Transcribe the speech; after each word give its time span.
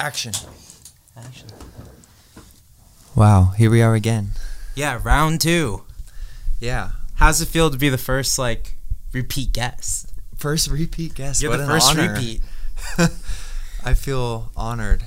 Action. 0.00 0.32
Action. 1.16 1.48
Wow, 3.14 3.52
here 3.56 3.70
we 3.70 3.82
are 3.82 3.94
again. 3.94 4.30
Yeah, 4.74 5.00
round 5.02 5.40
two. 5.40 5.82
Yeah. 6.60 6.90
How's 7.14 7.40
it 7.40 7.46
feel 7.48 7.70
to 7.70 7.76
be 7.76 7.88
the 7.88 7.98
first 7.98 8.38
like 8.38 8.76
repeat 9.12 9.52
guest? 9.52 10.12
First 10.36 10.70
repeat 10.70 11.14
guest. 11.14 11.42
You're 11.42 11.50
what 11.50 11.56
the 11.56 11.64
an 11.64 11.68
first 11.68 11.90
honor. 11.90 12.12
repeat. 12.12 12.42
I 13.84 13.94
feel 13.94 14.52
honored 14.56 15.02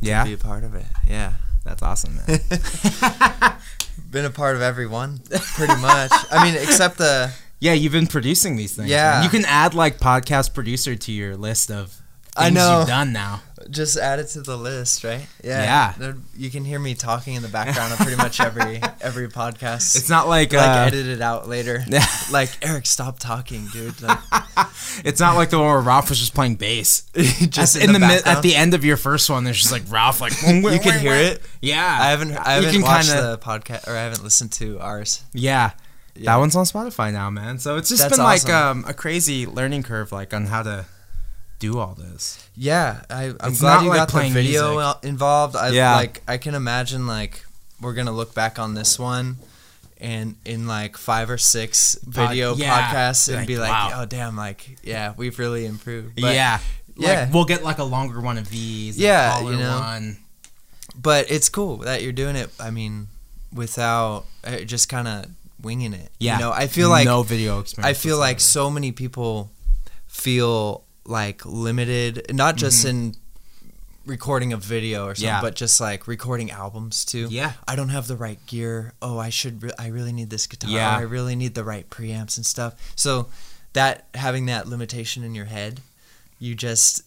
Yeah, 0.00 0.24
to 0.24 0.28
be 0.28 0.34
a 0.34 0.38
part 0.38 0.62
of 0.64 0.74
it. 0.74 0.84
Yeah. 1.08 1.34
that's 1.64 1.82
awesome, 1.82 2.16
man. 2.16 2.40
Been 4.10 4.26
a 4.26 4.30
part 4.30 4.56
of 4.56 4.62
every 4.62 4.86
one, 4.86 5.20
pretty 5.54 5.74
much. 5.80 6.10
I 6.30 6.44
mean, 6.44 6.54
except 6.62 6.98
the 6.98 7.32
yeah, 7.60 7.72
you've 7.72 7.92
been 7.92 8.06
producing 8.06 8.56
these 8.56 8.76
things. 8.76 8.90
Yeah. 8.90 9.12
man. 9.14 9.24
you 9.24 9.30
can 9.30 9.44
add 9.46 9.72
like 9.72 9.98
podcast 9.98 10.52
producer 10.52 10.94
to 10.96 11.12
your 11.12 11.34
list 11.36 11.70
of 11.70 11.88
things 11.88 12.03
I 12.36 12.50
know. 12.50 12.80
you've 12.80 12.88
done 12.88 13.12
now. 13.12 13.42
just 13.70 13.96
add 13.96 14.18
it 14.18 14.26
to 14.28 14.40
the 14.42 14.56
list, 14.56 15.04
right? 15.04 15.26
Yeah. 15.42 15.94
Yeah. 15.98 16.12
You 16.36 16.50
can 16.50 16.64
hear 16.64 16.78
me 16.78 16.94
talking 16.94 17.34
in 17.34 17.42
the 17.42 17.48
background 17.48 17.92
of 17.92 17.98
pretty 18.00 18.16
much 18.16 18.40
every 18.40 18.80
every 19.00 19.28
podcast. 19.28 19.96
It's 19.96 20.10
not 20.10 20.28
like, 20.28 20.52
like 20.52 20.66
uh, 20.66 20.84
edit 20.86 21.06
it 21.06 21.20
out 21.20 21.48
later. 21.48 21.84
like 22.32 22.50
Eric, 22.62 22.86
stop 22.86 23.18
talking, 23.18 23.66
dude. 23.72 24.00
Like, 24.02 24.18
it's 25.04 25.20
not 25.20 25.36
like 25.36 25.50
the 25.50 25.58
one 25.58 25.68
where 25.68 25.80
Ralph 25.80 26.08
was 26.10 26.18
just 26.18 26.34
playing 26.34 26.56
bass. 26.56 27.02
just 27.48 27.76
in, 27.76 27.92
the, 27.92 27.98
mid, 27.98 28.00
background. 28.00 28.36
at 28.38 28.42
the 28.42 28.54
end 28.56 28.74
of 28.74 28.84
your 28.84 28.96
first 28.96 29.30
one, 29.30 29.44
there's 29.44 29.60
just 29.60 29.72
like 29.72 29.82
Ralph 29.88 30.20
like 30.20 30.32
you 30.42 30.78
can 30.80 30.98
hear 31.00 31.14
it. 31.14 31.42
Yeah, 31.62 31.98
I 32.00 32.10
haven't 32.10 32.36
I 32.36 32.52
haven't 32.54 32.82
watched 32.82 33.08
kinda- 33.12 33.30
the 33.30 33.38
podcast 33.38 33.86
or 33.88 33.92
I 33.92 34.02
haven't 34.02 34.24
listened 34.24 34.52
to 34.52 34.78
ours. 34.80 35.22
Yeah. 35.32 35.70
Yeah. 36.16 36.32
That 36.32 36.36
one's 36.36 36.54
on 36.54 36.64
Spotify 36.64 37.12
now, 37.12 37.28
man. 37.28 37.58
So 37.58 37.76
it's 37.76 37.88
just 37.88 38.02
That's 38.02 38.16
been 38.16 38.24
like 38.24 38.44
awesome. 38.44 38.84
um, 38.84 38.84
a 38.86 38.94
crazy 38.94 39.46
learning 39.46 39.82
curve, 39.82 40.12
like 40.12 40.32
on 40.32 40.46
how 40.46 40.62
to 40.62 40.84
do 41.58 41.78
all 41.78 41.94
this. 41.94 42.46
Yeah, 42.56 43.02
I, 43.10 43.32
I'm 43.40 43.54
glad 43.54 43.82
you 43.82 43.88
like 43.90 43.98
got 43.98 44.08
the 44.08 44.12
playing 44.12 44.32
video 44.32 44.76
music. 44.78 45.04
involved. 45.04 45.56
I 45.56 45.70
Yeah. 45.70 45.96
like 45.96 46.22
I 46.28 46.36
can 46.38 46.54
imagine 46.54 47.06
like 47.06 47.44
we're 47.80 47.94
gonna 47.94 48.12
look 48.12 48.34
back 48.34 48.58
on 48.58 48.74
this 48.74 48.98
one 48.98 49.36
and 50.00 50.36
in 50.44 50.66
like 50.66 50.96
five 50.96 51.30
or 51.30 51.38
six 51.38 51.94
Pod- 51.96 52.28
video 52.28 52.54
yeah. 52.56 52.90
podcasts 52.92 53.28
and 53.28 53.38
Like, 53.38 53.46
be 53.46 53.56
like, 53.58 53.70
wow. 53.70 54.02
oh 54.02 54.06
damn, 54.06 54.36
like 54.36 54.78
yeah, 54.82 55.14
we've 55.16 55.38
really 55.38 55.64
improved. 55.66 56.16
But, 56.20 56.34
yeah, 56.34 56.60
yeah. 56.96 57.20
Like 57.24 57.32
we'll 57.34 57.44
get 57.44 57.62
like 57.64 57.78
a 57.78 57.84
longer 57.84 58.20
one 58.20 58.36
of 58.38 58.48
these. 58.50 58.98
Yeah, 58.98 59.40
you 59.40 59.56
know. 59.56 59.78
one. 59.80 60.18
but 60.94 61.30
it's 61.30 61.48
cool 61.48 61.78
that 61.78 62.02
you're 62.02 62.12
doing 62.12 62.36
it. 62.36 62.50
I 62.60 62.70
mean, 62.70 63.06
without 63.52 64.24
uh, 64.44 64.58
just 64.60 64.88
kind 64.88 65.08
of 65.08 65.26
winging 65.62 65.94
it. 65.94 66.10
Yeah, 66.18 66.34
you 66.34 66.40
know, 66.40 66.52
I 66.52 66.66
feel 66.66 66.88
like 66.90 67.06
no 67.06 67.22
video 67.22 67.60
experience. 67.60 67.88
I 67.88 68.00
feel 68.00 68.18
like 68.18 68.40
so 68.40 68.70
many 68.70 68.92
people 68.92 69.50
feel 70.08 70.84
like 71.06 71.44
limited, 71.44 72.26
not 72.34 72.56
just 72.56 72.84
in 72.84 73.14
recording 74.06 74.52
a 74.52 74.56
video 74.56 75.06
or 75.06 75.14
something, 75.14 75.28
Mm-hmm. 75.28 75.36
Yeah. 75.36 75.40
but 75.40 75.54
just 75.54 75.80
like 75.80 76.06
recording 76.06 76.50
albums 76.50 77.04
too. 77.04 77.28
Yeah. 77.30 77.52
I 77.66 77.76
don't 77.76 77.88
have 77.88 78.06
the 78.06 78.16
right 78.16 78.38
gear. 78.46 78.92
Oh, 79.00 79.18
I 79.18 79.30
should. 79.30 79.62
Re- 79.62 79.72
I 79.78 79.88
really 79.88 80.12
need 80.12 80.30
this 80.30 80.46
guitar. 80.46 80.70
Yeah. 80.70 80.96
I 80.96 81.00
really 81.02 81.36
need 81.36 81.54
the 81.54 81.64
right 81.64 81.88
preamps 81.88 82.36
and 82.36 82.44
stuff. 82.44 82.74
So 82.96 83.28
that 83.72 84.06
having 84.14 84.46
that 84.46 84.68
limitation 84.68 85.24
in 85.24 85.34
your 85.34 85.46
head, 85.46 85.80
you 86.38 86.54
just 86.54 87.02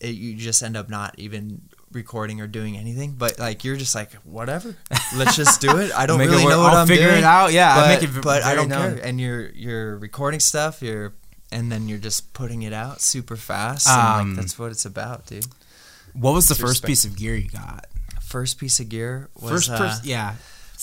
it, 0.00 0.10
you 0.14 0.34
just 0.36 0.62
end 0.62 0.76
up 0.76 0.88
not 0.90 1.14
even 1.18 1.62
recording 1.92 2.40
or 2.42 2.46
doing 2.46 2.76
anything. 2.76 3.12
But 3.16 3.38
like 3.38 3.64
you're 3.64 3.76
just 3.76 3.94
like 3.94 4.12
whatever. 4.24 4.76
Let's 5.16 5.36
just 5.36 5.60
do 5.62 5.78
it. 5.78 5.90
I 5.92 6.04
don't 6.06 6.20
it 6.20 6.26
really 6.26 6.44
know 6.44 6.58
what 6.60 6.74
I'll 6.74 6.82
I'm 6.82 6.86
figure 6.86 7.06
doing 7.08 7.18
it 7.18 7.24
out. 7.24 7.52
Yeah, 7.52 7.74
I 7.74 7.80
but, 7.80 8.02
make 8.02 8.10
it 8.16 8.22
but 8.22 8.42
I 8.42 8.54
don't 8.54 8.68
known. 8.68 8.96
care. 8.96 9.06
And 9.06 9.18
you're 9.20 9.48
you're 9.52 9.96
recording 9.96 10.40
stuff. 10.40 10.82
You're 10.82 11.14
and 11.52 11.70
then 11.70 11.88
you're 11.88 11.98
just 11.98 12.32
putting 12.32 12.62
it 12.62 12.72
out 12.72 13.00
super 13.00 13.36
fast. 13.36 13.86
and 13.88 14.00
Um, 14.20 14.28
like, 14.30 14.36
that's 14.42 14.58
what 14.58 14.70
it's 14.70 14.84
about, 14.84 15.26
dude. 15.26 15.46
What 16.12 16.32
was 16.34 16.48
the 16.48 16.54
first 16.54 16.82
respect- 16.82 16.86
piece 16.88 17.04
of 17.04 17.16
gear 17.16 17.36
you 17.36 17.48
got? 17.50 17.86
First 18.22 18.58
piece 18.58 18.80
of 18.80 18.88
gear 18.88 19.28
was 19.40 19.50
First 19.50 19.70
uh, 19.70 19.78
person, 19.78 20.08
yeah. 20.08 20.34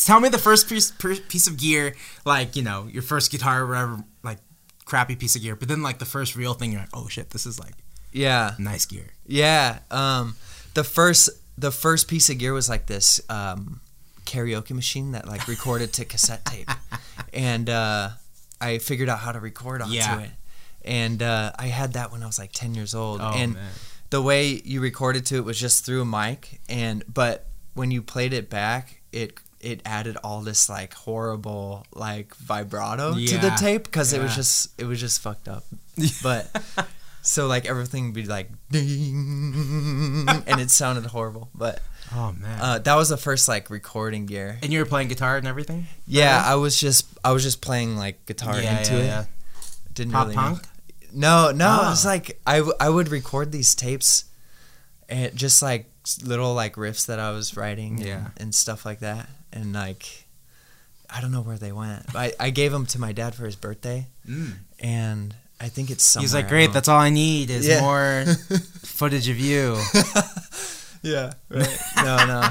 Tell 0.05 0.19
me 0.19 0.29
the 0.29 0.37
first 0.37 0.67
piece 0.69 0.91
per, 0.91 1.15
piece 1.15 1.45
of 1.47 1.57
gear, 1.57 1.95
like 2.25 2.55
you 2.55 2.63
know 2.63 2.87
your 2.91 3.03
first 3.03 3.31
guitar 3.31 3.61
or 3.61 3.67
whatever, 3.67 4.03
like 4.23 4.39
crappy 4.85 5.15
piece 5.15 5.35
of 5.35 5.41
gear. 5.41 5.55
But 5.55 5.67
then 5.67 5.83
like 5.83 5.99
the 5.99 6.05
first 6.05 6.35
real 6.35 6.53
thing, 6.55 6.71
you're 6.71 6.81
like, 6.81 6.89
oh 6.93 7.07
shit, 7.07 7.29
this 7.31 7.45
is 7.45 7.59
like 7.59 7.73
yeah, 8.11 8.55
nice 8.57 8.85
gear. 8.85 9.07
yeah. 9.27 9.79
Um, 9.91 10.35
the 10.73 10.83
first 10.83 11.29
the 11.57 11.71
first 11.71 12.07
piece 12.07 12.29
of 12.29 12.37
gear 12.39 12.53
was 12.53 12.69
like 12.69 12.87
this 12.87 13.19
um, 13.29 13.81
karaoke 14.25 14.71
machine 14.71 15.11
that 15.11 15.27
like 15.27 15.47
recorded 15.47 15.93
to 15.93 16.05
cassette 16.05 16.45
tape, 16.45 16.69
and 17.33 17.69
uh, 17.69 18.09
I 18.61 18.77
figured 18.79 19.09
out 19.09 19.19
how 19.19 19.31
to 19.31 19.39
record 19.39 19.81
onto 19.81 19.93
Yeah. 19.93 20.21
it. 20.21 20.29
And 20.85 21.21
uh, 21.23 21.51
I 21.57 21.67
had 21.67 21.93
that 21.93 22.11
when 22.11 22.23
I 22.23 22.25
was 22.25 22.37
like 22.39 22.51
ten 22.51 22.73
years 22.75 22.93
old, 22.93 23.21
Oh 23.21 23.31
and 23.35 23.53
man, 23.53 23.69
the 24.09 24.21
way 24.21 24.61
you 24.63 24.79
recorded 24.81 25.25
to 25.27 25.37
it 25.37 25.43
was 25.45 25.59
just 25.59 25.83
through 25.85 26.01
a 26.01 26.05
mic 26.05 26.59
and 26.69 27.03
but 27.11 27.47
when 27.73 27.89
you 27.89 27.99
played 28.03 28.31
it 28.31 28.47
back 28.47 29.01
it 29.11 29.39
it 29.59 29.81
added 29.85 30.15
all 30.23 30.41
this 30.41 30.69
like 30.69 30.93
horrible 30.93 31.83
like 31.95 32.35
vibrato 32.35 33.15
to 33.15 33.37
the 33.39 33.49
tape 33.57 33.85
because 33.85 34.13
it 34.13 34.21
was 34.21 34.35
just 34.35 34.69
it 34.79 34.85
was 34.85 34.99
just 34.99 35.19
fucked 35.19 35.47
up 35.47 35.63
but 36.21 36.45
so 37.23 37.47
like 37.47 37.65
everything 37.65 38.05
would 38.05 38.13
be 38.13 38.25
like 38.25 38.49
ding 38.69 40.27
and 40.47 40.61
it 40.61 40.69
sounded 40.69 41.05
horrible 41.07 41.49
but 41.55 41.81
oh 42.15 42.33
man. 42.33 42.59
uh, 42.61 42.77
that 42.77 42.93
was 42.95 43.09
the 43.09 43.17
first 43.17 43.47
like 43.47 43.71
recording 43.71 44.27
gear 44.27 44.59
and 44.61 44.71
you 44.71 44.77
were 44.77 44.85
playing 44.85 45.07
guitar 45.07 45.37
and 45.37 45.47
everything. 45.47 45.87
yeah 46.05 46.37
Really? 46.41 46.51
i 46.51 46.55
was 46.55 46.79
just 46.79 47.07
i 47.23 47.31
was 47.31 47.41
just 47.41 47.61
playing 47.61 47.97
like 47.97 48.23
guitar 48.27 48.61
yeah, 48.61 48.77
into 48.77 48.93
yeah, 48.93 48.99
it 48.99 49.05
yeah. 49.05 49.25
didn't 49.95 50.13
Pop 50.13 50.27
really 50.27 50.35
know. 50.35 50.59
No, 51.13 51.51
no, 51.51 51.67
Ah. 51.81 51.91
it's 51.91 52.05
like 52.05 52.39
I, 52.45 52.57
w- 52.57 52.75
I 52.79 52.89
would 52.89 53.09
record 53.09 53.51
these 53.51 53.75
tapes, 53.75 54.25
and 55.07 55.35
just 55.35 55.61
like 55.61 55.89
little 56.23 56.53
like 56.53 56.75
riffs 56.75 57.05
that 57.05 57.19
I 57.19 57.31
was 57.31 57.55
writing, 57.55 57.97
and, 57.97 58.05
Yeah. 58.05 58.27
and 58.37 58.53
stuff 58.53 58.85
like 58.85 58.99
that, 58.99 59.29
and 59.51 59.73
like 59.73 60.25
I 61.09 61.21
don't 61.21 61.31
know 61.31 61.41
where 61.41 61.57
they 61.57 61.71
went. 61.71 62.15
I, 62.15 62.33
I 62.39 62.49
gave 62.49 62.71
them 62.71 62.85
to 62.87 62.99
my 62.99 63.11
dad 63.11 63.35
for 63.35 63.45
his 63.45 63.55
birthday, 63.55 64.07
Mm. 64.27 64.53
and 64.79 65.35
I 65.61 65.69
think 65.69 65.91
it's 65.91 66.03
somewhere. 66.03 66.23
He's 66.23 66.33
like, 66.33 66.47
great. 66.49 66.73
That's 66.73 66.87
all 66.89 66.99
I 66.99 67.09
need 67.11 67.49
is 67.51 67.67
Yeah. 67.67 67.81
more 67.81 68.25
footage 68.83 69.29
of 69.29 69.39
you. 69.39 69.77
yeah, 71.03 71.33
right. 71.49 71.77
no, 71.97 72.25
no, 72.25 72.49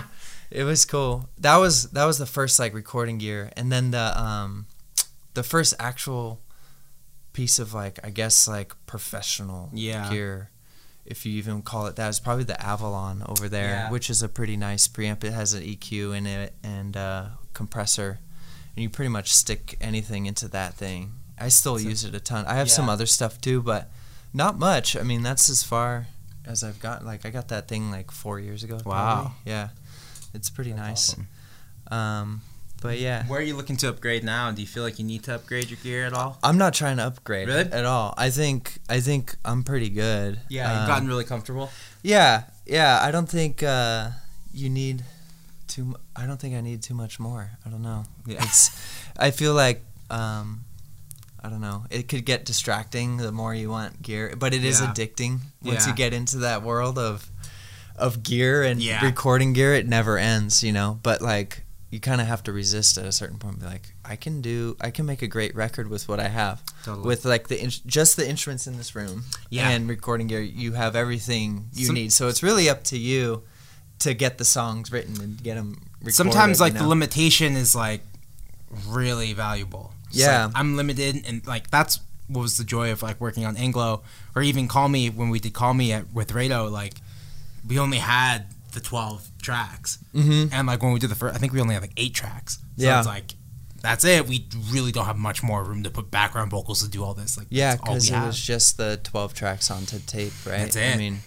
it 0.50 0.64
was 0.64 0.84
cool. 0.84 1.28
That 1.38 1.56
was 1.56 1.90
that 1.90 2.04
was 2.04 2.18
the 2.18 2.26
first 2.26 2.58
like 2.58 2.74
recording 2.74 3.18
gear, 3.18 3.50
and 3.56 3.72
then 3.72 3.90
the 3.90 4.20
um, 4.20 4.66
the 5.34 5.42
first 5.42 5.74
actual 5.80 6.38
piece 7.32 7.58
of 7.58 7.72
like 7.74 7.98
I 8.04 8.10
guess 8.10 8.46
like 8.48 8.74
professional 8.86 9.70
Yeah. 9.72 10.10
gear, 10.10 10.50
if 11.04 11.24
you 11.26 11.32
even 11.34 11.62
call 11.62 11.86
it 11.86 11.96
that, 11.96 12.08
is 12.08 12.20
probably 12.20 12.44
the 12.44 12.60
Avalon 12.64 13.22
over 13.26 13.48
there, 13.48 13.68
Yeah. 13.70 13.90
which 13.90 14.08
is 14.10 14.22
a 14.22 14.28
pretty 14.28 14.56
nice 14.56 14.86
preamp. 14.88 15.24
It 15.24 15.32
has 15.32 15.52
an 15.54 15.62
EQ 15.62 16.12
in 16.12 16.26
it 16.26 16.54
and 16.62 16.94
a 16.96 17.38
compressor, 17.54 18.20
and 18.76 18.82
you 18.82 18.88
pretty 18.90 19.08
much 19.08 19.32
stick 19.32 19.76
anything 19.80 20.26
into 20.26 20.48
that 20.48 20.74
thing. 20.74 21.14
I 21.38 21.48
still 21.48 21.76
It's 21.76 21.84
a- 21.84 21.88
use 21.88 22.04
it 22.04 22.14
a 22.14 22.20
ton. 22.20 22.44
I 22.46 22.54
have 22.54 22.70
some 22.70 22.88
other 22.88 23.06
stuff 23.06 23.40
too, 23.40 23.62
but 23.62 23.90
not 24.32 24.58
much. 24.58 24.96
I 24.96 25.02
mean, 25.02 25.22
that's 25.22 25.48
as 25.48 25.62
far 25.62 26.06
as 26.44 26.62
I've 26.62 26.80
got. 26.80 27.04
Like 27.04 27.26
I 27.26 27.30
got 27.30 27.48
that 27.48 27.66
thing 27.68 27.90
like 27.90 28.10
four 28.10 28.38
years 28.38 28.62
ago. 28.62 28.76
Wow. 28.84 29.14
probably. 29.14 29.32
Yeah, 29.46 29.68
it's 30.34 30.50
pretty 30.50 30.72
That's 30.72 30.80
nice. 30.80 31.10
awesome. 31.10 31.28
Um, 31.98 32.42
but 32.82 32.98
yeah, 32.98 33.24
Where 33.26 33.38
are 33.40 33.42
you 33.42 33.56
looking 33.56 33.76
to 33.78 33.88
upgrade 33.88 34.24
now? 34.24 34.50
Do 34.50 34.60
you 34.60 34.66
feel 34.66 34.82
like 34.82 34.98
you 34.98 35.04
need 35.04 35.22
to 35.24 35.34
upgrade 35.36 35.70
your 35.70 35.78
gear 35.82 36.04
at 36.04 36.12
all? 36.12 36.38
I'm 36.42 36.58
not 36.58 36.74
trying 36.74 36.96
to 36.98 37.04
upgrade 37.04 37.48
Really? 37.48 37.70
at 37.72 37.84
all. 37.84 38.12
I 38.18 38.30
think 38.30 38.78
I 38.88 39.00
think 39.00 39.36
I'm 39.44 39.62
pretty 39.62 39.88
good. 39.88 40.40
Yeah, 40.48 40.70
you've 40.72 40.80
Um, 40.82 40.86
gotten 40.88 41.08
really 41.08 41.24
comfortable. 41.24 41.70
Yeah, 42.02 42.44
yeah. 42.66 42.98
I 43.02 43.10
don't 43.10 43.28
think 43.28 43.62
uh, 43.62 44.10
you 44.52 44.68
need 44.68 45.04
too. 45.68 45.94
I 46.16 46.26
don't 46.26 46.40
think 46.40 46.54
I 46.54 46.60
need 46.60 46.82
too 46.82 46.94
much 46.94 47.18
more. 47.20 47.50
I 47.64 47.70
don't 47.70 47.82
know. 47.82 48.04
Yeah. 48.26 48.42
It's. 48.44 48.70
I 49.16 49.30
feel 49.30 49.54
like. 49.54 49.82
Um, 50.10 50.64
I 51.44 51.48
don't 51.48 51.60
know. 51.60 51.86
It 51.90 52.06
could 52.08 52.24
get 52.24 52.44
distracting 52.44 53.16
the 53.16 53.32
more 53.32 53.52
you 53.52 53.68
want 53.68 54.00
gear, 54.00 54.34
but 54.38 54.54
it 54.54 54.64
is 54.64 54.80
Yeah. 54.80 54.92
addicting 54.92 55.40
once 55.64 55.86
you 55.88 55.92
get 55.94 56.12
into 56.12 56.38
that 56.38 56.62
world 56.62 56.98
of 56.98 57.28
of 57.96 58.22
gear 58.22 58.62
and 58.62 58.80
Yeah. 58.82 59.04
recording 59.04 59.52
gear. 59.52 59.74
It 59.74 59.86
never 59.88 60.18
ends, 60.18 60.62
you 60.62 60.72
know. 60.72 60.98
But 61.02 61.20
like, 61.20 61.64
you 61.92 62.00
kind 62.00 62.20
of 62.20 62.26
have 62.26 62.42
to 62.44 62.52
resist 62.52 62.96
at 62.98 63.04
a 63.04 63.12
certain 63.12 63.36
point. 63.38 63.54
And 63.56 63.62
be 63.62 63.68
like, 63.68 63.94
I 64.04 64.16
can 64.16 64.40
do. 64.40 64.76
I 64.80 64.90
can 64.90 65.06
make 65.06 65.22
a 65.22 65.26
great 65.28 65.54
record 65.54 65.88
with 65.88 66.08
what 66.08 66.18
I 66.18 66.28
have 66.28 66.60
Totally. 66.84 67.06
with 67.06 67.24
like 67.24 67.46
the 67.48 67.62
in- 67.62 67.70
just 67.86 68.16
the 68.16 68.28
instruments 68.28 68.66
in 68.66 68.78
this 68.78 68.94
room 68.96 69.24
Yeah. 69.50 69.68
and 69.68 69.88
recording 69.88 70.26
gear 70.26 70.40
you 70.40 70.72
have 70.72 70.96
everything 70.96 71.68
you 71.74 71.86
Some- 71.86 71.94
need 71.94 72.12
so 72.12 72.26
it's 72.28 72.42
really 72.42 72.68
up 72.68 72.82
to 72.84 72.98
you 72.98 73.42
to 74.00 74.14
get 74.14 74.38
the 74.38 74.44
songs 74.44 74.90
written 74.90 75.20
and 75.20 75.40
get 75.42 75.54
them 75.56 75.82
recorded, 76.00 76.14
Sometimes 76.14 76.60
like 76.60 76.72
you 76.72 76.80
the 76.80 76.88
limitation 76.88 77.56
is 77.56 77.74
like 77.74 78.00
really 78.88 79.32
valuable. 79.32 79.92
It's 80.08 80.18
Yeah. 80.18 80.46
like, 80.46 80.56
I'm 80.56 80.76
limited, 80.76 81.22
and 81.26 81.46
like 81.46 81.70
that's 81.70 82.00
what 82.28 82.40
was 82.42 82.56
the 82.56 82.64
joy 82.64 82.90
of 82.90 83.02
like 83.02 83.20
working 83.20 83.44
on 83.44 83.56
Anglo, 83.56 84.02
or 84.34 84.42
even 84.42 84.66
Call 84.68 84.88
Me 84.88 85.10
when 85.10 85.28
we 85.28 85.38
did 85.38 85.52
Call 85.52 85.74
Me 85.74 85.92
at, 85.92 86.12
with 86.12 86.32
Rado. 86.32 86.70
Like 86.70 86.94
we 87.66 87.78
only 87.78 87.98
had 87.98 88.46
the 88.72 88.80
12 88.80 89.31
tracks, 89.42 89.98
Mhm. 90.14 90.50
and 90.52 90.66
like 90.66 90.82
when 90.82 90.92
we 90.92 90.98
did 90.98 91.10
the 91.10 91.14
first, 91.14 91.34
I 91.34 91.38
think 91.38 91.52
we 91.52 91.60
only 91.60 91.74
had 91.74 91.82
like 91.82 91.92
eight 91.96 92.14
tracks. 92.14 92.54
So 92.78 92.84
Yeah. 92.84 92.98
it's 92.98 93.06
like 93.06 93.34
that's 93.82 94.04
it. 94.04 94.28
We 94.28 94.46
really 94.70 94.92
don't 94.92 95.06
have 95.06 95.16
much 95.18 95.42
more 95.42 95.64
room 95.64 95.82
to 95.82 95.90
put 95.90 96.10
background 96.10 96.50
vocals 96.52 96.82
to 96.82 96.88
do 96.88 97.02
all 97.02 97.14
this. 97.14 97.36
Like 97.36 97.48
yeah 97.50 97.74
because 97.76 98.08
it 98.08 98.14
have. 98.14 98.28
was 98.28 98.40
just 98.40 98.76
the 98.76 99.00
12 99.02 99.34
tracks 99.34 99.70
onto 99.72 99.98
tape 100.00 100.32
right 100.46 100.58
That's 100.58 100.76
it. 100.76 100.94
i 100.94 100.96
mean 100.96 101.20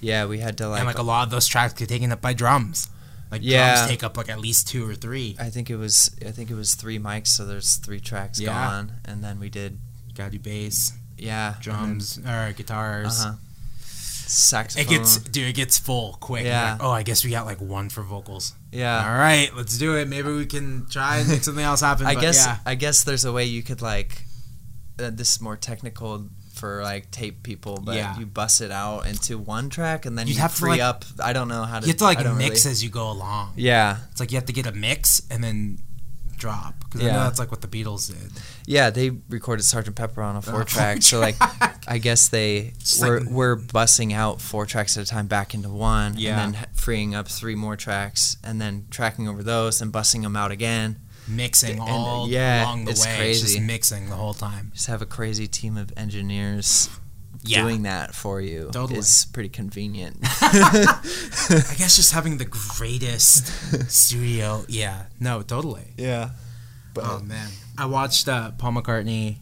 Yeah, 0.00 0.24
we 0.26 0.38
had 0.38 0.56
to 0.58 0.68
like. 0.68 0.78
and 0.80 0.86
like 0.86 0.98
a 0.98 1.02
lot 1.02 1.24
of 1.24 1.30
those 1.30 1.46
tracks 1.46 1.74
get 1.74 1.88
taken 1.88 2.10
up 2.12 2.20
by 2.22 2.32
drums. 2.32 2.88
Like 3.30 3.42
Yeah. 3.44 3.74
drums 3.74 3.90
take 3.90 4.02
up 4.02 4.16
like 4.16 4.30
at 4.30 4.40
least 4.40 4.68
two 4.68 4.88
or 4.88 4.94
three. 4.94 5.36
I 5.38 5.50
think 5.50 5.68
it 5.68 5.76
was. 5.76 6.10
I 6.26 6.30
think 6.30 6.50
it 6.50 6.54
was 6.54 6.74
three 6.76 6.98
mics, 6.98 7.26
so 7.28 7.44
there's 7.44 7.74
three 7.76 8.00
tracks 8.00 8.38
Yeah. 8.40 8.52
gone, 8.54 8.92
and 9.04 9.22
then 9.22 9.38
we 9.38 9.50
did. 9.50 9.78
You 10.08 10.14
gotta 10.14 10.30
do 10.30 10.38
bass, 10.38 10.92
Yeah. 11.18 11.56
drums, 11.60 12.18
or 12.24 12.54
guitars. 12.56 13.20
Uh 13.20 13.24
huh. 13.24 13.34
Saxophone. 14.30 14.86
It 14.86 14.88
gets 14.98 15.18
dude, 15.18 15.48
it 15.48 15.54
gets 15.54 15.78
full 15.78 16.16
quick. 16.20 16.44
Yeah. 16.44 16.72
like, 16.72 16.82
oh, 16.82 16.90
I 16.90 17.02
guess 17.02 17.24
we 17.24 17.30
got 17.30 17.46
like 17.46 17.60
one 17.60 17.88
for 17.88 18.02
vocals. 18.02 18.54
Yeah. 18.72 19.02
All 19.10 19.18
right, 19.18 19.50
let's 19.56 19.78
do 19.78 19.96
it. 19.96 20.06
Maybe 20.08 20.30
we 20.30 20.46
can 20.46 20.86
try 20.90 21.18
and 21.18 21.28
make 21.28 21.42
something 21.42 21.64
else 21.64 21.80
happen. 21.80 22.06
I 22.12 22.14
but 22.14 22.20
guess. 22.20 22.44
yeah. 22.46 22.58
I 22.66 22.74
guess 22.74 23.04
there's 23.04 23.24
a 23.24 23.32
way 23.32 23.44
you 23.44 23.62
could 23.62 23.80
like. 23.82 24.22
Uh, 24.98 25.10
this 25.10 25.36
is 25.36 25.40
more 25.40 25.56
technical 25.56 26.26
for 26.54 26.82
like 26.82 27.10
tape 27.12 27.42
people, 27.44 27.80
but 27.82 27.94
Yeah. 27.94 28.18
you 28.18 28.26
bust 28.26 28.60
it 28.60 28.72
out 28.72 29.06
into 29.06 29.38
one 29.38 29.70
track 29.70 30.04
and 30.06 30.18
then 30.18 30.26
You'd 30.26 30.34
you 30.36 30.42
have 30.42 30.52
to, 30.54 30.58
free 30.60 30.70
like- 30.72 30.80
up. 30.80 31.04
I 31.22 31.32
don't 31.32 31.46
know 31.48 31.62
how 31.62 31.78
to. 31.78 31.86
you 31.86 31.92
have 31.92 31.98
to 31.98 32.04
like 32.04 32.18
mix 32.36 32.64
really- 32.64 32.72
as 32.72 32.82
you 32.84 32.90
go 32.90 33.10
along. 33.10 33.52
Yeah. 33.56 33.98
It's 34.10 34.18
like 34.20 34.32
you 34.32 34.36
have 34.36 34.46
to 34.46 34.52
get 34.52 34.66
a 34.66 34.72
mix 34.72 35.22
and 35.30 35.42
then 35.42 35.78
drop 36.38 36.74
because 36.80 37.02
I 37.02 37.10
know 37.10 37.24
that's 37.24 37.38
like 37.38 37.50
what 37.50 37.60
the 37.60 37.68
Beatles 37.68 38.08
did. 38.08 38.32
Yeah, 38.66 38.90
they 38.90 39.10
recorded 39.28 39.64
Sergeant 39.64 39.96
Pepper 39.96 40.22
on 40.22 40.36
a 40.36 40.42
four 40.42 40.54
four 40.54 40.64
track. 40.64 41.02
So 41.02 41.20
like. 41.20 41.36
I 41.90 41.96
guess 41.96 42.28
they 42.28 42.74
were 43.00 43.20
like- 43.20 43.30
were 43.30 43.56
bussing 43.56 44.12
out 44.12 44.42
four 44.42 44.66
tracks 44.66 44.98
at 44.98 45.04
a 45.04 45.06
time 45.06 45.26
back 45.26 45.54
into 45.54 45.70
one, 45.70 46.16
Yeah. 46.18 46.44
and 46.44 46.54
then 46.54 46.66
freeing 46.74 47.14
up 47.14 47.28
three 47.28 47.54
more 47.54 47.76
tracks, 47.76 48.36
and 48.44 48.60
then 48.60 48.84
tracking 48.90 49.26
over 49.26 49.42
those 49.42 49.80
and 49.80 49.90
bussing 49.90 50.20
them 50.22 50.36
out 50.36 50.50
again. 50.50 51.00
Mixing 51.26 51.78
And, 51.80 51.88
all 51.88 52.28
yeah, 52.28 52.64
along 52.64 52.84
the 52.84 52.90
it's 52.90 53.06
way. 53.06 53.30
It's 53.30 53.40
just 53.40 53.54
crazy. 53.54 53.66
mixing 53.66 54.10
the 54.10 54.16
whole 54.16 54.34
time. 54.34 54.70
Just 54.74 54.86
have 54.88 55.00
a 55.00 55.06
crazy 55.06 55.46
team 55.48 55.78
of 55.78 55.90
engineers 55.96 56.90
Yeah. 57.44 57.62
doing 57.62 57.82
that 57.82 58.14
for 58.14 58.40
you. 58.40 58.70
Totally. 58.72 58.98
is 58.98 59.26
pretty 59.32 59.48
convenient. 59.48 60.16
I 60.22 61.74
guess 61.76 61.96
just 61.96 62.12
having 62.12 62.38
the 62.38 62.44
greatest 62.44 63.46
studio. 63.90 64.64
Yeah. 64.68 65.04
No, 65.20 65.42
totally. 65.42 65.94
yeah, 65.96 66.30
oh 66.96 67.20
man, 67.20 67.48
I 67.76 67.86
watched 67.86 68.28
uh, 68.28 68.50
Paul 68.52 68.72
McCartney 68.72 69.36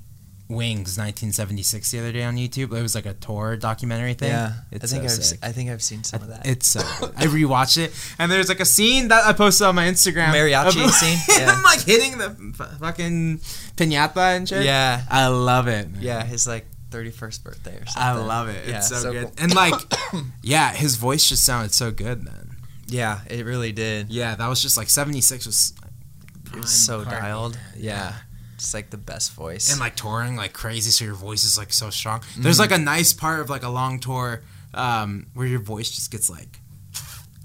Wings 0.48 0.96
1976 0.96 1.90
the 1.90 1.98
other 1.98 2.12
day 2.12 2.22
on 2.22 2.37
YouTube. 2.37 2.72
It 2.76 2.82
was 2.82 2.94
like 2.94 3.06
a 3.06 3.14
tour 3.14 3.56
documentary 3.56 4.14
thing. 4.14 4.28
yeah. 4.31 4.52
it's 4.70 4.84
I 4.92 4.99
think 4.99 5.10
so 5.10 5.16
I've 5.16 5.25
sick. 5.25 5.38
I 5.42 5.50
think 5.50 5.70
I've 5.70 5.82
seen 5.82 6.04
some 6.04 6.22
of 6.22 6.28
that. 6.28 6.46
It's 6.46 6.69
so. 6.69 6.81
I 7.16 7.26
rewatched 7.26 7.78
it, 7.78 7.92
and 8.19 8.31
there's 8.31 8.49
like 8.49 8.60
a 8.60 8.64
scene 8.64 9.08
that 9.08 9.25
I 9.26 9.32
posted 9.32 9.66
on 9.66 9.75
my 9.75 9.87
Instagram. 9.88 10.28
Mariachi 10.32 10.84
of- 10.84 10.90
scene? 10.92 11.19
Yeah. 11.37 11.60
like 11.64 11.81
hitting 11.82 12.19
the 12.19 12.31
fucking 12.78 13.38
pinata 13.76 14.37
and 14.37 14.49
shit. 14.49 14.64
yeah, 14.64 15.02
I 15.10 15.26
love 15.26 15.66
it. 15.66 15.90
man. 15.90 16.00
yeah. 16.02 16.22
His 16.25 16.46
like 16.46 16.66
thirty 16.91 17.11
first 17.11 17.43
birthday 17.44 17.77
or 17.77 17.87
something. 17.87 18.03
I 18.03 18.12
love 18.15 18.49
it. 18.49 18.56
It's 18.65 18.69
Yeah, 18.69 18.81
so, 18.81 18.94
so 18.97 19.12
good. 19.12 19.23
cool. 19.25 19.33
And 19.38 19.55
like, 19.55 19.75
yeah, 20.43 20.73
his 20.73 20.97
voice 20.97 21.29
just 21.29 21.44
sounded 21.44 21.73
so 21.73 21.91
good 21.91 22.25
then. 22.27 22.50
Yeah, 22.88 23.21
it 23.29 23.44
really 23.44 23.73
did. 23.73 24.11
Yeah, 24.11 24.35
that 24.37 24.47
was 24.49 24.62
just 24.62 24.77
like 24.77 24.88
76 24.88 25.47
was. 25.47 25.75
It 26.55 26.61
was 26.61 26.71
so 26.71 27.05
dialed. 27.05 27.59
Yeah. 27.77 28.15
It's 28.55 28.73
like 28.73 28.88
the 28.91 28.97
best 28.97 29.33
voice. 29.35 29.71
and 29.71 29.81
like 29.81 29.97
touring 29.97 30.37
like 30.37 30.53
crazy 30.55 30.91
so 30.91 31.05
your 31.05 31.15
voice 31.15 31.44
is 31.44 31.59
like 31.59 31.73
so 31.75 31.91
strong 31.91 32.21
Mm-hmm. 32.21 32.43
there's 32.43 32.59
like 32.59 32.71
a 32.71 32.79
nice 32.79 33.12
part 33.12 33.41
of 33.41 33.50
like 33.50 33.62
a 33.65 33.69
long 33.69 34.00
tour 34.00 34.41
um, 34.73 35.27
where 35.35 35.47
your 35.47 35.61
voice 35.61 35.91
just 35.91 36.11
gets 36.11 36.31
like 36.31 36.61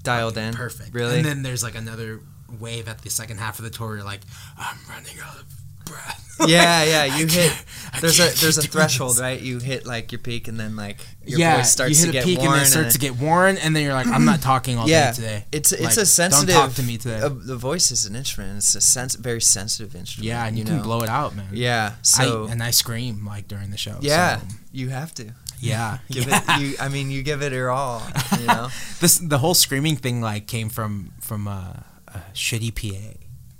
dialed 0.02 0.38
in. 0.38 0.54
perfect 0.54 0.94
Really? 0.94 1.16
and 1.16 1.24
then 1.26 1.42
there's 1.42 1.62
like 1.62 1.74
another 1.74 2.20
wave 2.60 2.88
at 2.88 3.02
the 3.02 3.10
second 3.10 3.38
half 3.38 3.58
of 3.58 3.64
the 3.66 3.70
tour 3.70 3.96
you're 3.96 4.04
like 4.04 4.20
i'm 4.56 4.76
running 4.88 5.18
out 5.22 5.36
of 5.36 5.44
breath 5.84 6.18
yeah, 6.48 6.84
yeah. 6.84 7.16
You 7.18 7.26
hit. 7.30 7.52
There's 8.00 8.18
a 8.18 8.40
there's 8.40 8.58
a 8.58 8.62
threshold, 8.62 9.18
right? 9.18 9.40
You 9.40 9.58
hit 9.58 9.86
like 9.86 10.12
your 10.12 10.18
peak, 10.18 10.48
and 10.48 10.58
then 10.58 10.76
like 10.76 10.98
your 11.24 11.38
yeah 11.38 11.56
voice 11.58 11.70
starts 11.72 12.00
you 12.00 12.06
hit 12.06 12.12
to 12.12 12.18
a 12.18 12.20
get 12.20 12.24
peak 12.24 12.38
worn. 12.38 12.48
and 12.48 12.56
then 12.56 12.62
it 12.66 12.70
starts 12.70 12.92
to 12.94 12.98
get 12.98 13.16
worn 13.16 13.56
and 13.58 13.76
then 13.76 13.84
you're 13.84 13.92
like 13.92 14.08
i'm 14.08 14.24
not 14.24 14.40
talking 14.42 14.76
all 14.76 14.88
yeah, 14.88 15.10
day 15.12 15.14
today 15.14 15.44
it's 15.52 15.70
it's 15.70 15.82
Like, 15.82 15.96
a 15.98 16.06
sensitive. 16.06 16.48
don't 16.54 16.66
talk 16.66 16.74
to 16.74 16.82
me 16.82 16.98
today 16.98 17.20
uh, 17.20 17.28
the 17.28 17.54
voice 17.54 17.92
is 17.92 18.06
an 18.06 18.16
instrument. 18.16 18.56
It's 18.56 18.74
a 18.74 18.80
sens- 18.80 19.14
very 19.14 19.40
sensitive 19.40 19.94
instrument. 19.94 20.26
yeah 20.26 20.44
and 20.46 20.56
you, 20.56 20.62
you 20.64 20.66
can 20.68 20.78
know? 20.78 20.82
blow 20.82 21.02
it 21.02 21.08
out 21.08 21.36
man 21.36 21.46
Yeah. 21.52 21.92
So 22.02 22.46
I, 22.46 22.50
and 22.50 22.60
i 22.60 22.70
scream 22.72 23.24
like 23.24 23.46
during 23.46 23.70
the 23.70 23.76
show 23.76 23.98
yeah, 24.00 24.38
so, 24.38 24.46
you 24.72 24.88
have 24.88 25.14
to 25.14 25.32
yeah 25.60 25.98
give 26.10 26.26
yeah. 26.26 26.42
it. 26.58 26.60
You, 26.60 26.74
I 26.80 26.88
mean, 26.88 27.10
you 27.12 27.22
give 27.22 27.40
it 27.42 27.52
your 27.52 27.70
all. 27.70 28.02
You 28.40 28.46
know. 28.46 28.68
this 29.00 29.18
the 29.18 29.38
whole 29.38 29.54
screaming 29.54 29.94
thing 29.94 30.20
like 30.20 30.48
came 30.48 30.70
from 30.70 31.12
from 31.20 31.46
uh, 31.46 31.74
a 32.08 32.18
shitty 32.34 32.74
pa 32.74 32.98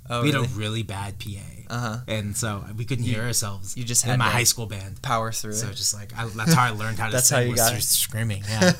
Oh, 0.09 0.21
we 0.21 0.33
really? 0.33 0.47
had 0.47 0.55
a 0.55 0.59
really 0.59 0.83
bad 0.83 1.17
pa 1.17 1.39
Uh 1.69 1.79
huh. 1.79 1.97
and 2.07 2.35
so 2.35 2.63
we 2.77 2.85
couldn't 2.85 3.05
You- 3.05 3.15
hear 3.15 3.23
ourselves. 3.23 3.75
you 3.77 3.83
just 3.83 4.03
in 4.03 4.09
had 4.11 4.19
my 4.19 4.29
high 4.29 4.43
school 4.43 4.65
band. 4.65 5.01
Power 5.01 5.31
through 5.31 5.53
So 5.53 5.67
it. 5.69 5.75
just 5.75 5.93
like 5.93 6.11
I, 6.17 6.25
that's 6.27 6.53
how 6.53 6.63
I 6.65 6.69
learned 6.71 6.99
how 6.99 7.07
to 7.07 7.11
That's 7.13 7.27
sing 7.27 7.35
how 7.37 7.43
you 7.43 7.51
was 7.51 7.59
got 7.59 7.69
through 7.69 7.77
it. 7.79 7.83
screaming. 7.83 8.43
Yeah. 8.49 8.73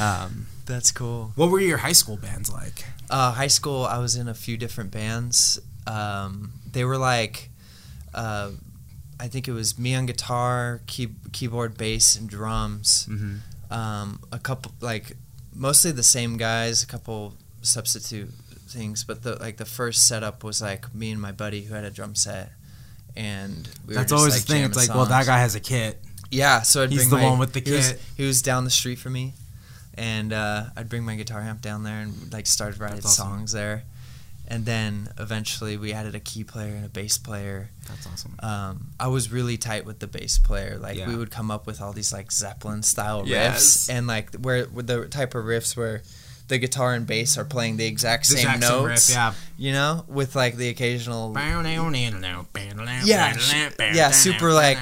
um, 0.00 0.46
That's 0.66 0.92
cool. 0.92 1.32
what 1.36 1.50
were 1.50 1.60
your 1.60 1.78
high 1.78 1.92
school 1.92 2.16
bands 2.16 2.50
like? 2.52 2.84
Uh, 3.10 3.32
high 3.32 3.46
school, 3.48 3.84
I 3.84 3.98
was 3.98 4.16
in 4.16 4.28
a 4.28 4.34
few 4.34 4.56
different 4.56 4.90
bands. 4.90 5.58
Um, 5.86 6.52
they 6.70 6.84
were 6.84 6.96
like, 6.98 7.50
uh, 8.14 8.50
I 9.20 9.28
think 9.28 9.48
it 9.48 9.52
was 9.52 9.78
me 9.78 9.94
on 9.94 10.06
guitar, 10.06 10.80
key, 10.86 11.08
keyboard, 11.32 11.76
bass, 11.76 12.16
and 12.16 12.28
drums. 12.28 13.06
Mm-hmm. 13.10 13.72
Um, 13.72 14.20
a 14.32 14.38
couple, 14.38 14.72
like, 14.80 15.16
mostly 15.54 15.92
the 15.92 16.02
same 16.02 16.36
guys. 16.38 16.82
A 16.82 16.86
couple 16.86 17.34
substitute 17.60 18.30
things, 18.72 19.04
but 19.04 19.22
the 19.22 19.36
like 19.36 19.56
the 19.58 19.64
first 19.64 20.06
setup 20.08 20.42
was 20.42 20.60
like 20.62 20.94
me 20.94 21.10
and 21.10 21.20
my 21.20 21.32
buddy 21.32 21.62
who 21.62 21.74
had 21.74 21.84
a 21.84 21.90
drum 21.90 22.14
set, 22.14 22.52
and 23.16 23.68
we 23.86 23.94
were 23.94 24.00
That's 24.00 24.10
just, 24.10 24.18
always 24.18 24.34
like, 24.34 24.42
the 24.44 24.52
thing. 24.52 24.64
It's 24.64 24.76
like, 24.76 24.88
well, 24.94 25.06
that 25.06 25.26
guy 25.26 25.38
has 25.38 25.54
a 25.54 25.60
kit. 25.60 26.02
Yeah, 26.30 26.62
so 26.62 26.82
I'd 26.82 26.90
He's 26.90 27.00
bring 27.00 27.10
the 27.10 27.16
my, 27.18 27.30
one 27.30 27.38
with 27.38 27.52
the 27.52 27.60
he 27.60 27.72
was, 27.72 27.92
kit. 27.92 28.00
he 28.16 28.26
was 28.26 28.40
down 28.42 28.64
the 28.64 28.70
street 28.70 28.98
from 28.98 29.12
me, 29.12 29.34
and 29.94 30.32
uh, 30.32 30.64
I'd 30.76 30.88
bring 30.88 31.04
my 31.04 31.14
guitar 31.16 31.40
amp 31.40 31.60
down 31.60 31.82
there 31.82 32.00
and 32.00 32.32
like 32.32 32.46
started 32.46 32.80
writing 32.80 32.98
awesome. 33.04 33.26
songs 33.28 33.52
there, 33.52 33.82
and 34.48 34.64
then 34.64 35.08
eventually 35.18 35.76
we 35.76 35.92
added 35.92 36.14
a 36.14 36.20
key 36.20 36.42
player 36.42 36.74
and 36.74 36.86
a 36.86 36.88
bass 36.88 37.18
player. 37.18 37.68
That's 37.86 38.06
awesome. 38.06 38.36
Um, 38.40 38.86
I 38.98 39.08
was 39.08 39.30
really 39.30 39.58
tight 39.58 39.84
with 39.84 39.98
the 39.98 40.06
bass 40.06 40.38
player. 40.38 40.78
Like 40.78 40.96
Yeah. 40.96 41.08
we 41.08 41.16
would 41.16 41.30
come 41.30 41.50
up 41.50 41.66
with 41.66 41.82
all 41.82 41.92
these 41.92 42.14
like 42.14 42.32
Zeppelin 42.32 42.82
style 42.82 43.24
Yes. 43.26 43.62
riffs, 43.88 43.90
and 43.94 44.06
like 44.06 44.34
where 44.36 44.64
the 44.64 45.06
type 45.08 45.34
of 45.34 45.44
riffs 45.44 45.76
where 45.76 46.00
the 46.52 46.58
guitar 46.58 46.92
and 46.94 47.06
bass 47.06 47.38
are 47.38 47.44
playing 47.46 47.78
the 47.78 47.86
exact 47.86 48.26
same 48.26 48.42
Jackson 48.44 48.60
notes. 48.60 49.08
riff, 49.08 49.16
yeah. 49.16 49.32
You 49.56 49.72
know, 49.72 50.04
with 50.06 50.36
like 50.36 50.56
the 50.56 50.68
occasional 50.68 51.32
Yeah, 53.04 53.34
Yeah, 53.94 54.10
super, 54.10 54.52
like, 54.52 54.78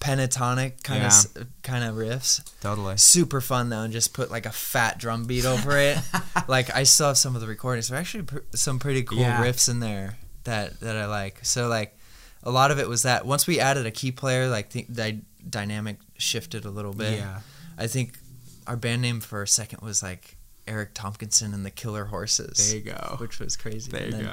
pentatonic 0.00 0.82
kind 0.82 1.02
Yeah. 1.02 1.20
of 1.42 1.46
kind 1.62 1.84
of 1.84 1.94
riffs. 1.94 2.42
totally. 2.60 2.96
super 2.96 3.40
fun 3.40 3.68
though 3.68 3.82
and 3.82 3.92
just 3.92 4.12
put 4.12 4.32
like 4.32 4.46
a 4.46 4.50
fat 4.50 4.98
drum 4.98 5.26
beat 5.26 5.44
over 5.44 5.78
it 5.78 5.96
like 6.48 6.74
i 6.74 6.82
still 6.82 7.06
have 7.06 7.16
some 7.18 7.36
of 7.36 7.40
the 7.40 7.46
recordings 7.46 7.88
there 7.88 7.96
are 7.96 8.00
actually 8.00 8.24
pr- 8.24 8.38
some 8.52 8.80
pretty 8.80 9.04
cool 9.04 9.18
Yeah. 9.18 9.40
riffs 9.40 9.68
in 9.68 9.78
there 9.78 10.16
that 10.42 10.80
that 10.80 10.96
i 10.96 11.06
like 11.06 11.38
so 11.44 11.68
like 11.68 11.96
a 12.42 12.50
lot 12.50 12.72
of 12.72 12.80
it 12.80 12.88
was 12.88 13.02
that 13.04 13.24
once 13.26 13.46
we 13.46 13.60
added 13.60 13.86
a 13.86 13.92
key 13.92 14.10
player 14.10 14.48
like 14.48 14.70
the, 14.70 14.84
the 14.88 15.20
dynamic 15.48 15.98
shifted 16.18 16.64
a 16.64 16.70
little 16.70 16.92
bit 16.94 17.18
Yeah. 17.20 17.38
i 17.78 17.86
think 17.86 18.18
our 18.66 18.76
band 18.76 19.02
name 19.02 19.20
for 19.20 19.40
a 19.42 19.46
second 19.48 19.82
was 19.82 20.02
like 20.02 20.36
eric 20.66 20.94
tompkinson 20.94 21.52
and 21.54 21.64
the 21.66 21.70
killer 21.70 22.04
horses 22.06 22.70
There 22.70 22.78
you 22.78 22.84
go. 22.84 23.16
which 23.18 23.38
was 23.40 23.56
crazy 23.56 23.90
There 23.90 24.04
And 24.04 24.12
you 24.18 24.22
go. 24.24 24.32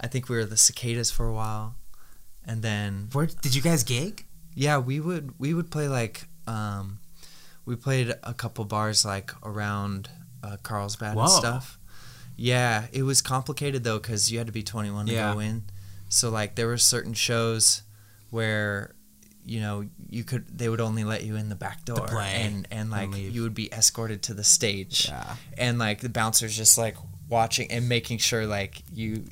i 0.00 0.06
think 0.06 0.28
we 0.28 0.36
were 0.36 0.44
the 0.46 0.56
cicadas 0.56 1.10
for 1.10 1.26
a 1.26 1.32
while 1.32 1.74
and 2.46 2.62
then 2.62 3.08
Where 3.12 3.26
did 3.26 3.54
you 3.54 3.60
guys 3.62 3.84
gig? 3.84 4.24
yeah, 4.54 4.78
we 4.78 4.98
would 5.00 5.38
we 5.38 5.52
would 5.54 5.70
play 5.70 5.88
like 5.88 6.26
um, 6.46 6.98
we 7.66 7.76
played 7.76 8.14
a 8.24 8.34
couple 8.34 8.64
bars 8.64 9.04
like 9.04 9.30
around 9.44 10.08
uh, 10.42 10.56
Carlsbad 10.62 11.14
Whoa. 11.14 11.24
and 11.24 11.30
stuff. 11.30 11.78
Yeah, 12.36 12.86
it 12.92 13.02
was 13.02 13.20
complicated 13.22 13.84
though 13.84 13.98
because 13.98 14.32
you 14.32 14.38
had 14.38 14.46
to 14.48 14.52
be 14.52 14.62
21 14.62 15.06
to 15.06 15.12
Yeah. 15.12 15.34
go 15.34 15.38
in. 15.38 15.64
So 16.08 16.30
like 16.30 16.56
there 16.56 16.66
were 16.66 16.78
certain 16.78 17.12
shows 17.14 17.82
where 18.30 18.94
you 19.46 19.60
know 19.60 19.84
you 20.08 20.22
could 20.24 20.46
they 20.56 20.68
would 20.68 20.80
only 20.80 21.02
let 21.04 21.22
you 21.24 21.36
in 21.36 21.48
the 21.48 21.54
back 21.54 21.84
door 21.84 22.06
play 22.06 22.42
and 22.44 22.68
and 22.70 22.90
like 22.90 23.10
leave. 23.10 23.34
you 23.34 23.42
would 23.42 23.54
be 23.54 23.72
escorted 23.72 24.22
to 24.22 24.34
the 24.34 24.44
stage 24.44 25.06
Yeah. 25.08 25.36
and 25.56 25.78
like 25.78 26.00
the 26.00 26.08
bouncers 26.08 26.56
just 26.56 26.76
like 26.78 26.96
watching 27.28 27.70
and 27.70 27.88
making 27.88 28.18
sure 28.18 28.46
like 28.46 28.82
you 28.92 29.24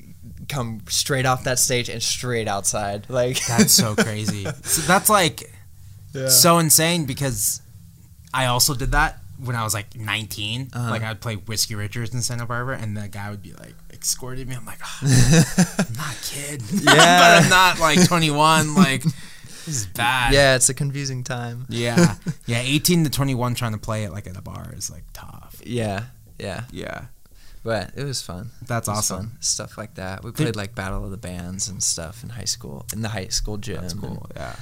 come 0.47 0.81
straight 0.89 1.25
off 1.25 1.43
that 1.43 1.59
stage 1.59 1.89
and 1.89 2.01
straight 2.01 2.47
outside 2.47 3.05
like 3.09 3.45
That's 3.47 3.73
so 3.73 3.95
crazy. 3.95 4.45
so 4.63 4.81
that's 4.81 5.09
like 5.09 5.51
so 6.27 6.57
insane 6.57 7.05
because 7.05 7.61
I 8.33 8.45
also 8.47 8.73
did 8.73 8.91
that 8.93 9.19
when 9.43 9.55
I 9.55 9.63
was 9.63 9.73
like 9.73 9.95
19. 9.95 10.69
Uh-huh. 10.73 10.89
Like 10.89 11.03
I'd 11.03 11.21
play 11.21 11.35
Whiskey 11.35 11.75
Richards 11.75 12.13
in 12.13 12.21
Santa 12.21 12.45
Barbara, 12.45 12.77
and 12.81 12.97
the 12.97 13.07
guy 13.07 13.29
would 13.29 13.41
be 13.41 13.53
like 13.53 13.73
escorting 13.93 14.47
me. 14.49 14.55
I'm 14.55 14.65
like, 14.65 14.79
"Ah, 14.83 14.99
I'm 15.87 15.93
not 15.95 16.13
a 16.13 16.23
kid, 16.29 16.61
Yeah. 16.71 16.83
but 17.37 17.43
I'm 17.43 17.49
not 17.49 17.79
like 17.79 18.05
21. 18.07 18.75
Like 18.75 19.03
is 19.69 19.85
bad. 19.87 20.33
yeah 20.33 20.55
it's 20.55 20.69
a 20.69 20.73
confusing 20.73 21.23
time 21.23 21.65
yeah, 21.69 22.15
yeah. 22.45 22.59
18 22.59 23.03
to 23.05 23.09
21 23.09 23.55
trying 23.55 23.71
to 23.73 23.77
play 23.77 24.03
it 24.03 24.11
like 24.11 24.27
at 24.27 24.35
a 24.37 24.41
bar 24.41 24.71
is 24.75 24.89
like 24.91 25.03
tough. 25.13 25.61
Yeah, 25.65 26.05
yeah, 26.39 26.63
Yeah, 26.71 27.05
but 27.63 27.91
it 27.95 28.03
was 28.03 28.21
fun. 28.21 28.51
that's 28.65 28.87
was 28.87 28.97
awesome. 28.99 29.17
fun. 29.17 29.37
Stuff 29.41 29.77
like 29.77 29.95
that. 29.95 30.23
We 30.23 30.31
played 30.31 30.55
like 30.55 30.73
Battle 30.75 31.03
of 31.05 31.11
the 31.11 31.17
Bands 31.17 31.67
and 31.67 31.83
stuff 31.83 32.23
in 32.23 32.29
high 32.29 32.45
school, 32.45 32.85
in 32.93 33.01
the 33.01 33.09
high 33.09 33.27
school 33.27 33.57
gym. 33.57 33.81
That's 33.81 33.93
and- 33.93 34.01
cool. 34.01 34.25
Yeah. 34.35 34.55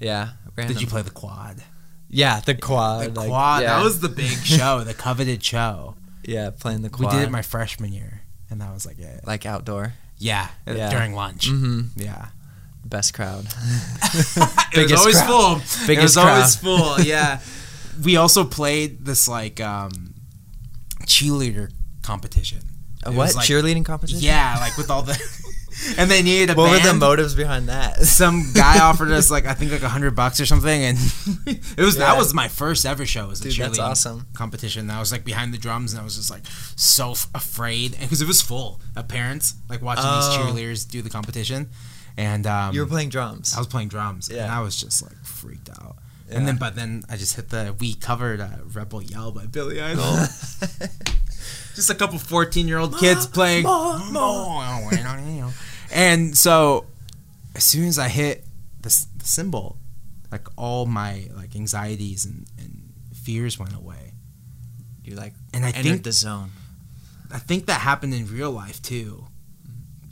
yeah. 0.00 0.28
Did 0.56 0.80
you 0.80 0.86
play 0.86 1.02
the 1.02 1.10
quad? 1.10 1.62
Yeah, 2.08 2.40
the 2.40 2.54
quad. 2.54 3.14
The 3.14 3.20
like, 3.20 3.28
quad. 3.28 3.62
yeah. 3.62 3.76
That 3.78 3.84
was 3.84 4.00
the 4.00 4.08
big 4.08 4.26
show, 4.44 4.80
the 4.84 4.94
coveted 4.94 5.42
show. 5.44 5.94
yeah, 6.24 6.50
playing 6.50 6.82
the 6.82 6.90
quad. 6.90 7.12
We 7.12 7.18
did 7.20 7.28
it 7.28 7.30
my 7.30 7.42
freshman 7.42 7.92
year, 7.92 8.20
and 8.50 8.60
that 8.60 8.72
was 8.74 8.84
like 8.84 8.98
it. 8.98 9.26
like 9.26 9.46
outdoor. 9.46 9.94
Yeah, 10.18 10.48
Yeah. 10.66 10.90
during 10.90 11.14
lunch. 11.14 11.48
Mm-hmm. 11.48 12.00
Yeah, 12.00 12.26
Best 12.84 13.14
crowd. 13.14 13.46
it 13.46 14.36
was 14.36 14.68
Biggest 14.74 14.98
always 14.98 15.16
crowd. 15.22 15.26
full. 15.26 15.56
it 15.56 15.86
Biggest 15.86 16.02
was 16.02 16.16
always 16.16 16.56
full. 16.56 17.00
Yeah. 17.04 17.40
we 18.04 18.16
also 18.16 18.44
played 18.44 19.04
this 19.04 19.26
like 19.28 19.60
um, 19.60 20.14
cheerleader 21.06 21.70
competition. 22.02 22.60
A 23.04 23.10
It 23.10 23.14
what? 23.14 23.34
like- 23.34 23.46
Cheerleading 23.46 23.84
competition? 23.84 24.20
Yeah, 24.22 24.56
like 24.60 24.76
with 24.76 24.90
all 24.90 25.02
the, 25.02 25.18
and 25.98 26.10
they 26.10 26.22
needed 26.22 26.50
a 26.50 26.54
What 26.54 26.70
were 26.70 26.78
the 26.86 26.94
motives 26.94 27.34
behind 27.34 27.68
that? 27.68 27.96
Some 28.02 28.52
guy 28.54 28.78
offered 28.80 29.10
us 29.10 29.30
like 29.30 29.46
I 29.46 29.54
think 29.54 29.72
like 29.72 29.82
a 29.82 29.88
hundred 29.88 30.14
bucks 30.14 30.38
or 30.40 30.46
something, 30.46 30.82
and 30.84 30.98
it 31.46 31.78
was 31.80 31.96
Yeah. 31.96 32.04
that 32.12 32.18
was 32.18 32.32
my 32.34 32.48
first 32.48 32.84
ever 32.86 33.04
show. 33.06 33.26
Was 33.28 33.40
a 33.40 33.44
Dude, 33.44 33.54
that's 33.58 33.78
cheerleading 33.78 33.82
awesome. 33.84 34.26
competition. 34.34 34.82
And 34.82 34.92
I 34.92 35.00
was 35.00 35.10
like 35.10 35.24
behind 35.24 35.52
the 35.52 35.58
drums, 35.58 35.92
and 35.92 36.00
I 36.00 36.04
was 36.04 36.16
just 36.16 36.30
like 36.30 36.42
so 36.76 37.12
f- 37.12 37.26
afraid 37.34 37.96
because 37.98 38.20
it 38.22 38.28
was 38.28 38.40
full 38.42 38.80
of 38.94 39.08
parents 39.08 39.54
like 39.68 39.82
watching 39.82 40.04
Oh. 40.06 40.20
these 40.20 40.38
cheerleaders 40.38 40.88
do 40.88 41.02
the 41.02 41.10
competition, 41.10 41.70
and 42.16 42.46
um, 42.46 42.74
You 42.74 42.80
were 42.80 42.86
playing 42.86 43.08
drums. 43.08 43.54
I 43.54 43.58
was 43.58 43.66
playing 43.66 43.88
drums, 43.88 44.28
and 44.28 44.38
Yeah. 44.38 44.58
I 44.58 44.60
was 44.60 44.76
just 44.76 45.02
like 45.02 45.16
freaked 45.24 45.70
out. 45.70 45.96
Yeah. 46.28 46.38
And 46.38 46.48
then, 46.48 46.56
but 46.56 46.74
then 46.76 47.02
I 47.10 47.16
just 47.16 47.36
hit 47.36 47.50
the 47.50 47.74
we 47.78 47.94
covered 47.94 48.40
uh, 48.40 48.48
"Rebel 48.72 49.02
Yell" 49.02 49.32
by 49.32 49.46
Billy 49.46 49.80
Idol. 49.80 50.04
just 51.74 51.90
a 51.90 51.94
couple 51.94 52.18
fourteen-year-old 52.18 52.98
kids 52.98 53.26
playing. 53.26 53.64
and 55.92 56.36
so, 56.36 56.86
as 57.54 57.64
soon 57.64 57.86
as 57.88 57.98
I 57.98 58.08
hit 58.08 58.44
the, 58.80 58.88
the 59.16 59.24
cymbal, 59.26 59.76
like 60.30 60.46
all 60.56 60.86
my 60.86 61.28
like 61.36 61.54
anxieties 61.54 62.24
and, 62.24 62.46
and 62.58 62.92
fears 63.14 63.58
went 63.58 63.74
away. 63.74 64.12
You're 65.04 65.16
like 65.16 65.34
And 65.52 65.64
I 65.64 65.68
entered 65.68 65.82
think 65.82 66.04
the 66.04 66.12
zone. 66.12 66.50
I 67.30 67.38
think 67.38 67.66
that 67.66 67.80
happened 67.80 68.14
in 68.14 68.26
real 68.26 68.50
life 68.50 68.80
too, 68.82 69.26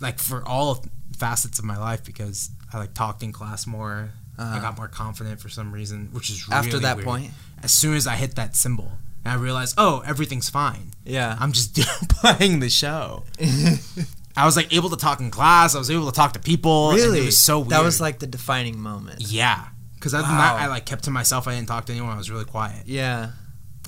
like 0.00 0.18
for 0.18 0.46
all 0.46 0.84
facets 1.20 1.58
of 1.60 1.64
my 1.64 1.76
life 1.78 2.02
because 2.04 2.50
I 2.72 2.78
like 2.78 2.94
talked 2.94 3.22
in 3.22 3.30
class 3.32 3.66
more. 3.66 4.10
I 4.38 4.42
Uh-huh. 4.42 4.60
got 4.60 4.76
more 4.78 4.88
confident 4.88 5.38
for 5.40 5.50
some 5.50 5.70
reason, 5.70 6.08
which 6.12 6.30
is 6.30 6.48
really 6.48 6.58
After 6.58 6.78
that 6.80 6.96
weird. 6.96 7.06
point, 7.06 7.30
As 7.62 7.72
soon 7.72 7.94
as 7.94 8.06
I 8.06 8.16
hit 8.16 8.36
that 8.36 8.56
cymbal, 8.56 8.90
I 9.24 9.34
realized, 9.34 9.74
oh, 9.76 10.02
everything's 10.06 10.48
fine. 10.48 10.92
yeah. 11.04 11.36
I'm 11.38 11.52
just 11.52 11.74
playing 12.08 12.60
the 12.60 12.70
show. 12.70 13.24
I 14.36 14.46
was 14.46 14.56
like 14.56 14.72
able 14.72 14.88
to 14.90 14.96
talk 14.96 15.20
in 15.20 15.30
class. 15.30 15.74
I 15.74 15.78
was 15.78 15.90
able 15.90 16.06
to 16.06 16.12
talk 16.16 16.32
to 16.32 16.38
people. 16.40 16.90
and 16.90 16.98
really? 17.00 17.20
it 17.22 17.26
was 17.26 17.36
so 17.38 17.58
weird. 17.58 17.70
That 17.72 17.82
was 17.84 18.00
like 18.00 18.18
the 18.20 18.26
defining 18.26 18.80
moment. 18.80 19.20
yeah, 19.20 19.66
because 19.96 20.14
Wow. 20.14 20.22
that, 20.22 20.54
I 20.62 20.66
like 20.68 20.86
kept 20.86 21.04
to 21.04 21.10
myself. 21.10 21.46
I 21.46 21.54
didn't 21.56 21.68
talk 21.68 21.84
to 21.86 21.92
anyone. 21.92 22.12
I 22.14 22.16
was 22.16 22.30
really 22.30 22.46
quiet. 22.46 22.86
Yeah. 22.86 23.32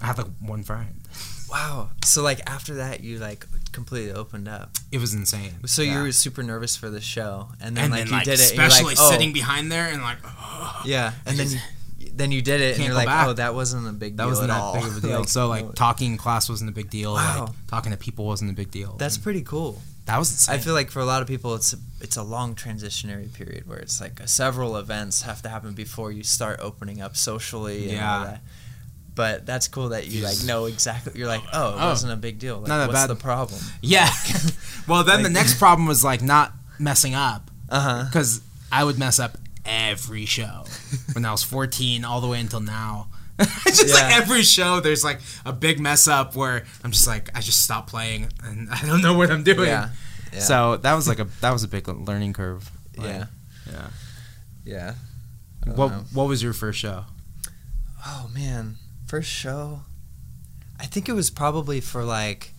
I 0.03 0.07
had 0.07 0.19
like 0.19 0.27
one 0.41 0.62
friend. 0.65 1.01
Wow. 1.49 1.91
So 2.05 2.23
like 2.23 2.41
after 2.47 2.75
that, 2.75 3.03
you 3.03 3.19
like 3.19 3.47
completely 3.73 4.12
opened 4.12 4.49
up. 4.49 4.71
It 4.91 4.99
was 4.99 5.14
insane. 5.14 5.55
So 5.67 5.83
Yeah. 5.83 5.99
you 5.99 6.02
were 6.05 6.12
super 6.12 6.43
nervous 6.43 6.76
for 6.76 6.91
the 6.91 7.00
show, 7.00 7.49
and 7.61 7.76
then 7.76 7.85
and 7.85 7.93
like 7.93 8.00
then 8.00 8.07
you 8.09 8.12
like 8.14 8.25
did 8.25 8.35
it. 8.35 8.41
especially 8.41 8.95
like, 8.95 8.99
oh, 9.00 9.11
sitting 9.11 9.33
behind 9.33 9.73
there 9.73 9.88
and 9.88 10.02
like 10.02 10.19
oh, 10.25 10.83
Yeah, 10.85 11.12
and 11.26 11.38
then 11.38 11.49
just- 11.49 11.64
you, 11.99 12.11
then 12.14 12.31
you 12.33 12.43
did 12.43 12.61
it, 12.61 12.76
and 12.76 12.85
you're 12.85 12.95
like, 12.95 13.07
back. 13.07 13.26
oh, 13.29 13.33
that 13.35 13.55
wasn't 13.55 13.88
a 13.88 13.93
big 13.93 14.17
deal. 14.17 14.17
that 14.17 14.23
deal 14.25 14.29
wasn't 14.31 14.50
at 14.50 14.55
that 14.55 14.61
all. 14.61 14.75
big 14.75 14.85
of 14.85 14.97
a 14.97 15.00
deal. 15.07 15.19
Like, 15.21 15.29
so 15.29 15.49
like 15.49 15.75
talking 15.75 16.12
in 16.12 16.19
class 16.19 16.49
wasn't 16.49 16.69
a 16.71 16.73
big 16.75 16.91
deal. 16.91 17.14
Wow. 17.14 17.47
Like 17.47 17.67
talking 17.69 17.93
to 17.93 17.99
people 17.99 18.26
wasn't 18.26 18.50
a 18.50 18.55
big 18.55 18.71
deal. 18.71 18.97
that's 18.99 19.14
And 19.17 19.25
pretty 19.25 19.43
cool. 19.43 19.81
that 20.07 20.19
was 20.19 20.31
insane. 20.31 20.55
I 20.55 20.59
feel 20.59 20.75
like 20.75 20.91
for 20.91 21.00
a 21.00 21.05
lot 21.07 21.23
of 21.23 21.29
people, 21.29 21.55
it's 21.55 21.73
a, 21.73 21.76
it's 22.00 22.17
a 22.17 22.23
long 22.23 22.55
transitionary 22.55 23.33
period 23.33 23.67
where 23.69 23.79
it's 23.79 24.00
like 24.00 24.21
several 24.26 24.76
events 24.76 25.23
have 25.23 25.41
to 25.43 25.49
happen 25.49 25.73
before 25.75 26.11
you 26.12 26.23
start 26.25 26.59
opening 26.61 27.00
up 27.00 27.17
socially. 27.17 27.91
And 27.91 28.00
all 28.05 28.25
Yeah. 28.25 28.38
But 29.14 29.45
that's 29.45 29.69
cool 29.69 29.90
that 29.90 30.07
you 30.07 30.25
like 30.25 30.42
know 30.45 30.64
exactly. 30.66 31.12
You're 31.16 31.28
like, 31.28 31.42
oh, 31.52 31.71
it 31.71 31.81
Oh. 31.81 31.88
wasn't 31.88 32.12
a 32.12 32.16
big 32.16 32.38
deal. 32.38 32.59
Like, 32.61 32.69
Not 32.69 32.88
what's 32.88 33.00
bad. 33.00 33.07
the 33.09 33.14
problem? 33.16 33.61
yeah. 33.83 34.11
well, 34.88 35.04
then 35.04 35.23
the 35.23 35.28
next 35.28 35.59
problem 35.59 35.87
was 35.87 36.02
like 36.02 36.23
not 36.23 36.52
messing 36.78 37.14
up 37.14 37.50
Uh 37.69 37.81
huh. 37.81 38.04
because 38.07 38.40
I 38.71 38.85
would 38.85 38.99
mess 38.99 39.19
up 39.19 39.37
every 39.66 40.25
show 40.25 40.64
when 41.12 41.25
I 41.26 41.31
was 41.31 41.42
14 41.42 42.04
all 42.04 42.21
the 42.23 42.26
way 42.28 42.40
until 42.40 42.61
now. 42.61 43.09
just 43.66 43.92
like 43.92 44.14
every 44.16 44.42
show, 44.42 44.81
there's 44.81 45.04
like 45.04 45.21
a 45.45 45.52
big 45.52 45.78
mess 45.81 46.09
up 46.09 46.35
where 46.35 46.64
I'm 46.85 46.90
just 46.92 47.07
like 47.07 47.28
I 47.37 47.40
just 47.40 47.62
stop 47.62 47.87
playing 47.88 48.28
and 48.45 48.71
I 48.73 48.81
don't 48.87 49.02
know 49.02 49.14
what 49.14 49.31
I'm 49.31 49.42
doing. 49.42 49.69
Yeah. 49.69 49.90
yeah. 50.33 50.38
So 50.40 50.76
that 50.78 50.95
was 50.95 51.07
like 51.07 51.19
a 51.19 51.25
that 51.42 51.50
was 51.52 51.64
a 51.64 51.69
big 51.69 51.87
learning 51.87 52.33
curve. 52.33 52.71
Like, 52.97 53.09
yeah, 53.09 53.26
yeah. 53.71 53.88
yeah. 54.64 54.95
What 55.75 55.90
know. 55.90 56.04
What 56.14 56.28
was 56.28 56.42
your 56.42 56.52
first 56.54 56.78
show? 56.78 57.04
Oh 58.07 58.31
man, 58.35 58.76
first 59.12 59.28
show. 59.31 59.81
I 60.81 60.87
think 60.87 61.07
it 61.07 61.12
was 61.12 61.28
probably 61.28 61.83
for 61.83 62.02
like 62.02 62.54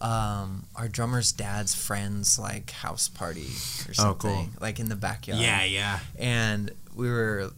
um, 0.00 0.66
our 0.74 0.88
drummer's 0.88 1.30
dad's 1.30 1.76
friend's 1.76 2.40
like 2.40 2.72
house 2.72 3.08
party 3.08 3.46
or 3.86 3.92
Oh, 4.00 4.14
cool. 4.14 4.30
something, 4.30 4.54
like 4.60 4.80
in 4.80 4.88
the 4.88 4.96
backyard. 4.96 5.40
Yeah, 5.40 5.62
yeah. 5.62 6.00
and 6.18 6.72
we 6.92 7.08
were. 7.08 7.50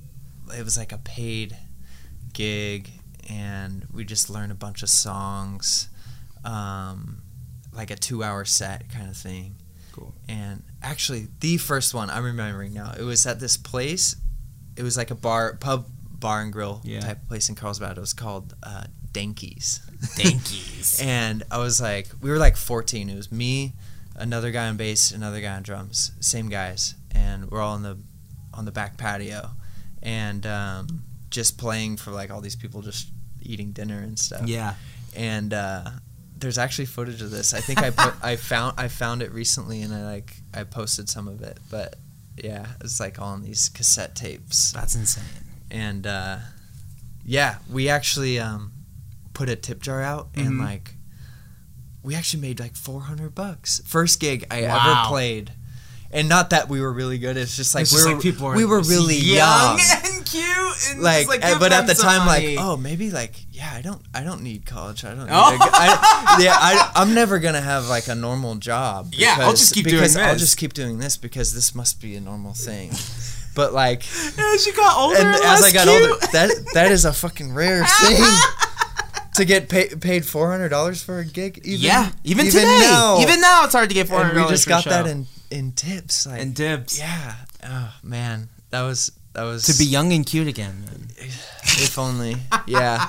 It 0.55 0.63
was 0.63 0.77
like 0.77 0.93
a 0.93 0.99
paid 0.99 1.57
gig, 2.35 2.91
and 3.31 3.87
we 3.95 4.05
just 4.05 4.29
learned 4.29 4.53
a 4.53 4.55
bunch 4.55 4.83
of 4.83 4.91
songs, 4.91 5.89
um, 6.45 7.23
like 7.73 7.91
a 7.91 7.97
two-hour 7.97 8.45
set 8.45 8.91
kind 8.93 9.09
of 9.09 9.17
thing. 9.17 9.55
Cool. 9.93 10.13
And 10.29 10.63
actually, 10.83 11.29
the 11.41 11.57
first 11.57 11.95
one 11.95 12.11
I'm 12.11 12.25
remembering 12.25 12.75
now. 12.75 12.93
It 12.99 13.05
was 13.05 13.25
at 13.25 13.41
this 13.41 13.57
place. 13.57 14.17
It 14.77 14.83
was 14.83 14.99
like 14.99 15.11
a 15.11 15.15
bar, 15.15 15.55
pub, 15.59 15.87
bar 16.25 16.41
and 16.41 16.53
grill 16.53 16.81
Yeah. 16.85 17.01
type 17.01 17.21
of 17.23 17.29
place 17.29 17.49
in 17.51 17.55
Carlsbad. 17.55 17.99
It 17.99 18.01
was 18.01 18.15
called 18.15 18.55
uh, 18.63 18.85
Dankies. 19.13 19.81
Dankies. 20.19 21.03
And 21.03 21.43
I 21.51 21.59
was 21.59 21.81
like, 21.81 22.09
we 22.23 22.31
were 22.31 22.39
like 22.39 22.57
14. 22.57 23.11
It 23.11 23.17
was 23.17 23.31
me, 23.31 23.75
another 24.17 24.51
guy 24.51 24.69
on 24.69 24.77
bass, 24.77 25.11
another 25.13 25.41
guy 25.41 25.55
on 25.55 25.63
drums, 25.63 26.13
same 26.21 26.49
guys, 26.49 26.95
and 27.15 27.51
we're 27.51 27.61
all 27.61 27.75
on 27.75 27.83
the 27.83 27.97
on 28.55 28.65
the 28.65 28.73
back 28.73 28.97
patio, 28.97 29.51
and 30.03 30.47
um, 30.47 31.03
just 31.31 31.59
playing 31.59 31.97
for 31.99 32.11
like 32.13 32.31
all 32.31 32.41
these 32.41 32.57
people, 32.57 32.81
just 32.83 33.09
eating 33.43 33.73
dinner 33.73 33.99
and 34.01 34.19
stuff. 34.19 34.47
yeah. 34.49 34.75
And 35.17 35.53
uh, 35.53 35.91
there's 36.39 36.59
actually 36.59 36.87
footage 36.87 37.21
of 37.23 37.31
this. 37.31 37.53
I 37.55 37.61
think 37.61 37.81
I 37.83 37.91
put, 37.91 38.15
I 38.23 38.37
found 38.51 38.75
I 38.79 38.89
found 38.89 39.23
it 39.23 39.31
recently, 39.33 39.83
and 39.83 39.93
I 39.95 40.03
like 40.05 40.37
I 40.55 40.65
posted 40.65 41.09
some 41.09 41.29
of 41.29 41.43
it. 41.43 41.59
But 41.71 41.97
yeah, 42.43 42.67
it's 42.81 42.99
like 42.99 43.21
all 43.21 43.33
on 43.35 43.43
these 43.43 43.69
cassette 43.69 44.15
tapes 44.17 44.73
That's 44.73 44.95
insane. 44.97 45.25
And 45.75 46.07
uh, 46.07 46.37
yeah, 47.27 47.57
we 47.71 47.89
actually 47.89 48.39
um, 48.39 48.73
put 49.35 49.49
a 49.49 49.57
tip 49.57 49.83
jar 49.83 50.01
out, 50.03 50.29
and 50.35 50.53
Mhm. 50.55 50.65
like 50.65 50.95
we 52.03 52.15
actually 52.15 52.43
made 52.43 52.61
like 52.61 52.77
four 52.77 53.03
hundred 53.03 53.35
bucks. 53.35 53.81
First 53.85 54.21
gig 54.21 54.47
I 54.51 54.63
Wow. 54.63 54.77
ever 55.03 55.09
played, 55.09 55.53
and 56.13 56.29
not 56.29 56.51
that 56.51 56.69
we 56.69 56.81
were 56.81 56.93
really 56.93 57.19
good. 57.19 57.37
It's 57.37 57.57
just 57.57 57.75
like 57.75 57.83
It's 57.83 57.95
we 57.95 58.03
were 58.05 58.13
like 58.15 58.23
people 58.23 58.47
are 58.47 58.57
we 58.57 58.65
were 58.65 58.81
really 58.83 59.17
young. 59.17 59.81
and 60.05 60.25
cute. 60.25 60.45
And 60.91 61.01
Like, 61.03 61.29
like 61.29 61.41
but 61.61 61.73
at 61.73 61.87
the 61.87 61.95
time, 61.95 62.27
money. 62.27 62.57
like, 62.57 62.65
oh, 62.67 62.77
maybe, 62.77 63.11
like, 63.11 63.35
yeah, 63.53 63.71
I 63.73 63.81
don't, 63.81 64.03
I 64.13 64.25
don't 64.25 64.43
need 64.43 64.67
college. 64.67 65.05
I 65.05 65.11
don't. 65.15 65.27
Need 65.27 65.33
Oh. 65.33 65.55
a 65.55 65.59
I, 65.73 66.37
yeah, 66.41 66.57
I, 66.57 66.91
I'm 66.97 67.15
never 67.15 67.39
gonna 67.39 67.61
have 67.61 67.87
like 67.87 68.09
a 68.09 68.15
normal 68.15 68.57
job. 68.57 69.13
Yeah, 69.15 69.37
I'll 69.41 69.53
just 69.53 69.73
keep 69.73 69.85
doing 69.87 69.97
because 70.01 70.17
I'll 70.17 70.37
just 70.37 70.57
keep 70.57 70.73
doing 70.75 70.99
this 70.99 71.17
because 71.17 71.55
this 71.55 71.75
must 71.75 72.01
be 72.03 72.17
a 72.17 72.21
normal 72.21 72.53
thing. 72.55 72.91
But 73.55 73.73
like, 73.73 74.03
as 74.39 74.67
you 74.67 74.75
got 74.75 74.97
older, 74.97 75.19
and 75.19 75.29
as 75.29 75.63
I 75.63 75.73
got 75.73 75.87
cute. 75.87 76.11
older, 76.11 76.27
that 76.33 76.51
that 76.75 76.93
is 76.93 77.05
a 77.05 77.13
fucking 77.13 77.55
rare 77.55 77.85
thing 78.01 78.25
to 79.35 79.45
get 79.45 79.69
pay, 79.69 79.89
paid 79.89 80.27
four 80.27 80.51
hundred 80.51 80.71
dollars 80.71 81.03
for 81.03 81.19
a 81.19 81.25
gig. 81.25 81.61
Even, 81.65 81.85
yeah, 81.85 82.11
even, 82.25 82.47
today, 82.47 82.65
now, 82.65 83.19
even 83.21 83.41
now, 83.41 83.65
it's 83.65 83.75
hard 83.75 83.89
to 83.89 83.95
get 83.95 84.09
four 84.09 84.25
we 84.25 84.35
dollars. 84.35 84.51
just 84.51 84.69
got 84.69 84.85
that 84.85 85.07
in 85.07 85.27
in 85.51 85.73
tips. 85.73 86.27
Like, 86.27 86.41
and 86.41 86.55
dibs. 86.55 86.99
yeah, 86.99 87.35
oh 87.63 87.95
man, 88.03 88.49
that 88.71 88.83
was 88.83 89.13
that 89.35 89.45
was 89.45 89.65
To 89.67 89.79
be 89.79 89.85
young 89.85 90.13
and 90.13 90.25
cute 90.25 90.49
again. 90.49 90.85
Man. 90.87 91.09
if 91.19 91.99
only, 91.99 92.37
yeah. 92.67 93.09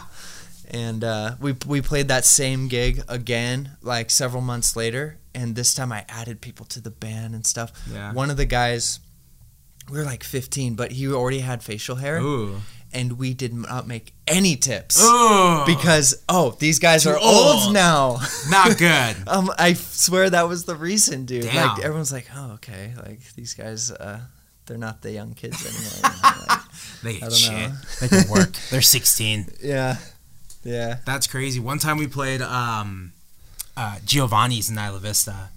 And 0.70 1.04
uh, 1.04 1.36
we 1.40 1.56
we 1.66 1.82
played 1.82 2.08
that 2.08 2.26
same 2.26 2.68
gig 2.68 3.04
again, 3.08 3.72
like 3.82 4.10
several 4.10 4.42
months 4.42 4.76
later, 4.76 5.18
and 5.34 5.56
this 5.56 5.76
time 5.76 5.92
I 5.92 6.06
added 6.10 6.42
people 6.42 6.66
to 6.68 6.82
the 6.82 6.90
band 6.90 7.36
and 7.36 7.46
stuff. 7.46 7.72
Yeah. 7.92 8.14
One 8.14 8.32
of 8.32 8.38
the 8.38 8.46
guys, 8.46 9.00
we 9.90 9.98
were 9.98 10.04
like 10.04 10.24
15, 10.24 10.76
but 10.76 10.92
he 10.92 11.08
already 11.08 11.40
had 11.40 11.62
facial 11.64 11.98
hair, 11.98 12.18
Ooh. 12.18 12.62
and 12.92 13.20
we 13.20 13.34
did 13.34 13.54
not 13.54 13.88
make 13.88 14.14
any 14.28 14.56
tips 14.56 15.02
Ooh. 15.02 15.64
because 15.66 16.24
oh, 16.28 16.56
these 16.60 16.80
guys 16.80 17.04
Too 17.04 17.10
are 17.12 17.18
old, 17.18 17.66
old. 17.66 17.74
now. 17.74 18.18
not 18.50 18.78
good. 18.78 19.16
um, 19.28 19.52
I 19.58 19.74
swear 19.74 20.30
that 20.30 20.48
was 20.48 20.66
the 20.66 20.76
reason, 20.76 21.26
dude. 21.26 21.44
Damn. 21.44 21.68
Like 21.68 21.80
everyone's 21.84 22.12
like, 22.12 22.28
oh, 22.36 22.54
okay, 22.56 22.94
like 23.04 23.20
these 23.36 23.54
guys, 23.54 23.92
uh, 23.92 24.22
they're 24.66 24.78
not 24.78 25.02
the 25.02 25.12
young 25.12 25.34
kids 25.34 25.64
anymore. 25.66 26.16
like, 26.48 26.60
they 27.04 27.26
I 27.26 27.30
shit. 27.30 27.52
Know. 27.52 27.76
they 28.02 28.08
can 28.08 28.30
work. 28.30 28.52
They're 28.72 28.82
sixteen. 28.82 29.46
yeah, 29.62 29.98
yeah. 30.64 30.98
That's 31.06 31.28
crazy. 31.28 31.60
One 31.60 31.78
time 31.78 31.98
we 31.98 32.08
played 32.08 32.42
um, 32.42 33.14
uh, 33.78 34.00
Giovanni's 34.04 34.70
in 34.70 34.78
Isla 34.78 35.00
Vista, 35.00 35.50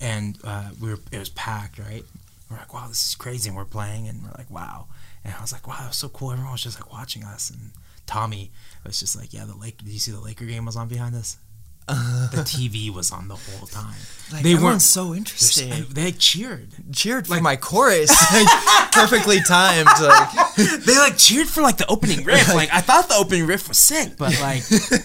and 0.00 0.38
uh, 0.42 0.70
we 0.80 0.90
were 0.90 0.98
it 1.12 1.18
was 1.18 1.28
packed, 1.28 1.78
right? 1.78 2.04
We're 2.50 2.56
like, 2.56 2.72
wow, 2.72 2.86
this 2.88 3.06
is 3.06 3.14
crazy, 3.14 3.48
and 3.48 3.56
we're 3.56 3.64
playing, 3.64 4.08
and 4.08 4.22
we're 4.22 4.34
like, 4.38 4.50
wow. 4.50 4.86
And 5.24 5.34
I 5.34 5.40
was 5.40 5.52
like, 5.52 5.66
wow, 5.66 5.76
that 5.80 5.88
was 5.88 5.96
so 5.96 6.08
cool. 6.08 6.32
Everyone 6.32 6.52
was 6.52 6.62
just 6.62 6.80
like 6.80 6.92
watching 6.92 7.24
us, 7.24 7.50
and 7.50 7.72
Tommy 8.06 8.50
was 8.84 8.98
just 8.98 9.16
like, 9.16 9.32
"Yeah, 9.32 9.44
the 9.44 9.54
Lake. 9.54 9.78
Did 9.78 9.88
you 9.88 9.98
see 9.98 10.10
the 10.10 10.20
Laker 10.20 10.46
game 10.46 10.64
was 10.64 10.76
on 10.76 10.88
behind 10.88 11.14
us? 11.14 11.36
the 11.88 12.42
TV 12.44 12.92
was 12.94 13.10
on 13.10 13.28
the 13.28 13.34
whole 13.36 13.66
time. 13.66 13.94
Like, 14.30 14.42
they 14.42 14.54
weren't 14.54 14.82
so 14.82 15.14
interested. 15.14 15.70
They 15.88 16.06
like, 16.06 16.18
cheered. 16.18 16.68
cheered 16.92 17.26
for 17.26 17.40
my 17.40 17.56
chorus, 17.56 18.10
like, 18.32 18.92
perfectly 18.92 19.38
timed. 19.40 19.88
Like, 19.98 20.28
They 20.84 20.98
like 20.98 21.16
cheered 21.16 21.48
for 21.48 21.62
like 21.62 21.78
the 21.78 21.86
opening 21.86 22.24
riff. 22.24 22.52
Like 22.52 22.68
I 22.74 22.82
thought 22.82 23.08
the 23.08 23.14
opening 23.14 23.46
riff 23.46 23.68
was 23.68 23.78
sick, 23.78 24.18
but 24.18 24.38
like 24.40 24.64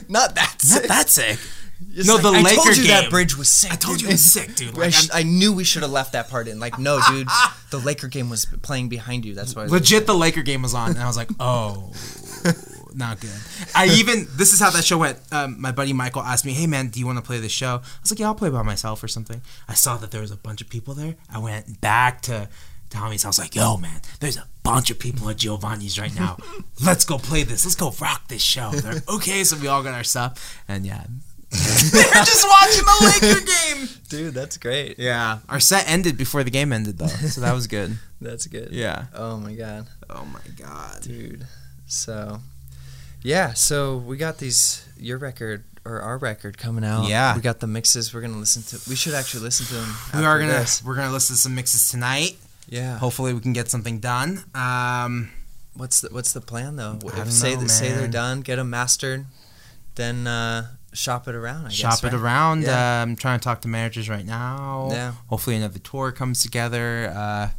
not 0.10 0.36
that. 0.36 0.58
not 0.70 0.84
that 0.84 1.10
sick. 1.10 1.40
It's 1.94 2.08
no, 2.08 2.16
like, 2.16 2.24
the 2.24 2.30
I 2.30 2.42
Laker 2.42 2.56
told 2.56 2.78
you 2.78 2.84
game. 2.84 2.88
that 3.02 3.10
bridge 3.10 3.38
was 3.38 3.50
sick. 3.50 3.72
I 3.72 3.76
told 3.76 4.02
you 4.02 4.08
dude. 4.08 4.10
it 4.10 4.14
was 4.14 4.32
sick, 4.32 4.56
dude. 4.56 4.76
I, 4.78 4.82
Like, 4.82 4.96
I'm- 4.96 5.10
I 5.14 5.24
knew 5.24 5.54
we 5.54 5.64
should 5.64 5.82
have 5.84 5.92
left 5.92 6.14
that 6.14 6.30
part 6.30 6.48
in. 6.48 6.60
Like, 6.60 6.80
no, 6.80 7.00
dude, 7.10 7.28
the 7.72 7.80
Laker 7.80 8.08
game 8.08 8.30
was 8.30 8.46
playing 8.62 8.90
behind 8.90 9.26
you. 9.26 9.34
That's 9.34 9.56
why. 9.56 9.62
I 9.62 9.66
was 9.66 9.72
legit 9.74 10.06
the 10.08 10.16
Laker 10.16 10.42
game 10.42 10.62
was 10.62 10.74
on, 10.74 10.92
and 10.92 11.00
I 11.00 11.08
was 11.08 11.18
like, 11.18 11.30
oh, 11.40 11.92
not 12.96 13.20
good. 13.20 13.32
I 13.76 13.88
even 14.00 14.28
this 14.36 14.54
is 14.54 14.60
how 14.60 14.70
that 14.72 14.84
show 14.86 14.98
went. 14.98 15.18
Um, 15.32 15.60
my 15.60 15.72
buddy 15.72 15.94
Michael 15.94 16.22
asked 16.22 16.46
me, 16.46 16.54
hey 16.54 16.68
man, 16.68 16.90
do 16.90 17.00
you 17.00 17.06
want 17.06 17.18
to 17.18 17.24
play 17.24 17.40
this 17.40 17.52
show? 17.52 17.76
I 17.84 18.02
was 18.02 18.12
like, 18.12 18.20
yeah, 18.20 18.28
I'll 18.28 18.36
play 18.36 18.50
by 18.50 18.62
myself 18.62 19.04
or 19.04 19.08
something. 19.08 19.42
I 19.68 19.74
saw 19.74 19.98
that 19.98 20.12
there 20.12 20.22
was 20.22 20.32
a 20.32 20.38
bunch 20.38 20.62
of 20.62 20.70
people 20.70 20.94
there. 20.94 21.16
I 21.34 21.40
went 21.40 21.82
back 21.82 22.22
to 22.24 22.50
Tommy's. 22.90 23.26
I 23.26 23.30
was 23.30 23.40
like, 23.40 23.56
yo 23.56 23.78
man, 23.78 24.02
there's 24.20 24.38
a 24.38 24.46
bunch 24.62 24.92
of 24.92 25.00
people 25.00 25.28
at 25.30 25.38
Giovanni's 25.38 25.98
right 26.00 26.14
now. 26.16 26.38
Let's 26.84 27.06
go 27.06 27.18
play 27.18 27.44
this. 27.44 27.66
Let's 27.66 27.76
go 27.76 27.92
rock 28.00 28.28
this 28.28 28.44
show. 28.44 28.70
They're 28.72 28.94
like, 28.94 29.10
okay, 29.10 29.44
so 29.44 29.58
we 29.58 29.68
all 29.68 29.82
got 29.84 29.94
our 29.96 30.04
stuff, 30.04 30.62
and 30.68 30.86
yeah. 30.86 31.06
they 31.92 32.00
were 32.04 32.26
just 32.26 32.48
watching 32.48 32.84
the 32.84 32.98
Laker 33.30 33.46
game. 33.46 33.90
dude, 34.10 34.34
that's 34.34 34.58
great. 34.58 34.98
Yeah, 35.00 35.40
our 35.50 35.60
set 35.60 35.90
ended 35.90 36.18
before 36.18 36.44
the 36.44 36.52
game 36.52 36.74
ended 36.74 36.98
though, 36.98 37.08
so 37.08 37.42
that 37.42 37.54
was 37.54 37.68
good. 37.68 37.98
That's 38.22 38.48
good. 38.48 38.70
Yeah. 38.72 39.08
Oh 39.14 39.38
my 39.38 39.54
god, 39.54 39.88
Oh 40.10 40.24
my 40.24 40.40
god. 40.58 41.02
dude. 41.02 41.46
So, 41.88 42.40
yeah. 43.22 43.52
So 43.54 43.98
we 43.98 44.16
got 44.16 44.38
these 44.38 44.88
your 44.98 45.18
record 45.18 45.66
or 45.84 46.00
our 46.02 46.18
record 46.18 46.58
coming 46.58 46.86
out. 46.86 47.10
Yeah. 47.10 47.36
We 47.36 47.42
got 47.42 47.60
the 47.60 47.68
mixes. 47.68 48.14
We're 48.14 48.22
gonna 48.22 48.38
listen 48.38 48.64
to. 48.64 48.90
We 48.90 48.96
should 48.96 49.14
actually 49.14 49.44
listen 49.44 49.66
to 49.66 49.74
them. 49.74 49.94
We 50.22 50.26
are 50.26 50.40
gonna 50.40 50.54
this. 50.54 50.82
we're 50.86 50.96
gonna 50.96 51.12
listen 51.12 51.36
to 51.36 51.42
some 51.42 51.54
mixes 51.54 51.92
tonight. 51.92 52.38
Yeah. 52.70 52.98
Hopefully, 52.98 53.34
we 53.34 53.42
can 53.42 53.52
get 53.52 53.70
something 53.70 54.00
done. 54.00 54.46
Um, 54.56 55.30
What's 55.76 56.00
the 56.00 56.08
What's 56.10 56.32
the 56.32 56.40
plan 56.40 56.78
though? 56.78 57.00
I 57.04 57.08
If 57.08 57.16
don't 57.16 57.30
say 57.32 57.56
know, 57.56 57.62
that 57.62 57.70
say 57.70 57.92
they're 57.92 58.08
done, 58.08 58.40
get 58.40 58.56
them 58.56 58.70
mastered, 58.70 59.26
then 59.96 60.28
uh, 60.28 60.68
shop 60.94 61.28
it 61.28 61.36
around. 61.36 61.66
I 61.68 61.70
shop 61.70 61.92
guess, 61.92 62.04
it 62.04 62.08
right? 62.08 62.14
around. 62.14 62.64
Yeah. 62.64 63.00
Uh, 63.00 63.04
I'm 63.04 63.16
trying 63.16 63.40
to 63.40 63.44
talk 63.44 63.62
to 63.62 63.68
managers 63.68 64.10
right 64.10 64.26
now. 64.26 64.90
Yeah. 64.92 65.14
Hopefully, 65.28 65.56
another 65.56 65.80
tour 65.80 66.12
comes 66.12 66.42
together. 66.42 67.12
Uh, 67.16 67.50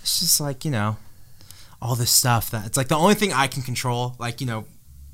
it's 0.00 0.20
just 0.20 0.40
like 0.40 0.64
you 0.64 0.70
know, 0.70 0.96
all 1.80 1.94
this 1.94 2.10
stuff 2.10 2.50
that 2.50 2.66
it's 2.66 2.76
like 2.76 2.88
the 2.88 2.96
only 2.96 3.14
thing 3.14 3.32
I 3.32 3.46
can 3.46 3.62
control. 3.62 4.14
Like 4.18 4.40
you 4.40 4.46
know, 4.46 4.64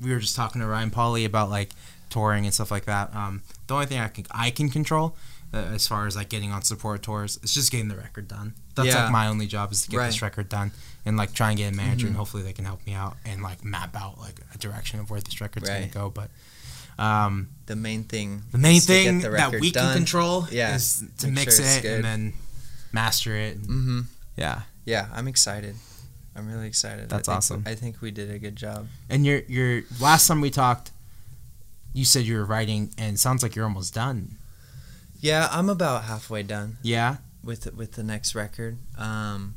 we 0.01 0.11
were 0.11 0.19
just 0.19 0.35
talking 0.35 0.61
to 0.61 0.67
Ryan 0.67 0.91
Pauly 0.91 1.25
about 1.25 1.49
like 1.49 1.69
touring 2.09 2.45
and 2.45 2.53
stuff 2.53 2.71
like 2.71 2.85
that. 2.85 3.13
Um, 3.15 3.41
the 3.67 3.73
only 3.73 3.85
thing 3.87 3.99
I 3.99 4.07
can 4.07 4.25
I 4.31 4.49
can 4.51 4.69
control. 4.69 5.15
Uh, 5.53 5.57
as 5.73 5.87
far 5.87 6.05
as 6.05 6.17
like 6.17 6.27
getting 6.27 6.51
on 6.51 6.61
support 6.63 7.01
tours, 7.01 7.37
it's 7.41 7.53
just 7.53 7.71
getting 7.71 7.87
the 7.87 7.95
record 7.95 8.27
done. 8.27 8.53
That's 8.75 8.89
Yeah. 8.89 9.03
like 9.03 9.11
my 9.11 9.27
only 9.27 9.45
job 9.45 9.71
is 9.71 9.83
to 9.83 9.89
get 9.89 9.99
this 10.05 10.21
record 10.21 10.49
done 10.49 10.71
and 11.05 11.15
like 11.15 11.33
try 11.33 11.49
and 11.49 11.57
get 11.57 11.71
a 11.71 11.75
manager 11.75 12.07
Mhm. 12.07 12.09
and 12.09 12.17
hopefully 12.17 12.43
they 12.43 12.51
can 12.51 12.65
help 12.65 12.85
me 12.85 12.93
out 12.93 13.15
and 13.23 13.41
like 13.41 13.63
map 13.63 13.95
out 13.95 14.19
like 14.19 14.41
a 14.53 14.57
direction 14.57 14.99
of 14.99 15.09
where 15.09 15.21
this 15.21 15.39
record's 15.39 15.69
Right. 15.69 15.81
gonna 15.93 16.07
go. 16.07 16.09
But 16.09 16.29
um, 16.97 17.49
The 17.65 17.75
main 17.75 18.03
thing. 18.03 18.43
the 18.51 18.57
main 18.57 18.77
is 18.77 18.85
to 18.85 18.93
get 18.93 19.03
thing 19.03 19.21
the 19.21 19.29
that 19.29 19.45
record 19.51 19.61
we 19.61 19.71
done. 19.71 19.87
can 19.93 19.97
control 19.97 20.47
Yeah, 20.51 20.75
is 20.75 21.03
to 21.19 21.27
make 21.27 21.35
mix 21.47 21.57
sure 21.57 21.65
it 21.65 21.81
good. 21.81 21.95
and 21.95 22.03
then 22.05 22.33
master 22.91 23.35
it. 23.35 23.61
Mm-hmm. 23.61 24.01
yeah. 24.37 24.61
Yeah, 24.85 25.07
I'm 25.13 25.27
excited. 25.27 25.75
I'm 26.35 26.47
really 26.47 26.67
excited. 26.67 27.09
That's 27.09 27.27
I 27.27 27.31
think, 27.31 27.37
awesome. 27.37 27.63
I 27.65 27.75
think 27.75 28.01
we 28.01 28.11
did 28.11 28.29
a 28.29 28.37
good 28.37 28.55
job. 28.55 28.87
And 29.09 29.25
your 29.25 29.39
your 29.47 29.81
last 29.99 30.27
time 30.27 30.41
we 30.41 30.49
talked, 30.51 30.91
you 31.93 32.05
said 32.05 32.25
you 32.25 32.35
were 32.37 32.45
writing, 32.45 32.91
and 32.97 33.15
it 33.15 33.19
sounds 33.19 33.41
like 33.41 33.55
you're 33.55 33.65
almost 33.65 33.93
done. 33.95 34.35
Yeah, 35.19 35.47
I'm 35.51 35.69
about 35.69 36.03
halfway 36.03 36.43
done 36.43 36.77
Yeah. 36.83 37.17
with 37.43 37.73
with 37.73 37.93
the 37.93 38.03
next 38.03 38.35
record. 38.35 38.77
Um, 38.97 39.55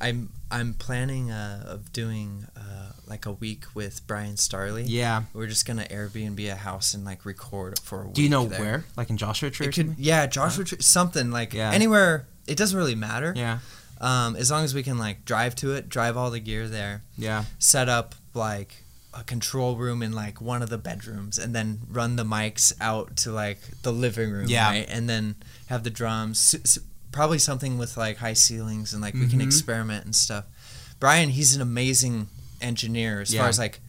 I'm 0.00 0.30
I'm 0.50 0.72
planning 0.74 1.30
uh, 1.30 1.64
of 1.66 1.92
doing 1.92 2.46
uh, 2.56 2.92
like 3.06 3.26
a 3.26 3.32
week 3.32 3.64
with 3.74 4.06
Brian 4.06 4.36
Starley. 4.36 4.84
Yeah. 4.84 5.24
We're 5.32 5.46
just 5.46 5.66
gonna 5.66 5.84
Airbnb 5.84 6.50
a 6.50 6.56
house 6.56 6.94
and 6.94 7.04
like 7.04 7.24
record 7.24 7.78
for 7.80 8.02
a 8.02 8.04
week. 8.06 8.14
Do 8.14 8.22
you 8.22 8.28
know 8.28 8.46
there. 8.46 8.60
where? 8.60 8.84
Like 8.96 9.10
in 9.10 9.16
Joshua 9.16 9.50
Tree? 9.50 9.68
could, 9.72 9.94
yeah, 9.98 10.26
Joshua, 10.26 10.64
Tree- 10.64 10.78
something 10.80 11.30
like 11.30 11.52
Yeah. 11.52 11.70
anywhere. 11.72 12.26
It 12.46 12.56
doesn't 12.56 12.76
really 12.76 12.94
matter. 12.94 13.32
Yeah. 13.36 13.58
Um, 14.00 14.36
as 14.36 14.50
long 14.50 14.64
as 14.64 14.74
we 14.74 14.82
can 14.82 14.98
like 14.98 15.24
drive 15.24 15.54
to 15.56 15.72
it, 15.72 15.88
drive 15.88 16.16
all 16.16 16.30
the 16.30 16.40
gear 16.40 16.68
there, 16.68 17.02
Yeah. 17.16 17.44
set 17.58 17.88
up 17.88 18.14
like 18.34 18.82
a 19.14 19.22
control 19.22 19.76
room 19.76 20.02
in 20.02 20.12
like 20.12 20.40
one 20.40 20.60
of 20.60 20.68
the 20.70 20.76
bedrooms, 20.78 21.38
and 21.38 21.54
then 21.54 21.80
run 21.88 22.16
the 22.16 22.24
mics 22.24 22.72
out 22.80 23.16
to 23.18 23.30
like 23.30 23.60
the 23.82 23.92
living 23.92 24.30
room, 24.32 24.48
Yeah. 24.48 24.68
right? 24.68 24.86
And 24.88 25.08
then 25.08 25.36
have 25.66 25.84
the 25.84 25.90
drums, 25.90 26.54
s- 26.54 26.60
s- 26.78 26.78
probably 27.12 27.38
something 27.38 27.78
with 27.78 27.96
like 27.96 28.16
high 28.16 28.32
ceilings, 28.34 28.92
and 28.92 29.00
like 29.00 29.14
we 29.14 29.28
can 29.28 29.38
Mhm. 29.38 29.44
experiment 29.46 30.04
and 30.04 30.16
stuff. 30.16 30.44
Brian, 30.98 31.28
he's 31.30 31.54
an 31.54 31.62
amazing 31.62 32.26
engineer 32.60 33.20
as 33.20 33.32
Yeah. 33.32 33.40
far 33.40 33.48
as 33.48 33.58
like 33.58 33.80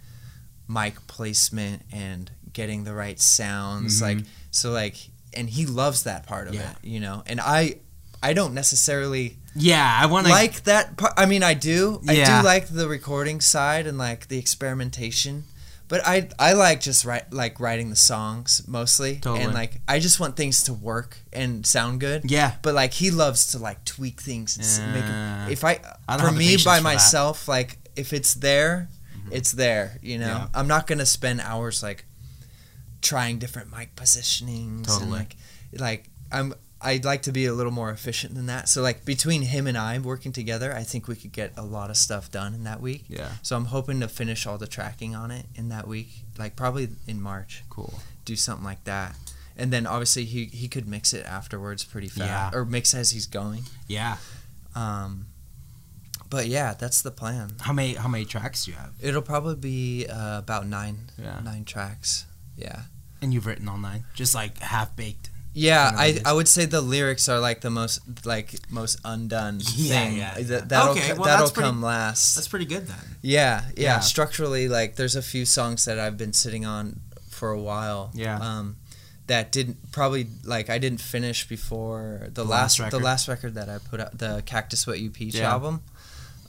mic 0.67 1.05
placement 1.07 1.83
and 1.91 2.31
getting 2.53 2.83
the 2.85 2.93
right 2.93 3.19
sounds, 3.19 3.99
Mhm. 3.99 4.01
like 4.01 4.17
so 4.51 4.71
like, 4.71 4.95
and 5.33 5.49
he 5.49 5.65
loves 5.65 6.03
that 6.03 6.25
part 6.25 6.47
of 6.47 6.53
Yeah. 6.55 6.71
it, 6.71 6.77
you 6.83 6.99
know. 6.99 7.23
And 7.27 7.41
I, 7.41 7.75
I 8.23 8.33
don't 8.33 8.53
necessarily 8.53 9.37
Yeah. 9.55 9.99
I 10.01 10.05
want 10.07 10.25
to. 10.27 10.31
like 10.31 10.63
that 10.63 10.97
part. 10.97 11.13
I 11.17 11.25
mean, 11.25 11.43
I 11.43 11.53
do. 11.53 12.01
I 12.07 12.15
do 12.15 12.41
like 12.45 12.67
the 12.69 12.87
recording 12.87 13.41
side 13.41 13.85
and 13.87 13.97
like 13.97 14.27
the 14.29 14.37
experimentation. 14.37 15.43
But 15.87 16.01
I 16.07 16.29
I 16.39 16.53
like 16.53 16.81
just 16.81 17.05
write 17.05 17.31
like 17.31 17.59
writing 17.59 17.91
the 17.91 17.95
songs 17.95 18.63
mostly, 18.65 19.17
Totally. 19.17 19.43
and 19.43 19.53
like 19.53 19.81
I 19.87 19.99
just 19.99 20.19
want 20.19 20.35
things 20.35 20.63
to 20.63 20.73
work 20.73 21.17
and 21.31 21.63
sound 21.63 21.99
good. 21.99 22.23
Yeah. 22.31 22.53
But 22.63 22.73
like 22.73 22.93
he 22.93 23.11
loves 23.11 23.45
to 23.47 23.59
like 23.59 23.85
tweak 23.85 24.19
things 24.19 24.57
and 24.57 24.93
make 24.93 25.03
Yeah. 25.03 25.47
If 25.49 25.63
I, 25.63 25.79
I 26.07 26.17
for 26.17 26.31
me 26.31 26.57
by 26.57 26.79
myself, 26.79 27.47
like 27.47 27.77
if 27.95 28.13
it's 28.13 28.33
there, 28.35 28.89
it's 29.31 29.51
there. 29.53 29.97
You 30.01 30.17
know, 30.19 30.27
Yeah. 30.27 30.47
I'm 30.53 30.67
not 30.67 30.87
gonna 30.87 31.05
spend 31.05 31.41
hours 31.41 31.81
like 31.83 32.05
trying 33.01 33.39
different 33.39 33.75
mic 33.75 33.95
positionings 33.95 34.77
and 34.77 34.85
Totally. 34.85 35.11
like 35.11 35.35
like 35.73 36.09
I'm 36.31 36.53
I'd 36.81 37.05
like 37.05 37.23
to 37.23 37.31
be 37.31 37.45
a 37.45 37.53
little 37.53 37.71
more 37.71 37.89
efficient 37.89 38.35
than 38.35 38.45
that. 38.47 38.69
So 38.69 38.81
like 38.81 39.05
between 39.05 39.41
him 39.43 39.65
and 39.65 39.77
I 39.77 39.97
working 39.97 40.31
together, 40.31 40.75
I 40.75 40.83
think 40.83 41.07
we 41.07 41.15
could 41.15 41.31
get 41.31 41.53
a 41.57 41.63
lot 41.63 41.89
of 41.89 41.97
stuff 41.97 42.29
done 42.31 42.53
in 42.53 42.63
that 42.65 42.79
week. 42.81 43.05
Yeah. 43.07 43.29
So 43.41 43.55
I'm 43.55 43.65
hoping 43.65 43.99
to 44.01 44.07
finish 44.07 44.45
all 44.45 44.57
the 44.57 44.67
tracking 44.67 45.15
on 45.15 45.31
it 45.31 45.45
in 45.55 45.69
that 45.69 45.87
week, 45.87 46.09
like 46.37 46.55
probably 46.55 46.89
in 47.07 47.21
March. 47.21 47.63
Cool. 47.69 47.93
Do 48.25 48.35
something 48.35 48.65
like 48.65 48.83
that. 48.83 49.15
And 49.57 49.71
then 49.73 49.87
obviously 49.87 50.25
he 50.25 50.45
he 50.45 50.67
could 50.67 50.87
mix 50.87 51.13
it 51.13 51.25
afterwards 51.25 51.83
pretty 51.83 52.09
fast 52.09 52.53
Yeah. 52.53 52.59
or 52.59 52.65
mix 52.65 52.93
as 52.93 53.11
he's 53.11 53.25
going. 53.25 53.63
Yeah. 53.87 54.17
Um 54.75 55.27
but 56.35 56.47
yeah, 56.47 56.73
that's 56.81 57.01
the 57.01 57.11
plan. 57.11 57.47
How 57.61 57.73
many 57.73 57.93
How 58.03 58.09
many 58.09 58.25
tracks 58.25 58.65
do 58.65 58.71
you 58.71 58.77
have? 58.77 58.93
It'll 59.01 59.21
probably 59.33 59.55
be 59.55 60.05
uh, 60.07 60.39
about 60.39 60.67
9 60.67 60.97
Yeah. 61.21 61.39
9 61.43 61.63
tracks. 61.65 62.25
Yeah. 62.57 62.81
And 63.21 63.33
you've 63.33 63.45
written 63.47 63.67
all 63.69 63.77
nine, 63.89 64.03
just 64.13 64.35
like 64.35 64.59
half 64.59 64.95
baked. 64.95 65.29
Yeah, 65.53 65.89
I. 65.95 66.19
I 66.25 66.33
would 66.33 66.49
say 66.49 66.65
the 66.65 66.81
lyrics 66.81 67.29
are 67.29 67.39
like 67.39 67.61
the 67.61 67.69
most 67.69 68.01
like 68.25 68.49
most 68.69 68.99
undone 69.05 69.61
Yeah, 69.75 69.89
thing. 70.03 70.17
yeah, 70.17 70.37
yeah. 70.37 70.61
That'll 70.71 70.91
Okay, 70.91 71.13
well, 71.13 71.23
that'll 71.23 71.49
pretty- 71.49 71.69
come 71.69 71.81
last. 71.81 72.35
That's 72.35 72.49
pretty 72.49 72.65
good 72.65 72.87
then. 72.87 73.05
yeah, 73.21 73.61
yeah, 73.77 73.83
Yeah. 73.83 73.99
Structurally, 74.01 74.67
like 74.67 74.97
there's 74.97 75.15
a 75.15 75.21
few 75.21 75.45
songs 75.45 75.85
that 75.85 75.97
I've 75.97 76.17
been 76.17 76.33
sitting 76.33 76.65
on 76.65 76.99
for 77.29 77.49
a 77.51 77.59
while. 77.59 78.11
Yeah. 78.13 78.37
Um, 78.37 78.75
that 79.27 79.51
didn't 79.51 79.77
probably 79.91 80.27
like 80.43 80.69
I 80.69 80.77
didn't 80.77 81.01
finish 81.01 81.47
before 81.47 82.27
the, 82.27 82.43
The 82.43 82.43
last 82.43 82.79
last, 82.79 82.91
the 82.91 82.99
last 82.99 83.27
record 83.27 83.55
that 83.55 83.69
I 83.69 83.77
put 83.79 83.99
out, 84.01 84.17
the 84.17 84.43
Cactus 84.45 84.85
What 84.85 84.99
You 84.99 85.09
Peach 85.09 85.35
Yeah. 85.35 85.51
album. 85.53 85.81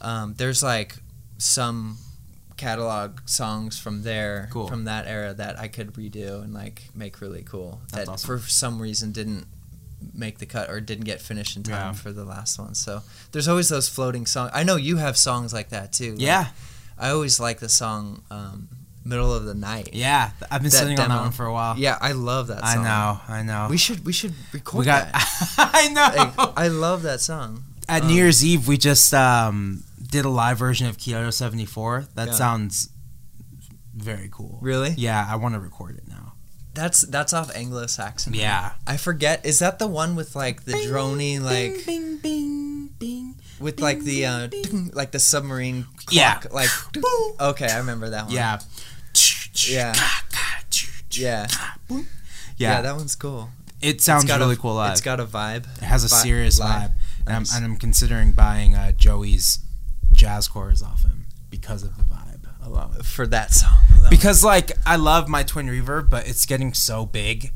Um, 0.00 0.34
there's 0.36 0.62
like 0.62 0.96
some 1.38 1.98
catalog 2.56 3.20
songs 3.26 3.78
from 3.78 4.02
there 4.02 4.48
Cool. 4.50 4.66
from 4.68 4.84
that 4.84 5.06
era 5.06 5.34
that 5.34 5.58
I 5.58 5.68
could 5.68 5.92
redo 5.94 6.42
and 6.42 6.54
like 6.54 6.88
make 6.94 7.20
really 7.20 7.42
cool 7.42 7.80
That's 7.92 8.06
that 8.06 8.12
awesome. 8.12 8.38
for 8.40 8.48
some 8.48 8.80
reason 8.80 9.12
didn't 9.12 9.46
make 10.14 10.38
the 10.38 10.46
cut 10.46 10.70
or 10.70 10.80
didn't 10.80 11.04
get 11.04 11.20
finished 11.20 11.56
in 11.56 11.62
time 11.62 11.72
Yeah. 11.74 11.92
for 11.92 12.12
the 12.12 12.24
last 12.24 12.58
one. 12.58 12.74
So 12.74 13.02
there's 13.32 13.48
always 13.48 13.68
those 13.68 13.88
floating 13.88 14.24
songs. 14.26 14.50
I 14.54 14.62
know 14.62 14.76
you 14.76 14.96
have 14.96 15.16
songs 15.18 15.52
like 15.52 15.68
that 15.70 15.92
too. 15.92 16.12
Like, 16.12 16.20
Yeah. 16.20 16.46
I 16.98 17.10
always 17.10 17.38
like 17.38 17.58
the 17.58 17.68
song 17.68 18.22
um, 18.30 18.68
"Middle 19.04 19.34
of 19.34 19.44
the 19.44 19.54
Night." 19.54 19.90
Yeah. 19.92 20.30
I've 20.50 20.62
been 20.62 20.70
That 20.70 20.76
sitting 20.78 20.98
on 20.98 21.10
that 21.10 21.20
one 21.20 21.32
for 21.32 21.44
a 21.44 21.52
while. 21.52 21.76
Yeah, 21.78 21.98
I 22.00 22.12
love 22.12 22.46
that 22.46 22.64
I 22.64 22.76
know. 22.76 23.20
I 23.28 23.42
know. 23.42 23.66
We 23.68 23.76
should 23.76 24.04
we 24.06 24.14
should 24.14 24.32
record 24.52 24.78
We 24.80 24.84
got. 24.86 25.12
that. 25.12 25.54
I 25.58 25.88
know. 25.88 26.32
Like, 26.42 26.52
I 26.58 26.68
love 26.68 27.02
that 27.02 27.20
song. 27.20 27.64
At 27.86 28.02
Um, 28.02 28.08
New 28.08 28.14
Year's 28.14 28.42
Eve, 28.44 28.66
we 28.66 28.78
just 28.78 29.12
um, 29.12 29.84
did 30.10 30.24
a 30.24 30.28
live 30.30 30.58
version 30.58 30.86
of 30.86 30.98
Kyoto 30.98 31.30
74. 31.30 32.06
That 32.14 32.28
Yeah. 32.28 32.34
sounds 32.34 32.88
very 33.94 34.28
cool. 34.30 34.58
Really? 34.60 34.90
Yeah, 34.96 35.26
I 35.28 35.36
want 35.36 35.54
to 35.54 35.60
record 35.60 35.96
it 35.96 36.06
now. 36.08 36.34
That's 36.74 37.00
that's 37.02 37.32
off 37.32 37.50
Anglo-Saxon. 37.56 38.34
Yeah. 38.34 38.72
I 38.86 38.98
forget. 38.98 39.44
Is 39.46 39.60
that 39.60 39.78
the 39.78 39.86
one 39.86 40.14
with 40.14 40.36
like 40.36 40.64
the 40.64 40.72
drony 40.74 41.40
like 41.40 41.86
Bing, 41.86 42.18
bing, 42.18 42.88
bing. 42.98 43.36
with 43.58 43.80
like 43.80 44.00
the 44.00 44.26
uh, 44.26 44.48
like 44.92 45.12
the 45.12 45.18
submarine 45.18 45.84
clock 45.96 46.12
Yeah. 46.12 46.40
like 46.52 46.68
Okay, 47.40 47.68
I 47.68 47.78
remember 47.78 48.10
that 48.10 48.26
one. 48.26 48.34
Yeah. 48.34 48.58
Yeah. 49.66 49.94
Yeah. 51.10 51.46
yeah, 51.88 52.02
Yeah, 52.58 52.82
that 52.82 52.94
one's 52.94 53.14
cool. 53.14 53.48
it 53.80 54.02
sounds 54.02 54.26
really 54.30 54.52
a, 54.54 54.58
cool 54.58 54.74
live. 54.74 54.92
It's 54.92 55.00
got 55.00 55.18
a 55.18 55.24
vibe. 55.24 55.64
It 55.78 55.84
has 55.84 56.04
a 56.04 56.10
serious 56.10 56.60
live. 56.60 56.90
vibe, 56.90 56.94
and, 57.26 57.38
Nice. 57.38 57.54
I'm, 57.54 57.64
and 57.64 57.72
I'm 57.72 57.78
considering 57.78 58.32
buying 58.32 58.74
uh, 58.74 58.92
Joey's 58.92 59.60
jazz 60.16 60.48
chorus 60.48 60.82
off 60.82 61.02
him 61.02 61.26
because 61.50 61.82
of 61.82 61.96
the 61.96 62.02
vibe 62.04 62.46
alone. 62.64 62.92
for 63.02 63.26
that 63.28 63.52
song. 63.52 63.76
alone. 63.96 64.10
Because 64.10 64.42
like 64.42 64.72
I 64.86 64.96
love 64.96 65.28
my 65.28 65.42
twin 65.42 65.66
reverb, 65.68 66.10
but 66.10 66.26
it's 66.28 66.46
getting 66.46 66.74
so 66.74 67.06
big. 67.06 67.52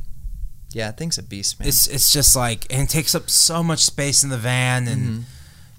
yeah, 0.73 0.93
thing's 0.93 1.19
a 1.19 1.23
beast, 1.23 1.59
man. 1.59 1.69
It's 1.69 1.87
it's 1.89 2.13
just 2.13 2.37
like 2.37 2.67
and 2.71 2.83
it 2.83 2.89
takes 2.89 3.15
up 3.15 3.29
so 3.29 3.63
much 3.63 3.85
space 3.85 4.23
in 4.23 4.31
the 4.31 4.39
van, 4.39 4.87
and 4.87 5.03
Mhm. 5.03 5.23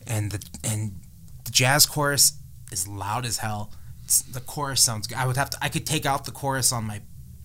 and 0.07 0.31
the 0.31 0.43
and 0.63 0.99
the 1.45 1.51
jazz 1.51 1.85
chorus 1.85 2.33
is 2.71 2.87
loud 2.87 3.25
as 3.25 3.37
hell. 3.37 3.71
It's, 4.03 4.21
the 4.21 4.41
chorus 4.41 4.81
sounds 4.81 5.07
good. 5.07 5.17
I 5.17 5.25
would 5.27 5.37
have 5.37 5.49
to. 5.51 5.57
I 5.61 5.69
could 5.69 5.85
take 5.85 6.05
out 6.05 6.25
the 6.25 6.31
chorus 6.31 6.71
on 6.73 6.83
my 6.85 7.01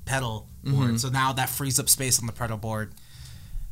pedal 0.06 0.48
board, 0.64 0.94
Mhm. 0.94 1.00
so 1.00 1.08
now 1.08 1.32
that 1.34 1.48
frees 1.48 1.78
up 1.78 1.88
space 1.88 2.18
on 2.18 2.26
the 2.26 2.32
pedal 2.32 2.56
board. 2.56 2.92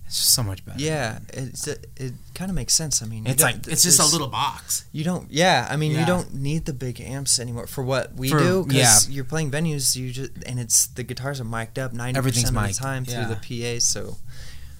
It's 0.07 0.21
just 0.21 0.35
so 0.35 0.43
much 0.43 0.64
better. 0.64 0.79
yeah, 0.81 1.19
it's 1.33 1.67
it, 1.67 1.87
it 1.97 2.12
kind 2.35 2.51
of 2.51 2.55
makes 2.55 2.75
sense. 2.75 3.03
I 3.03 3.07
mean, 3.07 3.27
It's 3.27 3.43
like 3.43 3.67
it's 3.67 3.83
just 3.83 3.99
a 4.01 4.07
little 4.07 4.29
box. 4.29 4.85
You 4.93 5.03
don't. 5.03 5.31
Yeah, 5.31 5.67
I 5.71 5.77
mean, 5.77 5.93
Yeah. 5.93 6.01
you 6.01 6.07
don't 6.07 6.35
need 6.35 6.67
the 6.67 6.73
big 6.75 7.01
amps 7.01 7.38
anymore 7.40 7.67
for 7.67 7.83
what 7.83 8.14
we 8.14 8.29
For- 8.29 8.38
do. 8.38 8.64
Because 8.67 9.09
yeah. 9.09 9.14
you're 9.14 9.25
playing 9.25 9.51
venues, 9.51 9.97
you 9.97 10.11
just 10.12 10.31
and 10.47 10.61
it's 10.61 10.87
the 10.88 11.03
guitars 11.03 11.40
are 11.40 11.45
mic'd 11.45 11.79
up 11.79 11.93
ninety 11.93 12.21
percent 12.21 12.55
of 12.57 12.67
the 12.67 12.73
time 12.75 13.05
yeah. 13.09 13.25
through 13.27 13.35
the 13.35 13.40
PA. 13.77 13.81
So 13.81 14.19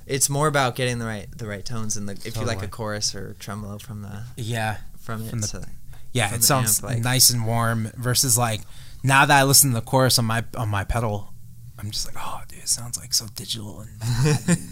it's 0.07 0.29
more 0.29 0.47
about 0.47 0.77
getting 0.77 0.99
the 0.99 1.07
right 1.07 1.27
the 1.37 1.47
right 1.47 1.65
tones 1.65 1.97
and 1.97 2.09
the 2.09 2.13
if 2.29 2.37
you 2.37 2.45
like 2.45 2.63
a 2.63 2.69
chorus 2.69 3.15
or 3.15 3.35
tremolo 3.41 3.79
from 3.79 4.03
the 4.03 4.25
Yeah, 4.37 4.77
from 5.01 5.23
it. 5.23 5.31
From 5.31 5.41
the- 5.41 5.47
so- 5.49 5.65
yeah. 6.13 6.35
It 6.35 6.45
sounds 6.45 6.79
amp, 6.85 6.93
like- 6.95 7.03
nice 7.03 7.31
and 7.31 7.45
warm 7.47 7.91
versus 7.97 8.37
like 8.39 8.61
now 9.03 9.25
that 9.27 9.37
I 9.37 9.43
listen 9.45 9.71
to 9.71 9.75
the 9.75 9.81
chorus 9.87 10.19
on 10.19 10.27
my 10.27 10.45
on 10.57 10.69
my 10.69 10.85
pedal, 10.85 11.33
I'm 11.79 11.91
just 11.91 12.07
like, 12.07 12.17
oh, 12.25 12.43
dude, 12.47 12.61
it 12.61 12.69
sounds 12.69 12.99
like 12.99 13.13
so 13.15 13.27
digital 13.35 13.81
and 13.81 14.59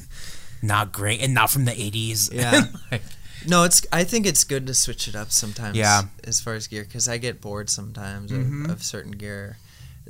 not 0.62 0.92
great 0.92 1.20
and 1.20 1.34
not 1.34 1.50
from 1.50 1.64
the 1.64 1.72
'80s. 1.72 2.32
Yeah. 2.32 2.62
Like, 2.90 3.02
No, 3.46 3.64
it's. 3.64 3.84
I 3.92 4.04
think 4.04 4.24
it's 4.26 4.44
good 4.44 4.66
to 4.68 4.74
switch 4.74 5.08
it 5.08 5.16
up 5.16 5.32
sometimes. 5.32 5.76
Yeah. 5.76 6.02
As 6.24 6.40
far 6.40 6.54
as 6.54 6.68
gear, 6.68 6.84
because 6.84 7.08
I 7.08 7.18
get 7.18 7.40
bored 7.40 7.68
sometimes 7.68 8.30
Mhm. 8.30 8.66
of, 8.66 8.70
of 8.70 8.82
certain 8.82 9.12
gear. 9.12 9.58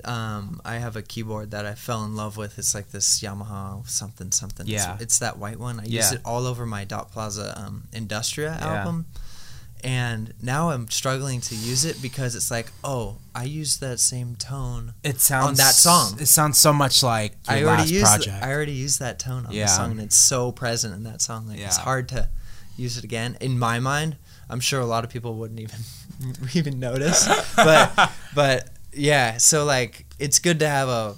Um, 0.05 0.61
I 0.65 0.77
have 0.77 0.97
a 0.97 1.03
keyboard 1.03 1.51
that 1.51 1.67
I 1.67 1.75
fell 1.75 2.05
in 2.05 2.15
love 2.17 2.37
with. 2.37 2.59
It's 2.59 2.75
like 2.75 2.91
this 2.93 3.21
Yamaha 3.21 3.87
something 3.89 4.33
something. 4.33 4.67
It's- 4.67 4.85
Yeah. 4.87 4.97
It's, 5.01 5.19
that 5.19 5.39
white 5.39 5.59
one. 5.59 5.81
I 5.81 5.85
Yeah. 5.85 6.01
use 6.03 6.13
it 6.13 6.21
all 6.25 6.47
over 6.47 6.65
my 6.67 6.85
Dot 6.85 7.11
Plaza 7.13 7.59
um, 7.59 7.85
Industria 7.93 8.57
Yeah. 8.61 8.75
album. 8.81 9.07
And 9.85 10.33
now 10.41 10.71
I'm 10.71 10.89
struggling 10.91 11.41
to 11.43 11.55
use 11.57 11.85
it 11.85 12.01
because 12.01 12.37
it's 12.37 12.51
like, 12.51 12.71
oh, 12.85 13.17
I 13.35 13.45
used 13.45 13.81
that 13.81 13.99
same 13.99 14.37
tone. 14.37 14.95
it 15.03 15.21
sounds 15.21 15.59
that 15.59 15.75
song. 15.75 16.19
It 16.21 16.27
sounds 16.27 16.59
so 16.59 16.73
much 16.73 17.03
like 17.03 17.33
your 17.49 17.57
I 17.57 17.63
already 17.65 17.83
last 17.83 17.91
used. 17.91 18.07
project. 18.07 18.45
I 18.45 18.53
already 18.53 18.73
used 18.73 19.01
that 19.01 19.19
tone 19.19 19.47
on 19.47 19.53
Yeah. 19.53 19.67
the 19.67 19.73
song, 19.73 19.91
and 19.93 20.01
it's 20.01 20.17
so 20.17 20.53
present 20.53 20.95
in 20.95 21.03
that 21.05 21.21
song. 21.21 21.49
Like 21.49 21.59
it's 21.59 21.77
hard 21.79 22.09
to 22.11 22.29
use 22.77 22.97
it 22.97 23.05
again. 23.05 23.37
In 23.41 23.59
my 23.59 23.81
mind, 23.81 24.17
I'm 24.49 24.61
sure 24.61 24.81
a 24.81 24.87
lot 24.87 25.03
of 25.05 25.11
people 25.11 25.35
wouldn't 25.35 25.61
even 25.61 25.81
even 26.55 26.79
notice. 26.79 27.27
But 27.57 28.13
but 28.35 28.69
yeah, 28.93 29.39
so 29.39 29.65
like 29.65 30.07
it's 30.19 30.39
good 30.39 30.61
to 30.61 30.69
have 30.69 30.89
a 30.89 31.17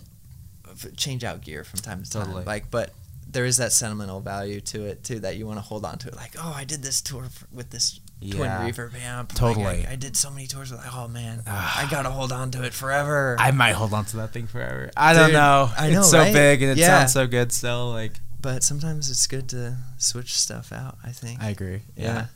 change 0.96 1.22
out 1.24 1.40
gear 1.42 1.64
from 1.64 1.80
time 1.80 2.02
to 2.02 2.10
time. 2.10 2.26
Totally. 2.26 2.44
Like, 2.44 2.70
but 2.70 2.92
there 3.28 3.44
is 3.44 3.56
that 3.56 3.72
sentimental 3.72 4.20
value 4.20 4.60
to 4.60 4.84
it 4.84 5.02
too 5.04 5.18
that 5.20 5.36
you 5.36 5.46
want 5.46 5.58
to 5.58 5.62
hold 5.62 5.84
on 5.84 5.98
to 5.98 6.08
it. 6.08 6.16
Like, 6.16 6.34
oh, 6.38 6.52
I 6.54 6.64
did 6.64 6.82
this 6.82 7.00
tour 7.00 7.24
f 7.26 7.44
with 7.52 7.70
this 7.70 7.98
twin 8.20 8.42
Yeah. 8.42 8.68
reverb 8.68 8.94
amp. 9.00 9.32
Like, 9.32 9.38
Totally. 9.38 9.86
I, 9.86 9.92
I 9.92 9.96
did 9.96 10.16
so 10.16 10.30
many 10.30 10.46
tours. 10.46 10.72
Like, 10.72 10.94
oh 10.94 11.08
man, 11.08 11.42
I 11.46 11.86
gotta 11.90 12.10
hold 12.10 12.32
on 12.32 12.50
to 12.52 12.62
it 12.64 12.72
forever. 12.72 13.36
I 13.38 13.50
might 13.50 13.72
hold 13.72 13.92
on 13.92 14.04
to 14.06 14.16
that 14.18 14.32
thing 14.32 14.46
forever. 14.46 14.90
I 14.96 15.12
don't 15.14 15.32
know. 15.32 15.70
I 15.76 15.90
know, 15.90 16.00
it's 16.00 16.10
so 16.10 16.18
right? 16.18 16.32
big 16.32 16.62
and 16.62 16.70
it 16.72 16.78
Yeah. 16.78 16.98
sounds 17.00 17.12
so 17.12 17.26
good 17.26 17.52
still. 17.52 17.90
Like 17.90 18.14
but 18.40 18.62
sometimes 18.62 19.08
it's 19.10 19.26
good 19.26 19.48
to 19.50 19.76
switch 19.98 20.38
stuff 20.38 20.70
out. 20.72 20.98
I 21.02 21.10
think. 21.10 21.42
I 21.42 21.48
agree. 21.50 21.82
Yeah. 21.96 22.04
yeah. 22.14 22.26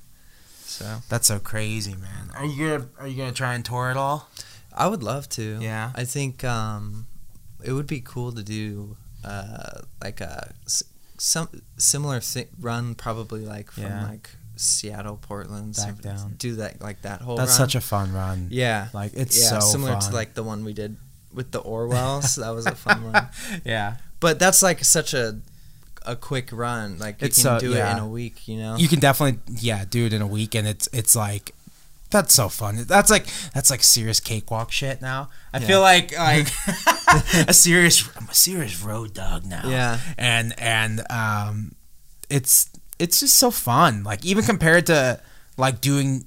So 0.65 0.99
That's 1.09 1.27
so 1.27 1.39
crazy, 1.39 1.95
man. 1.95 2.31
Are 2.35 2.45
you 2.45 2.69
gonna 2.79 2.89
Are 2.99 3.07
you 3.07 3.17
gonna 3.17 3.33
try 3.33 3.55
and 3.55 3.65
tour 3.65 3.91
at 3.91 3.97
all? 3.97 4.29
I 4.75 4.87
would 4.87 5.03
love 5.03 5.29
to. 5.31 5.59
Yeah. 5.61 5.91
I 5.95 6.05
think 6.05 6.45
um, 6.45 7.07
it 7.65 7.73
would 7.73 7.87
be 7.87 8.01
cool 8.01 8.31
to 8.33 8.43
do 8.43 8.97
uh, 9.25 9.81
like 10.03 10.21
a 10.21 10.53
some 11.19 11.49
similar 11.77 12.21
thi- 12.21 12.47
run, 12.61 12.95
probably 12.95 13.45
like 13.45 13.71
from 13.73 13.83
Yeah. 13.85 14.07
like 14.07 14.31
Seattle, 14.61 15.17
Portland, 15.21 15.75
Back 15.77 16.01
down. 16.03 16.35
Do 16.39 16.57
that 16.57 16.81
like 16.83 17.03
that 17.03 17.21
whole. 17.23 17.37
That's 17.37 17.59
run. 17.59 17.69
such 17.69 17.75
a 17.75 17.81
fun 17.81 18.13
run. 18.13 18.49
yeah. 18.51 18.89
Like 18.93 19.13
it's 19.15 19.41
yeah, 19.41 19.59
so 19.59 19.67
similar 19.67 19.93
fun. 19.93 20.03
to 20.03 20.15
like 20.15 20.35
the 20.35 20.43
one 20.43 20.65
we 20.65 20.73
did 20.73 20.97
with 21.33 21.51
the 21.53 21.61
Orwell. 21.61 22.23
so 22.23 22.41
that 22.43 22.51
was 22.51 22.67
a 22.67 22.75
fun 22.75 23.13
one. 23.13 23.29
yeah. 23.65 23.97
But 24.21 24.39
that's 24.39 24.63
like 24.63 24.85
such 24.85 25.15
a 25.15 25.39
a 26.07 26.17
quick 26.17 26.51
run. 26.53 26.99
Like 26.99 27.21
you 27.21 27.27
It's 27.27 27.37
can 27.37 27.43
so- 27.43 27.61
do 27.61 27.73
it 27.75 27.79
in 27.81 27.99
a 27.99 28.09
week. 28.09 28.49
You 28.49 28.59
know. 28.59 28.77
You 28.77 28.89
can 28.89 28.99
definitely 29.01 29.41
yeah 29.61 29.85
do 29.89 30.07
it 30.07 30.13
in 30.13 30.23
a 30.23 30.27
week 30.27 30.55
and 30.55 30.67
it's 30.67 30.89
it's 30.93 31.15
like 31.17 31.53
that's 32.11 32.33
so 32.33 32.49
fun. 32.49 32.85
That's 32.89 33.11
like 33.11 33.27
that's 33.53 33.71
like 33.71 33.83
serious 33.83 34.19
cakewalk 34.19 34.73
shit 34.73 35.03
now. 35.03 35.29
I 35.53 35.59
Yeah. 35.59 35.67
feel 35.67 35.81
like 35.83 36.17
like 36.17 36.49
a 37.49 37.53
serious 37.53 38.09
I'm 38.17 38.29
a 38.29 38.35
serious 38.35 38.83
road 38.83 39.13
dog 39.15 39.45
now. 39.45 39.69
Yeah. 39.69 39.99
And 40.17 40.59
and 40.59 41.03
um 41.11 41.73
it's 42.31 42.71
it's 42.99 43.21
just 43.21 43.35
so 43.37 43.51
fun. 43.51 44.03
Like 44.05 44.25
even 44.25 44.45
compared 44.45 44.87
to 44.87 45.21
like 45.57 45.81
doing 45.81 46.25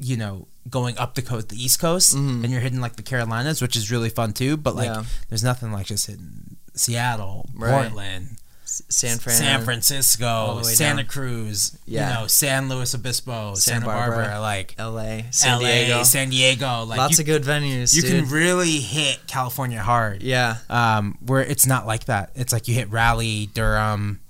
you 0.00 0.16
know 0.16 0.46
going 0.70 0.96
up 0.98 1.14
the 1.14 1.22
coast 1.22 1.48
the 1.48 1.56
east 1.62 1.80
coast 1.80 2.14
Mhm. 2.14 2.44
and 2.44 2.50
you're 2.52 2.60
hitting 2.60 2.80
like 2.80 2.96
the 2.96 3.02
Carolinas 3.02 3.60
which 3.62 3.74
is 3.74 3.90
really 3.90 4.10
fun 4.10 4.32
too 4.32 4.56
but 4.56 4.76
like 4.76 4.86
Yeah. 4.86 5.02
there's 5.28 5.42
nothing 5.42 5.72
like 5.72 5.86
just 5.86 6.06
hitting 6.06 6.56
Seattle, 6.74 7.48
Right. 7.54 7.72
Portland, 7.88 8.36
S- 8.64 8.82
San 8.90 9.18
Fran. 9.18 9.36
San 9.36 9.64
Francisco, 9.64 10.60
Santa 10.62 11.02
down. 11.02 11.06
Cruz, 11.06 11.72
Yeah. 11.86 12.08
you 12.08 12.14
know, 12.20 12.26
San 12.28 12.68
Luis 12.68 12.94
Obispo, 12.94 13.54
Santa 13.54 13.60
Santa 13.80 13.86
Barbara, 13.86 14.16
Barbara. 14.18 14.40
like 14.40 14.74
L.A., 14.78 15.24
San 15.32 15.58
LA, 15.60 15.68
Diego. 15.86 16.02
San 16.04 16.30
Diego, 16.30 16.84
like 16.84 16.98
Lots 16.98 17.18
you, 17.18 17.22
of 17.22 17.26
good 17.26 17.42
venues. 17.42 17.96
you 17.96 18.02
dude. 18.02 18.10
can 18.26 18.30
really 18.30 18.78
hit 18.78 19.26
California 19.26 19.82
hard. 19.82 20.22
Yeah. 20.22 20.58
Um, 20.70 21.18
where 21.26 21.40
it's 21.42 21.66
not 21.66 21.86
like 21.86 22.04
that. 22.04 22.30
It's 22.36 22.52
like 22.52 22.68
you 22.68 22.74
hit 22.74 22.88
Raleigh, 22.92 23.46
Durham, 23.54 24.20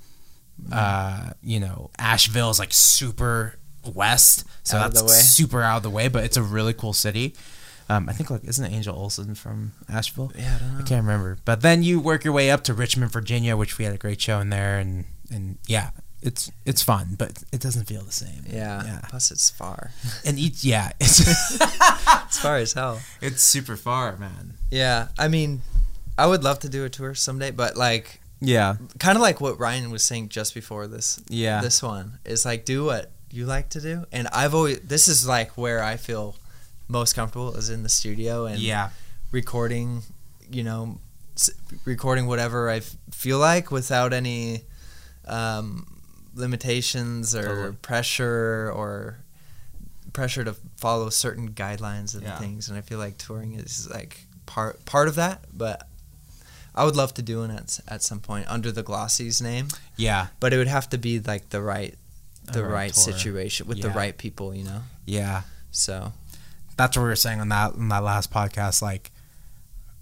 uh, 0.73 1.31
you 1.43 1.61
know, 1.61 1.91
Asheville 1.99 2.51
is 2.51 2.59
like 2.59 2.73
super 2.73 3.57
west, 3.95 4.45
so 4.65 4.77
Out 4.77 4.87
of 4.89 4.93
that's 4.95 5.03
the 5.03 5.09
way. 5.09 5.15
super 5.21 5.63
out 5.63 5.79
of 5.79 5.83
the 5.83 5.91
way, 5.91 6.09
but 6.09 6.25
it's 6.25 6.37
a 6.37 6.43
really 6.43 6.73
cool 6.75 6.93
city. 6.93 7.35
Um, 7.91 8.07
I 8.09 8.13
think 8.13 8.29
like 8.31 8.45
isn't 8.45 8.65
Angel 8.73 8.95
Olsen 8.95 9.35
from 9.35 9.73
Asheville? 9.89 10.31
Yeah, 10.37 10.57
I 10.57 10.59
don't 10.59 10.73
know. 10.75 10.79
I 10.81 10.83
can't 10.83 11.03
remember. 11.05 11.39
But 11.47 11.63
then 11.63 11.83
you 11.83 12.01
work 12.01 12.23
your 12.23 12.35
way 12.35 12.51
up 12.51 12.63
to 12.65 12.75
Richmond, 12.75 13.11
Virginia, 13.13 13.57
which 13.57 13.79
we 13.79 13.85
had 13.87 13.95
a 13.95 13.99
great 13.99 14.21
show 14.21 14.41
in 14.41 14.51
there, 14.51 14.79
and 14.79 15.07
and 15.31 15.57
yeah, 15.67 15.91
it's 16.21 16.51
it's 16.67 16.83
fun, 16.83 17.15
but 17.19 17.43
it 17.51 17.61
doesn't 17.61 17.87
feel 17.87 18.03
the 18.03 18.13
same. 18.13 18.45
Yeah. 18.47 18.85
Yeah. 18.85 19.01
Plus, 19.09 19.31
it's 19.31 19.49
far. 19.49 19.93
And 20.27 20.39
each 20.39 20.65
yeah, 20.65 20.91
it's 21.01 21.21
It's 22.27 22.39
far 22.41 22.57
as 22.59 22.75
hell. 22.75 23.01
it's 23.23 23.43
super 23.43 23.77
far, 23.77 24.19
man. 24.19 24.55
Yeah. 24.71 25.09
I 25.19 25.29
mean, 25.29 25.63
I 26.19 26.27
would 26.27 26.45
love 26.45 26.59
to 26.61 26.69
do 26.69 26.85
a 26.85 26.91
tour 26.91 27.15
someday, 27.15 27.53
but 27.53 27.75
like, 27.75 28.21
Yeah, 28.41 28.77
kind 28.99 29.17
of 29.17 29.23
like 29.23 29.41
what 29.41 29.59
Ryan 29.59 29.91
was 29.91 30.05
saying 30.05 30.29
just 30.29 30.55
before 30.55 30.87
this. 30.87 31.21
yeah, 31.29 31.61
This 31.61 31.83
one 31.83 32.19
is 32.25 32.45
like 32.45 32.65
do 32.65 32.85
what 32.85 33.11
you 33.31 33.47
like 33.47 33.69
to 33.71 33.81
do, 33.81 34.05
and 34.13 34.29
I've 34.29 34.55
always 34.55 34.81
this 34.81 35.09
is 35.09 35.27
like 35.27 35.57
where 35.59 35.83
I 35.83 35.97
feel 35.97 36.37
most 36.87 37.15
comfortable 37.15 37.55
is 37.57 37.69
in 37.69 37.83
the 37.83 37.89
studio 37.89 38.47
and 38.47 38.59
yeah, 38.61 38.91
recording. 39.33 40.03
You 40.51 40.63
know, 40.65 40.99
recording 41.85 42.27
whatever 42.27 42.71
I 42.71 42.81
feel 43.11 43.39
like 43.39 43.71
without 43.71 44.13
any 44.15 44.63
um, 45.27 46.01
limitations 46.35 47.35
or 47.35 47.43
Totally. 47.43 47.73
pressure 47.83 48.73
or 48.75 49.19
pressure 50.13 50.45
to 50.45 50.55
follow 50.77 51.11
certain 51.11 51.51
guidelines 51.53 52.15
and 52.15 52.23
Yeah. 52.23 52.39
things. 52.39 52.69
And 52.69 52.79
I 52.79 52.81
feel 52.81 52.99
like 52.99 53.19
touring 53.19 53.55
is 53.55 53.89
like 53.91 54.27
part 54.47 54.85
part 54.85 55.09
of 55.09 55.17
that, 55.17 55.45
but. 55.53 55.88
I 56.79 56.85
would 56.85 56.97
love 56.97 57.13
to 57.15 57.23
do 57.23 57.43
it 57.43 57.51
at, 57.51 57.81
at 57.89 58.03
some 58.03 58.21
point 58.21 58.47
under 58.49 58.71
the 58.73 58.83
Glossies 58.83 59.43
name, 59.43 59.69
yeah, 59.97 60.29
but 60.41 60.53
it 60.53 60.59
would 60.59 60.69
have 60.69 60.89
to 60.91 60.99
be 60.99 61.19
like 61.19 61.51
the 61.51 61.61
right 61.61 61.95
the 62.53 62.63
right 62.63 62.73
right, 62.73 62.95
situation 62.95 63.67
with 63.67 63.83
the 63.83 63.91
right 63.91 64.17
people, 64.17 64.55
you 64.55 64.65
know. 64.65 64.81
yeah. 65.05 65.43
So 65.71 66.13
That's 66.77 66.97
what 66.97 67.03
we 67.03 67.09
were 67.09 67.17
saying 67.17 67.41
on 67.41 67.49
that 67.51 67.75
on 67.75 67.89
that 67.89 68.03
last 68.03 68.31
podcast. 68.33 68.81
Like 68.81 69.11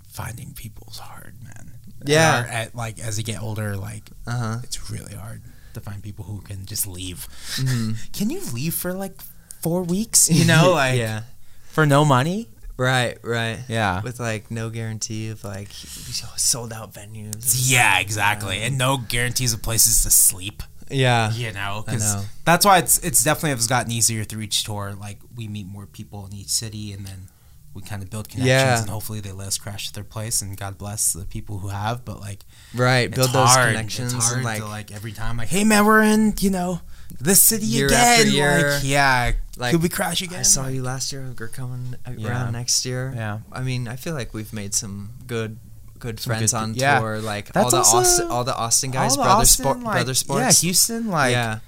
finding 0.09 0.55
people's 0.55 0.99
hard, 0.99 1.35
man. 1.43 1.73
Yeah. 2.05 2.47
At, 2.49 2.69
at, 2.69 2.75
like 2.75 2.99
as 2.99 3.19
you 3.19 3.25
get 3.25 3.43
older, 3.43 3.77
like 3.77 4.11
uh 4.27 4.39
huh. 4.39 4.57
it's 4.63 4.91
really 4.91 5.15
hard 5.15 5.43
to 5.75 5.81
find 5.81 6.03
people 6.03 6.25
who 6.25 6.41
can 6.41 6.67
just 6.67 6.87
leave. 6.87 7.27
hmm 7.57 7.93
Can 8.13 8.31
you 8.31 8.41
leave 8.53 8.75
for 8.75 8.93
like 8.93 9.21
four 9.61 9.83
weeks? 9.83 10.31
You 10.31 10.45
know, 10.53 10.73
like 10.73 10.99
yeah, 10.99 11.23
for 11.69 11.87
no 11.87 12.05
money. 12.05 12.49
Right, 12.77 13.19
right. 13.23 13.59
Yeah. 13.69 14.03
With 14.03 14.21
like 14.21 14.51
no 14.51 14.71
guarantee 14.71 15.29
of 15.29 15.45
like 15.45 15.69
sold 15.73 16.73
out 16.73 16.93
venues. 16.93 17.55
Yeah, 17.71 17.99
exactly. 18.01 18.63
And 18.63 18.77
no 18.79 18.99
guarantees 18.99 19.53
of 19.53 19.63
places 19.63 20.03
to 20.03 20.11
sleep. 20.11 20.63
Yeah, 20.89 21.33
You 21.33 21.51
know, 21.53 21.83
I 21.87 21.91
'cause 21.91 22.15
know. 22.15 22.25
that's 22.45 22.65
why 22.65 22.79
it's 22.79 22.99
it's 22.99 23.25
definitely 23.25 23.51
has 23.51 23.67
gotten 23.67 23.91
easier 23.91 24.23
through 24.23 24.43
each 24.43 24.63
tour. 24.63 24.95
Like 24.99 25.19
we 25.35 25.49
meet 25.49 25.67
more 25.67 25.87
people 25.87 26.25
in 26.27 26.33
each 26.33 26.49
city, 26.49 26.93
and 26.93 27.05
then 27.05 27.29
we 27.75 27.83
kind 27.83 28.05
of 28.05 28.09
build 28.09 28.29
connections, 28.29 28.49
Yeah. 28.49 28.81
and 28.83 28.89
hopefully 28.89 29.19
they 29.21 29.33
let 29.33 29.49
us 29.49 29.59
crash 29.59 29.89
at 29.89 29.95
their 29.95 30.05
place, 30.05 30.41
and 30.43 30.57
God 30.57 30.79
bless 30.79 31.13
the 31.13 31.25
people 31.25 31.59
who 31.59 31.69
have. 31.69 32.05
But 32.05 32.21
like, 32.21 32.45
Right. 32.73 33.11
Build 33.11 33.31
those 33.33 33.49
hard. 33.49 33.75
connections 33.75 34.15
It's 34.15 34.31
hard 34.31 34.45
like, 34.45 34.59
to, 34.61 34.67
like 34.69 34.93
every 34.93 35.11
time, 35.13 35.37
like, 35.39 35.49
hey 35.49 35.65
man, 35.65 35.85
we're 35.85 36.03
in, 36.03 36.35
you 36.39 36.51
know, 36.51 36.81
this 37.21 37.43
city 37.43 37.67
Year 37.67 37.87
again. 37.87 38.31
year. 38.31 38.73
Like, 38.75 38.81
yeah, 38.85 39.33
Like, 39.57 39.73
could 39.73 39.83
we 39.83 39.89
crash 39.89 40.21
again? 40.23 40.41
I 40.41 40.43
saw 40.43 40.67
you 40.69 40.83
last 40.83 41.13
year. 41.13 41.33
We're 41.39 41.49
coming 41.49 41.95
around 42.07 42.19
Yeah. 42.21 42.51
next 42.51 42.85
year. 42.85 43.13
Yeah. 43.17 43.39
I 43.53 43.63
mean, 43.63 43.89
I 43.89 43.97
feel 43.97 44.15
like 44.15 44.35
we've 44.35 44.53
made 44.53 44.75
some 44.75 45.11
good, 45.27 45.59
good 45.99 46.21
Some 46.21 46.31
friends 46.33 46.53
good- 46.53 46.59
on 46.59 46.75
yeah. 46.75 46.99
tour. 47.01 47.21
Like 47.21 47.53
That's 47.53 47.65
all 47.65 47.71
the 47.71 47.77
also- 47.79 47.97
Austin, 47.99 48.27
all 48.29 48.45
the 48.45 48.55
Austin 48.57 48.91
guys, 48.91 49.13
the 49.17 49.23
brother, 49.23 49.41
Austin, 49.43 49.63
sport, 49.65 49.81
like, 49.81 49.95
brother 49.95 50.15
sports. 50.15 50.41
Yeah, 50.63 50.67
Houston. 50.67 51.09
Like, 51.09 51.33
yeah. 51.33 51.59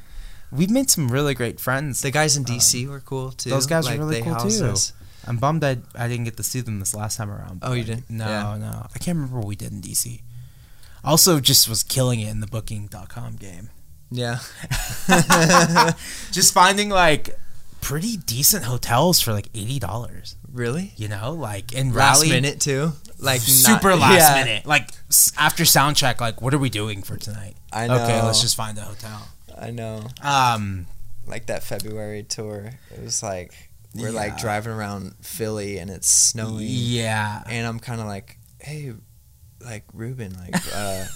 we've 0.50 0.70
made 0.70 0.90
some 0.90 1.08
really 1.08 1.34
great 1.34 1.60
friends. 1.60 2.00
The 2.02 2.10
guys 2.10 2.36
in 2.36 2.44
DC 2.44 2.86
were 2.86 3.00
cool 3.00 3.32
too. 3.32 3.50
Um, 3.50 3.56
those 3.56 3.66
guys 3.66 3.88
were 3.88 3.96
really 3.96 4.20
cool, 4.22 4.36
too. 4.36 4.64
us. 4.66 4.92
I'm 5.26 5.36
bummed 5.36 5.62
I, 5.64 5.78
I 5.94 6.08
didn't 6.08 6.24
get 6.24 6.36
to 6.38 6.42
see 6.42 6.60
them 6.60 6.78
this 6.80 6.94
last 6.94 7.16
time 7.16 7.30
around. 7.30 7.60
Oh, 7.62 7.72
you 7.72 7.84
didn't? 7.84 8.08
No, 8.10 8.26
Yeah. 8.26 8.56
no. 8.58 8.86
I 8.94 8.98
can't 8.98 9.16
remember 9.16 9.38
what 9.38 9.46
we 9.46 9.56
did 9.56 9.72
in 9.72 9.80
DC. 9.82 10.22
Also, 11.04 11.38
just 11.40 11.68
was 11.68 11.82
killing 11.82 12.20
it 12.20 12.28
in 12.30 12.40
the 12.40 12.46
Booking.com 12.46 13.36
game. 13.36 13.70
Yeah. 14.10 14.38
Just 16.32 16.52
finding 16.54 16.88
like 16.88 17.38
pretty 17.80 18.16
decent 18.16 18.64
hotels 18.64 19.20
for 19.20 19.32
like 19.32 19.48
eighty 19.54 19.78
dollars. 19.78 20.36
Really? 20.52 20.92
You 20.96 21.08
know, 21.08 21.32
like 21.32 21.72
in 21.72 21.92
Last 21.92 22.18
Raleigh, 22.22 22.30
minute 22.30 22.60
too. 22.60 22.92
Like 23.18 23.40
super 23.40 23.90
not- 23.90 23.98
last 24.00 24.36
yeah. 24.36 24.44
minute. 24.44 24.66
Like 24.66 24.90
after 25.36 25.64
sound 25.64 25.96
check, 25.96 26.20
like 26.20 26.40
what 26.40 26.54
are 26.54 26.58
we 26.58 26.70
doing 26.70 27.02
for 27.02 27.16
tonight? 27.16 27.54
I 27.72 27.86
know. 27.86 27.96
Okay, 28.02 28.22
let's 28.22 28.40
just 28.40 28.56
find 28.56 28.78
a 28.78 28.82
hotel. 28.82 29.28
I 29.60 29.70
know. 29.70 30.06
Um, 30.22 30.86
Like 31.26 31.46
that 31.46 31.62
February 31.62 32.22
tour. 32.22 32.70
It 32.90 33.02
was 33.02 33.22
like 33.22 33.52
we're 33.94 34.10
like 34.12 34.38
driving 34.38 34.72
around 34.72 35.14
Philly 35.22 35.78
and 35.78 35.90
it's 35.90 36.08
snowing. 36.08 36.66
yeah. 36.66 37.42
and 37.48 37.66
I'm 37.66 37.80
kind 37.80 38.00
of 38.00 38.06
like, 38.06 38.38
hey, 38.60 38.92
like 39.64 39.84
Ruben, 39.92 40.34
like, 40.38 40.54
uh, 40.74 41.06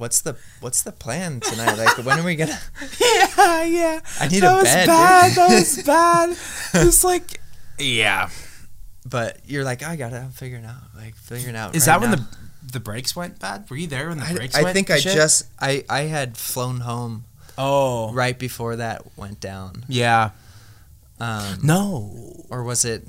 what's 0.00 0.22
the 0.22 0.36
what's 0.60 0.82
the 0.82 0.92
plan 0.92 1.40
tonight? 1.40 1.76
Like, 1.76 1.96
when 2.04 2.18
are 2.18 2.24
we 2.24 2.34
gonna? 2.34 2.58
Yeah, 3.00 3.64
yeah. 3.64 4.00
I 4.18 4.28
need 4.28 4.40
that 4.42 4.52
a 4.52 4.56
was 4.56 4.64
bed, 4.64 4.86
bad. 4.86 5.32
That 5.36 5.48
was 5.50 5.82
bad. 5.82 6.36
It's 6.86 7.04
like, 7.04 7.40
yeah. 7.78 8.30
But 9.08 9.38
you're 9.46 9.64
like, 9.64 9.82
I 9.82 9.96
got 9.96 10.12
it. 10.12 10.16
I'm 10.16 10.30
figuring 10.30 10.64
out, 10.64 10.76
like, 10.96 11.14
figuring 11.16 11.56
out. 11.56 11.74
Is 11.74 11.86
right 11.86 12.00
that 12.00 12.00
when 12.00 12.10
the 12.12 12.26
the 12.72 12.80
brakes 12.80 13.14
went 13.14 13.38
bad? 13.38 13.68
Were 13.70 13.76
you 13.76 13.86
there 13.86 14.08
when 14.08 14.18
the 14.18 14.24
I, 14.24 14.34
brakes 14.34 14.54
I 14.54 14.62
went? 14.62 14.74
think 14.74 14.90
I 14.90 14.98
shit? 14.98 15.14
just 15.14 15.46
I 15.60 15.84
I 15.88 16.00
had 16.02 16.36
flown 16.36 16.80
home 16.80 17.24
Oh. 17.58 18.12
right 18.14 18.38
before 18.38 18.76
that 18.76 19.02
went 19.18 19.40
down. 19.40 19.84
Yeah. 19.88 20.30
Um, 21.18 21.58
No. 21.62 22.46
or 22.48 22.62
was 22.62 22.84
it? 22.84 23.04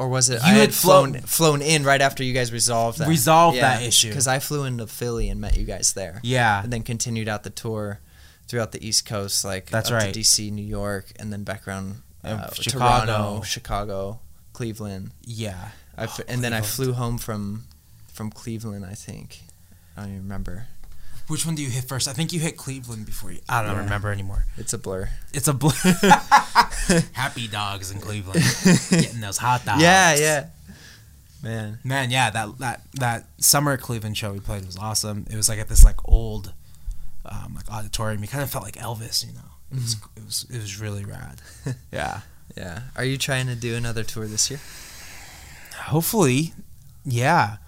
Or 0.00 0.08
was 0.08 0.30
it? 0.30 0.36
You 0.36 0.40
I 0.40 0.48
had 0.48 0.60
had 0.60 0.74
flown 0.74 1.12
flown- 1.12 1.22
flown 1.22 1.62
in 1.62 1.84
right 1.84 2.00
after 2.00 2.24
you 2.24 2.32
guys 2.32 2.52
resolved 2.52 2.98
that. 2.98 3.08
Resolved 3.08 3.58
that 3.58 3.82
issue. 3.82 4.08
Because 4.08 4.26
I 4.26 4.38
flew 4.38 4.64
into 4.64 4.86
Philly 4.86 5.28
and 5.28 5.40
met 5.40 5.56
you 5.58 5.64
guys 5.64 5.92
there. 5.92 6.20
Yeah. 6.22 6.62
and 6.62 6.72
then 6.72 6.82
continued 6.82 7.28
out 7.28 7.42
the 7.42 7.50
tour 7.50 8.00
throughout 8.48 8.72
the 8.72 8.84
East 8.84 9.04
Coast, 9.04 9.44
like 9.44 9.66
That's 9.70 9.90
up 9.90 9.98
right. 10.02 10.12
to 10.14 10.20
DC, 10.20 10.50
New 10.50 10.64
York, 10.64 11.12
and 11.18 11.30
then 11.32 11.44
back 11.44 11.68
around 11.68 12.02
uh, 12.24 12.50
Chicago. 12.54 13.06
Toronto, 13.06 13.42
Chicago, 13.42 14.20
Cleveland. 14.54 15.10
Yeah. 15.22 15.68
F- 15.98 16.18
Oh, 16.18 16.24
and 16.28 16.42
then 16.42 16.54
I 16.54 16.62
flew 16.62 16.94
home 16.94 17.18
from 17.18 17.64
from 18.12 18.30
Cleveland. 18.30 18.86
I 18.86 18.94
think 18.94 19.40
I 19.96 20.00
don't 20.00 20.10
even 20.12 20.22
remember. 20.22 20.66
Which 21.30 21.46
one 21.46 21.54
do 21.54 21.62
you 21.62 21.70
hit 21.70 21.84
first? 21.84 22.08
I 22.08 22.12
think 22.12 22.32
you 22.32 22.40
hit 22.40 22.56
Cleveland 22.56 23.06
before 23.06 23.30
you. 23.30 23.38
I 23.48 23.62
don't 23.62 23.76
Yeah. 23.76 23.84
remember 23.84 24.10
anymore. 24.10 24.46
It's 24.56 24.72
a 24.72 24.78
blur. 24.78 25.08
It's 25.32 25.46
a 25.46 25.52
blue. 25.52 25.70
Happy 27.12 27.46
dogs 27.46 27.92
in 27.92 28.00
Cleveland, 28.00 28.42
getting 28.90 29.20
those 29.20 29.38
hot 29.38 29.64
dogs. 29.64 29.80
Yeah, 29.80 30.16
yeah. 30.16 30.46
Man, 31.42 31.78
Man, 31.84 32.10
yeah, 32.10 32.30
that 32.30 32.58
that 32.58 32.82
that 32.94 33.26
summer 33.38 33.76
Cleveland 33.76 34.16
show 34.18 34.32
we 34.32 34.40
played 34.40 34.66
was 34.66 34.76
awesome. 34.76 35.24
It 35.30 35.36
was 35.36 35.48
like 35.48 35.58
at 35.60 35.68
this 35.68 35.84
like 35.84 35.96
old, 36.04 36.52
um, 37.24 37.54
like 37.54 37.70
auditorium. 37.70 38.22
You 38.22 38.28
kind 38.28 38.42
of 38.42 38.50
felt 38.50 38.64
like 38.64 38.74
Elvis, 38.76 39.24
you 39.26 39.32
know. 39.32 39.40
It 39.70 39.76
was 39.76 39.96
it 40.16 40.24
was 40.24 40.46
it 40.50 40.58
was 40.60 40.80
really 40.80 41.04
rad. 41.04 41.40
yeah. 41.92 42.22
yeah. 42.56 42.80
Are 42.96 43.04
you 43.04 43.16
trying 43.16 43.46
to 43.46 43.54
do 43.54 43.76
another 43.76 44.02
tour 44.02 44.26
this 44.26 44.50
year? 44.50 44.58
Hopefully, 45.76 46.52
yeah. 47.04 47.58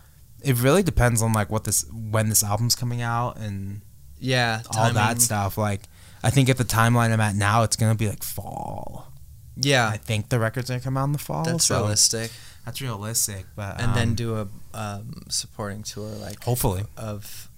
It 0.45 0.61
really 0.61 0.83
depends 0.83 1.23
on 1.23 1.33
like 1.33 1.51
what 1.51 1.65
this 1.65 1.85
when 1.93 2.29
this 2.29 2.43
album's 2.43 2.75
coming 2.75 3.01
out 3.03 3.37
and 3.39 3.83
Yeah, 4.19 4.63
all 4.67 4.73
timing. 4.73 4.95
that 4.95 5.21
stuff. 5.21 5.57
Like, 5.59 5.83
I 6.23 6.31
think 6.31 6.49
at 6.49 6.57
the 6.59 6.65
timeline 6.65 7.13
I'm 7.13 7.21
at 7.21 7.35
now, 7.37 7.63
it's 7.63 7.77
gonna 7.77 7.95
be 7.95 8.09
like 8.09 8.23
fall. 8.23 9.13
Yeah, 9.57 9.89
I 9.89 9.99
think 9.99 10.29
the 10.31 10.39
record's 10.39 10.69
gonna 10.71 10.81
come 10.81 10.97
out 10.97 11.05
in 11.05 11.13
the 11.13 11.19
fall. 11.19 11.45
that's 11.45 11.65
so 11.67 11.81
realistic. 11.81 12.31
That's 12.65 12.81
realistic, 12.81 13.47
but 13.57 13.81
And 13.81 13.95
then 13.95 14.09
um, 14.11 14.15
do 14.15 14.37
a 14.37 14.49
um, 14.75 15.23
supporting 15.29 15.83
tour 15.83 16.09
like 16.11 16.43
hopefully 16.45 16.85
of 16.97 17.49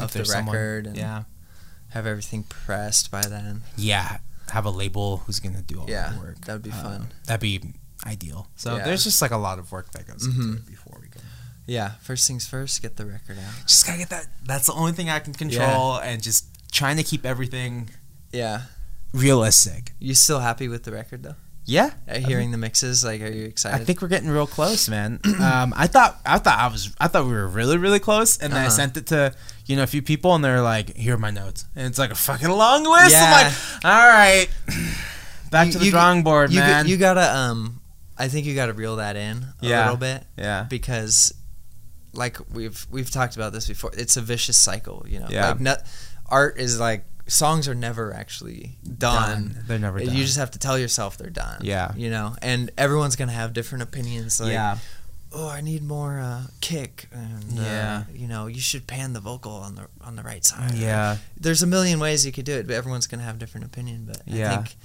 of 0.00 0.12
the 0.12 0.18
there's 0.18 0.30
someone- 0.32 0.54
record 0.54 0.86
and 0.86 0.96
yeah, 0.96 1.24
have 1.88 2.06
everything 2.06 2.44
pressed 2.44 3.10
by 3.10 3.22
then. 3.22 3.62
yeah, 3.76 4.18
have 4.52 4.64
a 4.66 4.70
label 4.70 5.18
who's 5.26 5.40
gonna 5.40 5.62
do 5.62 5.80
all 5.80 5.88
Yeah, 5.90 6.12
the 6.12 6.18
work. 6.20 6.44
that 6.44 6.52
would 6.52 6.62
be 6.62 6.70
Uh, 6.70 6.82
fun. 6.82 7.08
That'd 7.26 7.40
be 7.40 7.74
ideal. 8.06 8.48
So 8.56 8.76
Yeah. 8.76 8.84
there's 8.84 9.02
just 9.04 9.20
like 9.20 9.30
a 9.30 9.36
lot 9.36 9.58
of 9.58 9.72
work 9.72 9.90
that 9.92 10.06
goes 10.06 10.24
into 10.26 10.38
Mhm. 10.40 10.56
it 10.58 10.66
before. 10.66 10.99
Yeah, 11.70 11.92
first 12.02 12.26
things 12.26 12.48
first, 12.48 12.82
get 12.82 12.96
the 12.96 13.06
record 13.06 13.38
out. 13.38 13.54
Just 13.66 13.86
gotta 13.86 13.98
get 13.98 14.10
that. 14.10 14.26
That's 14.44 14.66
the 14.66 14.72
only 14.72 14.90
thing 14.92 15.08
I 15.08 15.20
can 15.20 15.32
control, 15.34 15.98
and 16.00 16.20
just 16.20 16.46
trying 16.72 16.96
to 16.96 17.04
keep 17.04 17.24
everything 17.24 17.90
Yeah. 18.32 18.62
realistic. 19.12 19.92
You 20.00 20.14
still 20.14 20.40
happy 20.40 20.66
with 20.68 20.82
the 20.84 20.92
record 20.92 21.22
though? 21.22 21.36
Yeah, 21.66 21.90
Uh, 22.08 22.18
hearing 22.18 22.50
the 22.50 22.58
mixes, 22.58 23.04
like, 23.04 23.20
are 23.20 23.30
you 23.30 23.44
excited? 23.44 23.80
I 23.80 23.84
think 23.84 24.02
we're 24.02 24.08
getting 24.08 24.30
real 24.30 24.46
close, 24.48 24.88
man. 24.88 25.20
um, 25.40 25.72
I 25.76 25.86
thought 25.86 26.18
I 26.26 26.38
thought 26.38 26.58
I 26.58 26.66
was 26.66 26.90
I 26.98 27.06
thought 27.06 27.26
we 27.26 27.32
were 27.32 27.46
really 27.46 27.76
really 27.78 28.00
close, 28.00 28.36
and 28.38 28.52
then 28.52 28.60
I 28.62 28.66
Uh-huh. 28.66 28.70
sent 28.74 28.96
it 28.96 29.06
to 29.08 29.32
you 29.66 29.76
know 29.76 29.84
a 29.84 29.86
few 29.86 30.02
people, 30.02 30.34
and 30.34 30.42
they're 30.44 30.62
like, 30.62 30.96
"Here 30.96 31.14
are 31.14 31.18
my 31.18 31.30
notes," 31.30 31.66
and 31.76 31.86
it's 31.86 31.98
like 31.98 32.10
a 32.10 32.16
fucking 32.16 32.48
long 32.48 32.82
list. 32.84 33.14
I'm 33.16 33.30
like, 33.44 33.52
all 33.84 34.08
right, 34.08 34.48
back 35.52 35.66
You- 35.66 35.72
to 35.74 35.78
the 35.78 35.84
you- 35.84 35.90
drawing 35.92 36.24
board, 36.24 36.50
you, 36.52 36.58
man. 36.58 36.88
you 36.88 36.96
gotta 36.96 37.32
um, 37.36 37.80
I 38.18 38.26
think 38.26 38.46
you 38.46 38.56
gotta 38.56 38.72
reel 38.72 38.96
that 38.96 39.14
in 39.14 39.36
a 39.62 39.66
Yeah. 39.66 39.82
little 39.84 39.96
bit 39.98 40.24
yeah, 40.36 40.64
because, 40.68 41.32
like 42.12 42.38
we've 42.52 42.86
we've 42.90 43.10
talked 43.10 43.36
about 43.36 43.52
this 43.52 43.68
before, 43.68 43.90
it's 43.96 44.16
a 44.16 44.20
vicious 44.22 44.56
cycle. 44.58 45.04
You 45.08 45.20
know, 45.20 45.26
Yeah. 45.30 45.48
like 45.50 45.60
not, 45.60 45.82
art 46.26 46.58
is 46.58 46.78
like 46.80 47.04
songs 47.26 47.68
are 47.68 47.74
never 47.74 48.12
actually 48.12 48.76
done. 48.98 49.56
They're 49.66 49.78
never 49.78 50.00
done. 50.00 50.14
You 50.16 50.24
just 50.24 50.36
have 50.38 50.50
to 50.52 50.58
tell 50.58 50.78
yourself 50.78 51.16
they're 51.16 51.30
done. 51.30 51.60
Yeah. 51.62 51.92
you 51.96 52.10
know, 52.10 52.34
and 52.42 52.70
everyone's 52.76 53.16
gonna 53.16 53.32
have 53.32 53.52
different 53.52 53.82
opinions. 53.82 54.40
Like, 54.40 54.52
yeah, 54.52 54.78
oh, 55.32 55.48
I 55.48 55.60
need 55.60 55.84
more 55.84 56.18
uh, 56.18 56.42
kick, 56.60 57.06
and 57.12 57.52
Yeah. 57.52 58.04
uh, 58.08 58.12
you 58.12 58.26
know, 58.26 58.46
you 58.48 58.60
should 58.60 58.86
pan 58.88 59.12
the 59.12 59.20
vocal 59.20 59.52
on 59.52 59.76
the 59.76 59.86
on 60.00 60.16
the 60.16 60.22
right 60.24 60.44
side. 60.44 60.74
yeah, 60.74 61.18
there's 61.38 61.62
a 61.62 61.66
million 61.68 62.00
ways 62.00 62.26
you 62.26 62.32
could 62.32 62.44
do 62.46 62.54
it, 62.54 62.66
but 62.66 62.74
everyone's 62.74 63.06
gonna 63.06 63.22
have 63.22 63.38
different 63.38 63.66
opinion. 63.66 64.04
But 64.06 64.22
Yeah. 64.26 64.52
I 64.52 64.56
think, 64.56 64.76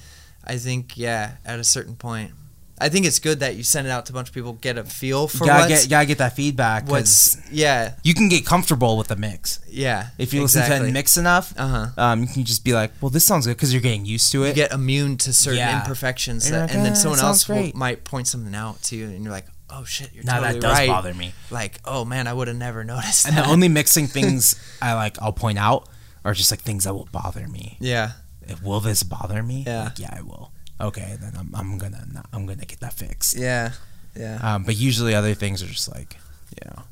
I 0.47 0.57
think, 0.59 0.97
yeah, 0.97 1.37
at 1.43 1.57
a 1.59 1.63
certain 1.63 1.95
point, 1.95 2.31
I 2.77 2.89
think 2.89 3.05
it's 3.05 3.19
good 3.19 3.39
that 3.39 3.55
you 3.55 3.63
send 3.63 3.87
it 3.87 3.89
out 3.89 4.05
to 4.07 4.11
a 4.11 4.15
bunch 4.15 4.27
of 4.27 4.33
people, 4.33 4.53
get 4.53 4.77
a 4.77 4.83
feel 4.83 5.27
for 5.29 5.45
gotta 5.45 5.69
get 5.69 5.87
gotta 5.89 6.05
get 6.05 6.17
that 6.17 6.35
feedback. 6.35 6.83
'cause 6.85 6.91
what's, 6.91 7.37
yeah, 7.51 7.93
you 8.03 8.13
can 8.13 8.27
get 8.27 8.45
comfortable 8.45 8.97
with 8.97 9.07
the 9.07 9.15
mix 9.15 9.59
yeah. 9.69 10.07
if 10.17 10.33
you 10.33 10.41
listen 10.41 10.67
to 10.69 10.85
it 10.85 10.91
mix 10.91 11.15
enough. 11.15 11.53
uh 11.57 11.67
huh. 11.67 11.87
Um, 11.97 12.21
you 12.21 12.27
can 12.27 12.43
just 12.43 12.63
be 12.65 12.73
like, 12.73 12.91
well, 13.01 13.09
this 13.09 13.23
sounds 13.25 13.45
good 13.45 13.55
because 13.55 13.71
you're 13.73 13.81
getting 13.81 14.05
used 14.05 14.31
to 14.33 14.43
it. 14.43 14.49
You 14.49 14.53
get 14.55 14.71
immune 14.73 15.15
to 15.19 15.33
certain 15.33 15.59
Yeah. 15.59 15.79
imperfections, 15.81 16.45
And 16.45 16.51
you're 16.51 16.59
that, 16.61 16.65
like, 16.67 16.75
and 16.75 16.85
then 16.85 16.91
"Ah, 16.91 16.95
someone 16.95 17.19
sounds 17.19 17.27
else 17.29 17.47
will, 17.47 17.55
great." 17.55 17.75
might 17.75 18.03
point 18.03 18.27
something 18.27 18.53
out 18.53 18.81
to 18.83 18.95
you, 18.97 19.05
and 19.05 19.23
you're 19.23 19.31
like, 19.31 19.45
oh 19.69 19.83
shit, 19.85 20.11
you're 20.13 20.23
now 20.25 20.39
totally 20.41 20.53
that 20.59 20.61
does 20.61 20.77
right. 20.77 20.87
bother 20.89 21.13
me. 21.13 21.33
Like, 21.49 21.79
oh 21.85 22.03
man, 22.05 22.27
I 22.27 22.33
would 22.33 22.47
have 22.49 22.57
never 22.57 22.83
noticed. 22.83 23.25
And 23.25 23.35
that. 23.37 23.45
the 23.45 23.51
only 23.51 23.67
mixing 23.69 24.07
things 24.17 24.55
I 24.81 24.93
like, 24.95 25.17
I'll 25.21 25.33
point 25.33 25.57
out, 25.57 25.87
are 26.25 26.33
just 26.33 26.51
like 26.51 26.59
things 26.61 26.83
that 26.83 26.93
will 26.93 27.07
bother 27.11 27.47
me. 27.47 27.77
yeah, 27.79 28.11
If, 28.47 28.61
will 28.61 28.79
this 28.81 29.01
bother 29.03 29.41
me? 29.43 29.63
Yeah. 29.65 29.83
Like, 29.85 29.99
yeah, 29.99 30.17
it 30.17 30.25
will. 30.25 30.51
Okay, 30.79 31.15
then 31.21 31.33
I'm, 31.37 31.53
I'm 31.55 31.77
gonna 31.77 32.05
not, 32.11 32.27
I'm 32.33 32.45
gonna 32.45 32.65
get 32.65 32.79
that 32.81 32.93
fixed. 32.93 33.37
yeah, 33.37 33.71
yeah, 34.15 34.39
Um, 34.41 34.63
but 34.63 34.75
usually 34.75 35.15
other 35.15 35.33
things 35.33 35.63
are 35.63 35.67
just 35.67 35.89
like, 35.93 36.17
you 36.51 36.69
know. 36.69 36.83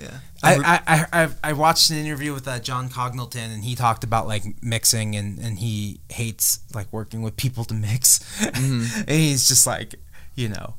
yeah. 0.00 0.18
I, 0.42 0.54
I, 0.56 0.80
I, 0.86 1.24
I- 1.24 1.28
I 1.50 1.52
watched 1.54 1.90
an 1.90 1.96
interview 1.96 2.32
with 2.34 2.46
uh, 2.48 2.58
John 2.58 2.88
Congleton 2.90 3.50
and 3.50 3.64
he 3.64 3.74
talked 3.74 4.04
about 4.04 4.26
like 4.26 4.44
mixing 4.62 5.14
and, 5.16 5.38
and 5.38 5.58
he 5.58 6.00
hates 6.10 6.60
like 6.74 6.92
working 6.92 7.22
with 7.22 7.36
people 7.36 7.64
to 7.64 7.74
mix. 7.74 8.18
Mhm. 8.40 8.98
and 9.08 9.10
he's 9.10 9.48
just 9.48 9.66
like, 9.66 9.94
you 10.34 10.48
know, 10.48 10.74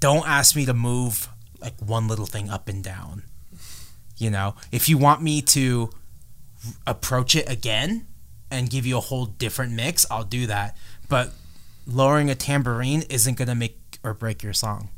don't 0.00 0.26
ask 0.28 0.56
me 0.56 0.64
to 0.66 0.74
move 0.74 1.28
like 1.60 1.74
one 1.80 2.08
little 2.08 2.26
thing 2.26 2.50
up 2.50 2.68
and 2.68 2.82
down. 2.82 3.22
You 4.18 4.30
know, 4.30 4.54
if 4.72 4.88
you 4.88 4.98
want 4.98 5.22
me 5.22 5.42
to 5.42 5.90
r- 6.66 6.72
approach 6.88 7.34
it 7.34 7.48
again 7.50 8.06
and 8.52 8.70
give 8.70 8.86
you 8.86 8.98
a 8.98 9.00
whole 9.00 9.26
different 9.26 9.72
mix, 9.72 10.06
I'll 10.10 10.24
do 10.24 10.46
that. 10.46 10.76
But 11.08 11.30
lowering 11.86 12.30
a 12.30 12.34
tambourine 12.34 13.02
isn't 13.08 13.36
going 13.36 13.48
to 13.48 13.54
make 13.54 13.78
or 14.04 14.14
break 14.14 14.42
your 14.42 14.52
song 14.52 14.88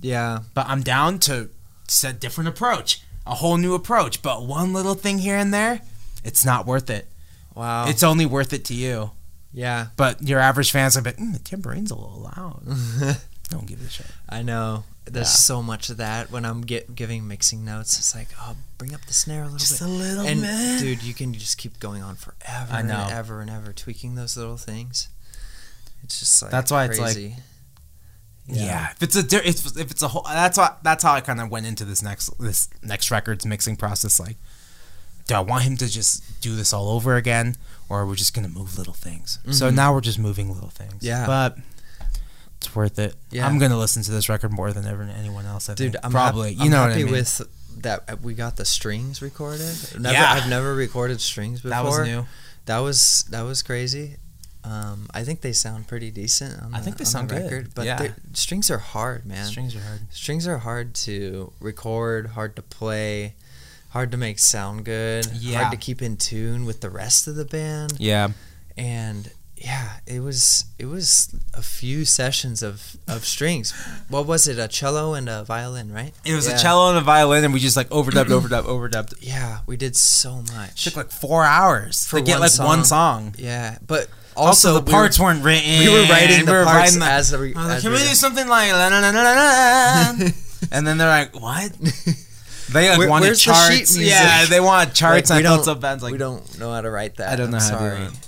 yeah. 0.00 0.40
but 0.54 0.66
I'm 0.68 0.82
down 0.82 1.18
to 1.20 1.50
set 1.86 2.20
different 2.20 2.48
approach, 2.48 3.02
a 3.26 3.34
whole 3.34 3.56
new 3.56 3.74
approach. 3.74 4.22
But 4.22 4.44
one 4.44 4.72
little 4.72 4.94
thing 4.94 5.18
here 5.18 5.36
and 5.36 5.52
there, 5.52 5.80
it's 6.24 6.44
not 6.44 6.66
worth 6.66 6.90
it. 6.90 7.06
Wow. 7.54 7.88
It's 7.88 8.02
only 8.02 8.26
worth 8.26 8.52
it 8.52 8.64
to 8.66 8.74
you. 8.74 9.10
yeah. 9.52 9.88
But 9.96 10.22
your 10.22 10.40
average 10.40 10.70
fans 10.70 10.96
are 10.96 11.02
like, 11.02 11.16
mm, 11.16 11.32
the 11.32 11.38
tambourine's 11.40 11.90
a 11.90 11.96
little 11.96 12.30
loud. 12.36 12.62
don't 13.48 13.66
give 13.66 13.80
it 13.80 13.86
a 13.86 13.90
shit. 13.90 14.06
I 14.28 14.42
know. 14.42 14.84
There's 15.12 15.26
Yeah. 15.28 15.32
so 15.34 15.62
much 15.62 15.90
of 15.90 15.96
that 15.98 16.30
when 16.30 16.44
I'm 16.44 16.62
get, 16.62 16.94
giving 16.94 17.26
mixing 17.28 17.64
notes. 17.64 17.98
It's 17.98 18.14
like, 18.14 18.28
oh, 18.40 18.56
bring 18.78 18.94
up 18.94 19.04
the 19.06 19.12
snare 19.12 19.42
a 19.42 19.44
little 19.44 19.58
Just 19.58 19.78
bit. 19.80 19.88
a 19.88 19.90
little 19.90 20.26
and 20.26 20.40
bit. 20.42 20.80
dude, 20.80 21.02
you 21.02 21.14
can 21.14 21.32
just 21.34 21.58
keep 21.58 21.78
going 21.80 22.02
on 22.02 22.16
forever 22.16 22.72
I 22.72 22.82
know. 22.82 22.94
and 23.00 23.12
ever 23.12 23.40
and 23.40 23.50
ever 23.50 23.72
tweaking 23.72 24.14
those 24.14 24.36
little 24.36 24.56
things. 24.56 25.08
It's 26.04 26.18
just 26.20 26.40
like 26.42 26.50
That's 26.50 26.70
why 26.70 26.84
it's 26.84 26.98
like- 26.98 27.14
crazy. 27.14 27.36
Yeah. 28.50 28.92
if 28.92 29.02
it's 29.02 29.14
a 29.16 29.46
if, 29.46 29.76
if 29.76 29.90
it's 29.90 30.02
a 30.02 30.08
whole 30.08 30.22
that's 30.26 30.56
why 30.56 30.74
that's 30.82 31.02
how 31.04 31.12
I 31.12 31.20
kind 31.20 31.38
of 31.38 31.50
went 31.50 31.66
into 31.66 31.84
this 31.84 32.02
next 32.02 32.30
this 32.38 32.68
next 32.82 33.10
record's 33.10 33.44
mixing 33.44 33.76
process. 33.76 34.18
Like, 34.18 34.36
do 35.26 35.34
I 35.34 35.40
want 35.40 35.64
him 35.64 35.76
to 35.76 35.86
just 35.88 36.22
do 36.40 36.56
this 36.56 36.72
all 36.72 36.88
over 36.88 37.16
again, 37.16 37.56
or 37.90 38.00
are 38.00 38.06
we 38.06 38.16
just 38.16 38.32
gonna 38.32 38.48
move 38.48 38.78
little 38.78 38.94
things? 38.94 39.38
So 39.50 39.70
Mhm. 39.70 39.74
now 39.74 39.92
we're 39.92 40.00
just 40.00 40.18
moving 40.18 40.50
little 40.52 40.70
things. 40.70 41.02
Yeah. 41.02 41.26
but 41.26 41.58
it's 42.68 42.76
worth 42.76 42.98
it. 42.98 43.14
Yeah. 43.30 43.46
I'm 43.46 43.58
gonna 43.58 43.78
listen 43.78 44.02
to 44.04 44.10
this 44.10 44.28
record 44.28 44.52
more 44.52 44.72
than 44.72 44.86
ever 44.86 45.02
anyone 45.02 45.46
else. 45.46 45.68
I 45.68 45.74
dude. 45.74 45.92
think. 45.92 46.04
I'm 46.04 46.10
probably. 46.12 46.52
you 46.52 46.64
I'm 46.64 46.70
know 46.70 46.76
happy 46.88 46.90
what 46.90 47.00
I 47.00 47.04
mean? 47.04 47.12
with 47.12 47.82
that. 47.82 48.20
We 48.22 48.34
got 48.34 48.56
the 48.56 48.64
strings 48.64 49.20
recorded. 49.22 49.76
Never, 49.98 50.12
Yeah. 50.14 50.32
I've 50.32 50.48
never 50.48 50.74
recorded 50.74 51.20
strings 51.20 51.60
before. 51.60 51.70
that 51.70 51.84
was 51.84 51.98
new. 52.06 52.26
That 52.66 52.78
was 52.78 53.24
that 53.30 53.42
was 53.42 53.62
crazy. 53.62 54.16
Um, 54.64 55.06
I 55.14 55.24
think 55.24 55.40
they 55.40 55.52
sound 55.52 55.86
pretty 55.88 56.10
decent. 56.10 56.60
On 56.62 56.74
I 56.74 56.80
think 56.80 56.96
they 56.98 57.04
on 57.04 57.26
the 57.26 57.34
sound 57.36 57.48
good. 57.48 57.74
but 57.74 57.86
Yeah. 57.86 58.08
strings 58.34 58.70
are 58.70 58.78
hard, 58.78 59.24
man. 59.24 59.46
Strings 59.46 59.74
are 59.74 59.80
hard. 59.80 60.00
Strings 60.12 60.46
are 60.46 60.58
hard 60.58 60.94
to 61.06 61.52
record, 61.60 62.28
hard 62.30 62.54
to 62.56 62.62
play, 62.62 63.34
hard 63.90 64.10
to 64.10 64.18
make 64.18 64.38
sound 64.38 64.84
good, 64.84 65.26
Yeah. 65.40 65.60
hard 65.62 65.70
to 65.70 65.78
keep 65.78 66.02
in 66.02 66.16
tune 66.18 66.66
with 66.66 66.82
the 66.82 66.90
rest 66.90 67.26
of 67.28 67.36
the 67.36 67.44
band. 67.46 67.94
Yeah. 67.98 68.28
And 68.76 69.30
yeah, 69.60 69.98
it 70.06 70.20
was 70.20 70.64
it 70.78 70.86
was 70.86 71.34
a 71.54 71.62
few 71.62 72.04
sessions 72.04 72.62
of 72.62 72.96
of 73.08 73.24
strings. 73.24 73.72
What 74.08 74.26
was 74.26 74.46
it? 74.46 74.58
A 74.58 74.68
cello 74.68 75.14
and 75.14 75.28
a 75.28 75.44
violin, 75.44 75.92
right? 75.92 76.12
It 76.24 76.34
was 76.34 76.46
Yeah. 76.48 76.56
a 76.56 76.58
cello 76.58 76.88
and 76.90 76.98
a 76.98 77.00
violin, 77.00 77.44
and 77.44 77.52
we 77.52 77.60
just 77.60 77.76
like 77.76 77.88
overdubbed, 77.90 78.26
overdubbed, 78.28 78.64
overdubbed. 78.74 79.14
Yeah, 79.20 79.58
we 79.66 79.76
did 79.76 79.96
so 79.96 80.42
much. 80.54 80.86
It 80.86 80.90
took 80.90 80.96
like 80.96 81.10
four 81.10 81.44
hours 81.44 82.04
For 82.06 82.18
to 82.20 82.24
get 82.24 82.40
like 82.40 82.56
one 82.58 82.84
song. 82.84 83.32
song. 83.32 83.34
yeah, 83.38 83.78
but 83.86 84.08
Also, 84.36 84.68
also, 84.70 84.74
the 84.80 84.84
we 84.86 84.92
parts 84.92 85.18
were, 85.18 85.24
weren't 85.26 85.42
written. 85.44 85.78
we 85.80 85.88
were 85.88 86.04
writing 86.06 86.44
the 86.46 86.52
We 86.52 86.58
were 86.58 86.64
parts 86.64 86.96
the- 86.96 87.04
as 87.04 87.30
the. 87.30 87.38
Re, 87.38 87.54
like, 87.54 87.76
as 87.76 87.82
can 87.82 87.90
we 87.92 87.98
we 87.98 88.04
do 88.08 88.14
something 88.14 88.46
like 88.48 88.70
la 88.72 88.88
la 88.88 88.98
la 89.00 89.10
la 89.10 89.22
la? 89.32 90.14
And 90.72 90.86
then 90.86 90.98
they're 90.98 91.08
like, 91.08 91.34
what? 91.40 91.70
They 92.70 92.90
like 92.90 92.98
Where- 92.98 93.08
wanted 93.08 93.30
the 93.32 93.36
charts. 93.36 93.96
music? 93.96 94.06
Yeah, 94.08 94.44
they 94.46 94.60
want 94.60 94.92
charts. 94.94 95.30
Like, 95.30 95.38
and 95.38 95.44
we 95.44 95.48
I 95.48 95.56
don't- 95.56 95.64
felt 95.64 95.76
so 95.76 95.80
bad. 95.80 96.02
Like, 96.02 96.12
we 96.12 96.18
don't 96.18 96.58
know 96.58 96.70
how 96.70 96.80
to 96.82 96.90
write 96.90 97.16
that. 97.16 97.30
I 97.32 97.36
don't 97.36 97.50
know 97.50 97.56
I'm 97.58 97.62
how 97.62 97.78
sorry. 97.78 97.96
to 97.96 98.02
do 98.04 98.08
it. 98.12 98.27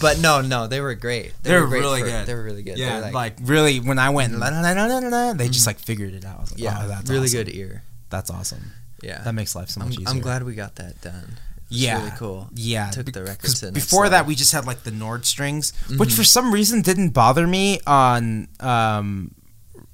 But 0.00 0.18
no, 0.20 0.40
no, 0.42 0.66
they 0.66 0.80
were 0.80 0.94
great. 0.94 1.32
They, 1.42 1.50
They 1.50 1.56
were 1.56 1.62
were 1.62 1.68
great 1.68 1.80
really 1.80 2.00
for- 2.00 2.06
good. 2.06 2.26
They 2.26 2.34
were 2.34 2.42
really 2.42 2.62
good. 2.62 2.78
Yeah, 2.78 3.00
were 3.06 3.10
like, 3.12 3.36
really, 3.42 3.80
when 3.80 3.98
I 3.98 4.10
went 4.10 4.38
la 4.38 4.48
la 4.48 4.60
la 4.60 4.72
la 4.72 4.84
la 4.86 4.98
la, 4.98 5.08
la, 5.08 5.32
they 5.32 5.48
just 5.48 5.66
like 5.66 5.78
figured 5.78 6.12
it 6.14 6.24
out. 6.24 6.36
I 6.38 6.40
was 6.42 6.50
like, 6.52 6.60
yeah, 6.60 6.80
oh, 6.82 6.88
that's 6.88 7.08
really 7.10 7.24
awesome. 7.24 7.44
good 7.44 7.54
ear. 7.54 7.82
That's 8.10 8.30
awesome. 8.30 8.72
Yeah, 9.02 9.22
That 9.22 9.34
makes 9.34 9.54
life 9.54 9.70
so 9.70 9.80
I'm, 9.80 9.88
much 9.88 9.98
easier. 9.98 10.08
I'm 10.08 10.20
glad 10.20 10.42
we 10.44 10.54
got 10.54 10.76
that 10.76 11.00
done. 11.00 11.36
It's 11.70 11.80
Yeah, 11.80 11.98
really 11.98 12.12
cool. 12.18 12.48
Yeah, 12.54 12.90
Took 12.90 13.12
the 13.12 13.22
record 13.24 13.40
'cause 13.42 13.60
to 13.60 13.66
the 13.66 13.72
before 13.72 14.08
that 14.08 14.26
we 14.26 14.34
just 14.34 14.52
had 14.52 14.66
like 14.66 14.82
the 14.84 14.90
Nord 14.90 15.24
strings, 15.26 15.72
which 15.96 16.10
Mhm. 16.10 16.16
for 16.16 16.24
some 16.24 16.52
reason 16.52 16.82
didn't 16.82 17.10
bother 17.10 17.46
me 17.46 17.80
on. 17.86 18.48
um 18.60 19.30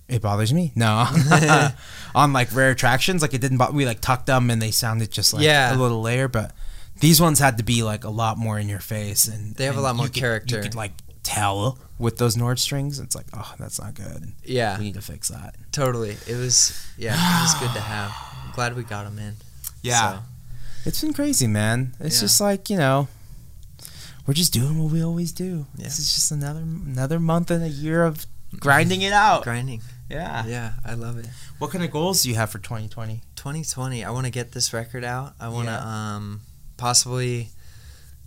It 0.09 0.21
bothers 0.23 0.53
me. 0.53 0.73
No, 0.75 1.07
on 2.15 2.33
like 2.33 2.53
rare 2.55 2.71
attractions, 2.71 3.23
like 3.23 3.33
it 3.35 3.41
didn't. 3.41 3.73
We 3.73 3.87
like 3.87 4.01
tucked 4.01 4.27
them 4.27 4.51
and 4.51 4.61
they 4.61 4.73
sounded 4.73 5.11
just 5.13 5.33
like 5.33 5.43
Yeah. 5.45 5.75
a 5.75 5.77
little 5.77 6.03
layer, 6.03 6.27
but 6.27 6.53
these 7.01 7.21
ones 7.21 7.39
had 7.39 7.57
to 7.59 7.65
be 7.65 7.83
like 7.83 8.05
a 8.05 8.11
lot 8.11 8.39
more 8.39 8.59
in 8.59 8.69
your 8.69 8.81
face 8.81 9.27
and 9.27 9.55
They 9.57 9.65
have 9.65 9.77
a 9.77 9.81
lot 9.81 9.97
more 9.97 10.07
could- 10.07 10.15
character. 10.15 10.57
You 10.57 10.63
could 10.63 10.75
like 10.75 10.93
tell 11.23 11.79
with 11.99 12.17
those 12.19 12.37
Nord 12.37 12.59
strings. 12.59 12.99
It's 12.99 13.15
like, 13.15 13.27
oh, 13.35 13.55
that's 13.59 13.81
not 13.81 13.95
good. 13.95 14.33
Yeah, 14.45 14.79
We 14.79 14.85
need 14.85 14.95
to 14.95 15.03
fix 15.03 15.29
that. 15.29 15.55
totally. 15.73 16.17
It 16.27 16.37
was 16.37 16.73
yeah, 16.97 17.15
it 17.15 17.43
was 17.43 17.55
good 17.55 17.73
to 17.75 17.81
have. 17.81 18.11
I'm 18.47 18.53
glad 18.53 18.77
we 18.77 18.83
got 18.85 19.05
them 19.05 19.19
in. 19.19 19.35
So, 19.85 20.19
It's 20.85 21.01
been 21.01 21.13
crazy, 21.13 21.47
man. 21.47 21.95
It's 22.01 22.17
Yeah. 22.17 22.21
just 22.23 22.41
like 22.41 22.71
you 22.71 22.77
know, 22.77 23.09
we're 24.27 24.35
just 24.35 24.53
doing 24.53 24.79
what 24.83 24.93
we 24.93 25.03
always 25.03 25.33
do. 25.33 25.67
Yeah. 25.77 25.85
This 25.85 25.99
is 25.99 26.13
just 26.15 26.31
another 26.31 26.61
another 26.61 27.19
month 27.21 27.51
and 27.51 27.65
a 27.65 27.69
year 27.69 28.05
of 28.05 28.27
grinding 28.59 29.03
it 29.03 29.13
out. 29.13 29.43
grinding. 29.45 29.81
Yeah. 30.11 30.45
Yeah, 30.47 30.73
I 30.85 30.95
love 30.95 31.19
it. 31.19 31.27
What 31.59 31.71
kind 31.71 31.85
of 31.85 31.91
goals 31.91 32.23
do 32.23 32.29
you 32.31 32.35
have 32.35 32.51
for 32.51 32.59
2020? 32.59 33.21
2020. 33.37 34.05
I 34.05 34.11
want 34.11 34.27
to 34.27 34.31
get 34.33 34.53
this 34.53 34.73
record 34.73 35.05
out. 35.05 35.35
I 35.41 35.49
want 35.49 35.69
to 35.69 35.73
Yeah. 35.73 36.15
um 36.17 36.41
possibly 36.81 37.51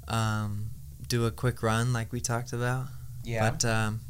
um 0.07 0.69
do 1.07 1.25
a 1.25 1.31
quick 1.31 1.61
run 1.63 1.91
like 1.93 2.11
we 2.13 2.21
talked 2.21 2.53
about. 2.53 2.85
Yeah. 3.23 3.49
But 3.49 3.65
um 3.65 4.01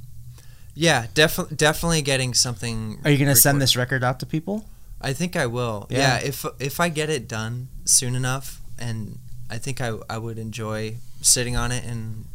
yeah, 0.75 1.08
definitely 1.13 1.56
definitely 1.56 2.01
getting 2.01 2.34
something 2.34 2.99
Are 3.06 3.12
you 3.12 3.17
gonna 3.17 3.36
send 3.36 3.62
this 3.62 3.75
record 3.75 4.03
out 4.03 4.19
to 4.19 4.25
people? 4.25 4.65
I 5.01 5.13
think 5.13 5.36
I 5.36 5.45
will. 5.47 5.88
Yeah. 5.89 5.97
Yeah. 6.19 6.27
if 6.27 6.45
if 6.60 6.79
I 6.79 6.89
get 6.89 7.10
it 7.10 7.27
done 7.27 7.67
soon 7.86 8.15
enough, 8.15 8.60
and 8.79 9.17
I 9.49 9.58
think 9.58 9.82
I 9.82 9.89
I 10.10 10.17
would 10.17 10.38
enjoy 10.38 10.95
sitting 11.21 11.56
on 11.56 11.71
it 11.71 11.84
and 11.86 12.25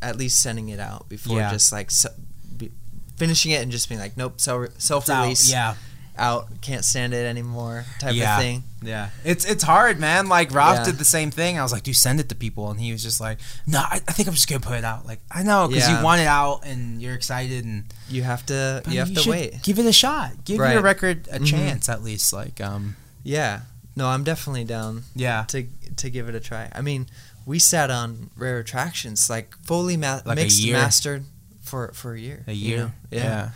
at 0.00 0.16
least 0.16 0.40
sending 0.40 0.68
it 0.68 0.78
out 0.80 1.08
before 1.08 1.38
Yeah. 1.38 1.50
just 1.50 1.72
like 1.72 1.90
se- 1.90 2.14
be, 2.56 2.70
finishing 3.16 3.50
it 3.52 3.62
and 3.62 3.72
just 3.72 3.88
being 3.88 4.00
like, 4.00 4.16
nope, 4.16 4.40
self 4.40 4.68
self 4.78 5.08
release. 5.08 5.50
Yeah. 5.50 5.74
Out, 6.18 6.60
can't 6.60 6.84
stand 6.84 7.14
it 7.14 7.26
anymore, 7.26 7.84
type 7.98 8.14
Yeah. 8.14 8.36
of 8.36 8.42
thing. 8.42 8.64
Yeah. 8.82 9.10
It's 9.24 9.44
it's 9.44 9.62
hard, 9.64 9.98
man. 9.98 10.28
Like 10.28 10.52
Rob 10.54 10.76
Yeah. 10.76 10.84
did 10.84 10.98
the 10.98 11.04
same 11.04 11.30
thing. 11.30 11.58
I 11.58 11.62
was 11.62 11.72
like, 11.72 11.82
dude, 11.82 11.96
send 11.96 12.20
it 12.20 12.28
to 12.28 12.34
people, 12.34 12.70
and 12.70 12.78
he 12.80 12.92
was 12.92 13.02
just 13.02 13.20
like, 13.20 13.38
no, 13.66 13.78
I, 13.80 14.00
I 14.06 14.12
think 14.12 14.28
I'm 14.28 14.34
just 14.34 14.48
gonna 14.48 14.60
put 14.60 14.76
it 14.78 14.84
out. 14.84 15.06
Like 15.06 15.20
I 15.30 15.42
know 15.42 15.68
because 15.68 15.88
Yeah. 15.88 15.98
you 15.98 16.04
want 16.04 16.20
it 16.20 16.26
out 16.26 16.60
and 16.64 17.00
you're 17.02 17.14
excited 17.14 17.64
and 17.64 17.84
You 18.08 18.22
have 18.22 18.44
to 18.46 18.82
you 18.88 18.98
have 19.00 19.12
to 19.14 19.28
wait. 19.30 19.62
Give 19.62 19.78
it 19.78 19.86
a 19.86 19.92
shot. 19.92 20.44
Give 20.44 20.56
your 20.58 20.80
record 20.82 21.28
a 21.30 21.38
Mhm. 21.38 21.46
chance 21.46 21.88
at 21.88 22.02
least. 22.02 22.32
Like 22.32 22.60
um. 22.60 22.96
Yeah. 23.24 23.60
No, 23.96 24.06
I'm 24.08 24.22
definitely 24.24 24.64
down 24.64 25.04
Yeah. 25.16 25.44
to 25.48 25.66
to 25.96 26.08
give 26.10 26.28
it 26.28 26.34
a 26.34 26.40
try. 26.40 26.70
I 26.72 26.80
mean, 26.80 27.08
we 27.44 27.58
sat 27.58 27.90
on 27.90 28.30
Rare 28.36 28.58
Attractions 28.58 29.28
like 29.28 29.54
fully 29.64 29.96
ma- 29.96 30.20
Like 30.24 30.36
mixed 30.36 30.64
mastered 30.66 31.24
for 31.62 31.90
for 31.94 32.14
a 32.14 32.20
year. 32.20 32.44
A 32.46 32.52
you 32.52 32.68
year. 32.68 32.78
know? 32.78 32.90
Yeah. 33.10 33.48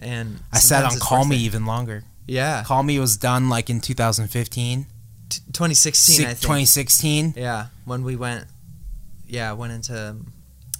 And 0.00 0.40
I 0.52 0.58
sat 0.58 0.84
on 0.84 0.98
Call 0.98 1.24
Me 1.24 1.36
even 1.36 1.66
longer. 1.66 2.04
Yeah. 2.26 2.62
Call 2.64 2.82
Me 2.82 2.98
was 2.98 3.16
done 3.16 3.48
like 3.48 3.68
in 3.70 3.80
2015, 3.80 4.86
T- 5.28 5.40
2016, 5.52 6.14
Six- 6.16 6.24
I 6.24 6.28
think. 6.34 6.40
2016. 6.40 7.34
Yeah, 7.36 7.66
when 7.84 8.02
we 8.02 8.16
went, 8.16 8.46
yeah, 9.26 9.52
went 9.52 9.72
into 9.72 10.10
um, 10.10 10.32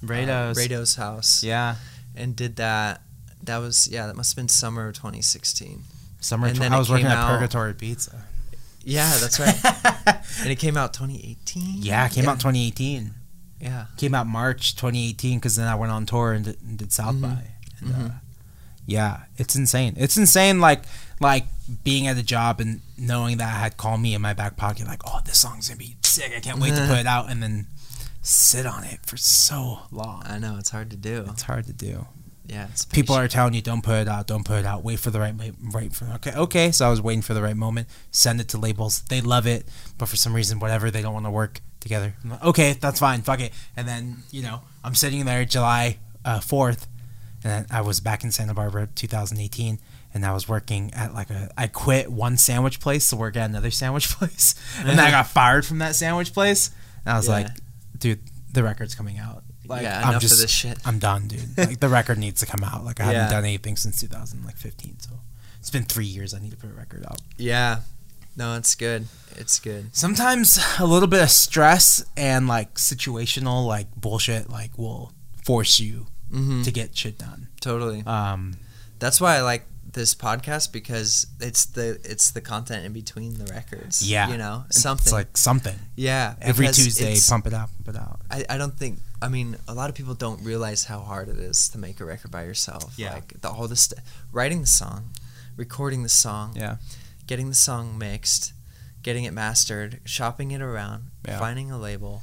Rados. 0.03 0.51
uh, 0.57 0.59
Rado's 0.59 0.95
house 0.95 1.43
Yeah. 1.43 1.75
and 2.15 2.35
did 2.35 2.55
that. 2.57 3.01
That 3.43 3.57
was 3.57 3.87
yeah, 3.87 4.07
that 4.07 4.15
must 4.15 4.31
have 4.31 4.35
been 4.37 4.47
summer 4.49 4.87
of 4.87 4.95
2016. 4.95 5.83
Summer. 6.19 6.47
And 6.47 6.55
tw- 6.55 6.59
then 6.59 6.73
I 6.73 6.79
was 6.79 6.89
working 6.89 7.05
at 7.07 7.17
out- 7.17 7.29
Purgatory 7.39 7.73
Pizza. 7.73 8.23
Yeah, 8.83 9.15
that's 9.19 9.39
right. 9.39 9.55
and 10.41 10.49
it 10.49 10.57
came 10.57 10.75
out 10.77 10.93
2018. 10.93 11.81
yeah, 11.83 12.05
it 12.07 12.11
came 12.13 12.27
out 12.27 12.39
2018. 12.39 13.13
Yeah, 13.59 13.85
Came 13.97 14.15
out 14.15 14.25
March 14.25 14.75
2018 14.75 15.37
because 15.37 15.55
then 15.55 15.67
I 15.67 15.75
went 15.75 15.91
on 15.91 16.07
tour 16.07 16.31
and 16.33 16.45
did, 16.45 16.57
and 16.63 16.77
did 16.79 16.91
South 16.91 17.13
Mhm. 17.15 17.21
by. 17.21 17.43
And, 17.81 17.91
uh, 17.93 17.97
Mhm. 17.97 18.13
Yeah, 18.85 19.23
it's 19.37 19.55
insane. 19.55 19.95
It's 19.97 20.17
insane. 20.17 20.59
Like 20.59 20.83
like 21.19 21.45
being 21.83 22.07
at 22.07 22.17
a 22.17 22.23
job 22.23 22.59
and 22.59 22.81
knowing 22.97 23.37
that 23.37 23.53
I 23.53 23.57
had 23.57 23.77
Call 23.77 23.97
Me 23.97 24.13
in 24.13 24.21
my 24.21 24.33
back 24.33 24.57
pocket. 24.57 24.87
Like, 24.87 25.01
oh, 25.05 25.19
this 25.25 25.39
song's 25.39 25.69
gonna 25.69 25.77
be 25.77 25.95
sick. 26.01 26.33
I 26.35 26.39
can't 26.39 26.59
wait 26.59 26.75
to 26.75 26.85
put 26.87 26.97
it 26.97 27.07
out. 27.07 27.29
And 27.29 27.41
then 27.41 27.67
sit 28.21 28.65
on 28.65 28.83
it 28.83 28.99
for 29.05 29.17
so 29.17 29.79
long. 29.91 30.23
I 30.25 30.39
know 30.39 30.57
it's 30.57 30.69
hard 30.69 30.89
to 30.91 30.97
do. 30.97 31.25
It's 31.29 31.43
hard 31.43 31.65
to 31.67 31.73
do. 31.73 32.07
Yeah, 32.47 32.67
it's 32.69 32.83
people 32.83 33.15
are 33.15 33.29
telling 33.29 33.53
you 33.53 33.61
don't 33.61 33.81
put 33.81 33.95
it 33.95 34.07
out 34.09 34.27
don't 34.27 34.43
put 34.43 34.59
it 34.59 34.65
out 34.65 34.83
wait 34.83 34.99
for 34.99 35.09
the 35.09 35.21
right 35.21 35.33
right 35.61 35.93
for 35.93 36.05
okay 36.15 36.33
okay 36.35 36.71
so 36.73 36.85
i 36.85 36.89
was 36.89 37.01
waiting 37.01 37.21
for 37.21 37.33
the 37.33 37.41
right 37.41 37.55
moment 37.55 37.87
send 38.09 38.41
it 38.41 38.49
to 38.49 38.57
labels 38.57 39.03
they 39.03 39.21
love 39.21 39.47
it 39.47 39.65
but 39.97 40.09
for 40.09 40.17
some 40.17 40.33
reason 40.33 40.59
whatever 40.59 40.91
they 40.91 41.01
don't 41.01 41.13
want 41.13 41.25
to 41.25 41.31
work 41.31 41.61
together 41.79 42.13
like, 42.25 42.43
okay 42.43 42.73
that's 42.73 42.99
fine 42.99 43.21
fuck 43.21 43.39
it 43.39 43.53
and 43.77 43.87
then 43.87 44.17
you 44.31 44.41
know 44.41 44.63
i'm 44.83 44.95
sitting 44.95 45.23
there 45.23 45.45
july 45.45 45.97
uh, 46.25 46.39
4th 46.39 46.87
and 47.43 47.65
i 47.71 47.81
was 47.81 47.99
back 47.99 48.23
in 48.23 48.31
santa 48.31 48.53
barbara 48.53 48.87
2018 48.95 49.79
and 50.13 50.25
i 50.25 50.31
was 50.33 50.47
working 50.47 50.93
at 50.93 51.13
like 51.13 51.29
a 51.29 51.49
i 51.57 51.67
quit 51.67 52.11
one 52.11 52.37
sandwich 52.37 52.79
place 52.79 53.09
to 53.09 53.15
work 53.15 53.35
at 53.35 53.49
another 53.49 53.71
sandwich 53.81 54.09
place 54.09 54.55
and 54.79 54.89
then 54.89 54.99
i 54.99 55.09
got 55.11 55.27
fired 55.27 55.65
from 55.65 55.79
that 55.79 55.95
sandwich 55.95 56.33
place 56.33 56.71
and 57.05 57.13
i 57.13 57.17
was 57.17 57.27
Yeah. 57.27 57.33
like 57.33 57.47
dude 57.97 58.19
the 58.53 58.63
record's 58.63 58.95
coming 58.95 59.17
out 59.17 59.43
like 59.65 59.83
yeah, 59.83 60.01
i'm 60.05 60.19
just 60.19 60.33
of 60.33 60.39
this 60.39 60.51
shit. 60.51 60.77
I'm 60.85 60.99
done, 60.99 61.27
dude. 61.29 61.47
Like 61.57 61.79
the 61.79 61.87
record 61.87 62.17
needs 62.17 62.41
to 62.41 62.45
come 62.45 62.61
out. 62.61 62.83
Like 62.83 62.99
I 62.99 63.03
haven't 63.05 63.29
done 63.31 63.45
anything 63.45 63.77
since 63.77 64.01
2015, 64.01 64.99
so 64.99 65.11
it's 65.59 65.69
been 65.69 65.83
three 65.83 66.03
years. 66.05 66.33
I 66.33 66.39
need 66.39 66.51
to 66.51 66.57
put 66.57 66.69
a 66.69 66.73
record 66.73 67.05
out. 67.05 67.19
Yeah, 67.37 67.81
no, 68.35 68.57
it's 68.57 68.75
good. 68.75 69.07
It's 69.37 69.59
good. 69.61 69.95
Sometimes 69.95 70.59
a 70.77 70.85
little 70.85 71.07
bit 71.07 71.21
of 71.23 71.29
stress 71.29 72.03
and 72.17 72.49
like 72.49 72.73
situational 72.73 73.65
like 73.65 73.95
bullshit 73.95 74.49
like 74.49 74.77
will 74.77 75.13
force 75.45 75.79
you 75.79 76.07
hmm 76.31 76.63
to 76.63 76.71
get 76.71 76.95
shit 76.97 77.17
done. 77.17 77.47
Totally. 77.59 78.03
Um, 78.05 78.55
That's 78.99 79.19
why 79.21 79.35
I 79.37 79.41
like 79.41 79.65
this 79.91 80.15
podcast 80.15 80.71
because 80.71 81.27
it's 81.41 81.65
the 81.65 81.99
it's 82.03 82.31
the 82.31 82.39
content 82.41 82.85
in 82.85 82.93
between 82.93 83.33
the 83.37 83.45
records. 83.53 84.01
Yeah. 84.09 84.29
you 84.29 84.37
know 84.37 84.63
something. 84.69 85.03
It's 85.03 85.11
like 85.11 85.35
something. 85.37 85.75
yeah, 85.95 86.35
Every 86.41 86.67
Tuesday, 86.67 87.17
pump 87.29 87.45
it 87.47 87.53
out, 87.53 87.69
pump 87.83 87.95
it 87.95 87.99
out. 88.01 88.21
I, 88.29 88.45
I 88.49 88.57
don't 88.57 88.77
think 88.77 88.99
I 89.21 89.27
mean 89.27 89.57
a 89.67 89.73
lot 89.73 89.89
of 89.89 89.95
people 89.95 90.13
don't 90.13 90.41
realize 90.43 90.85
how 90.85 90.99
hard 90.99 91.27
it 91.27 91.37
is 91.37 91.67
to 91.69 91.77
make 91.77 91.99
a 91.99 92.05
record 92.05 92.31
by 92.31 92.43
yourself. 92.45 92.93
Yeah. 92.97 93.13
Like 93.15 93.41
the 93.41 93.49
all 93.49 93.67
the 93.67 93.75
st- 93.75 93.99
writing 94.31 94.61
the 94.61 94.67
song, 94.67 95.09
recording 95.57 96.03
the 96.03 96.09
song, 96.09 96.53
Yeah. 96.55 96.77
getting 97.27 97.49
the 97.49 97.55
song 97.55 97.97
mixed, 97.97 98.53
getting 99.03 99.25
it 99.25 99.33
mastered, 99.33 99.99
shopping 100.05 100.51
it 100.51 100.61
around, 100.61 101.07
Yeah. 101.27 101.37
finding 101.39 101.69
a 101.69 101.77
label, 101.77 102.21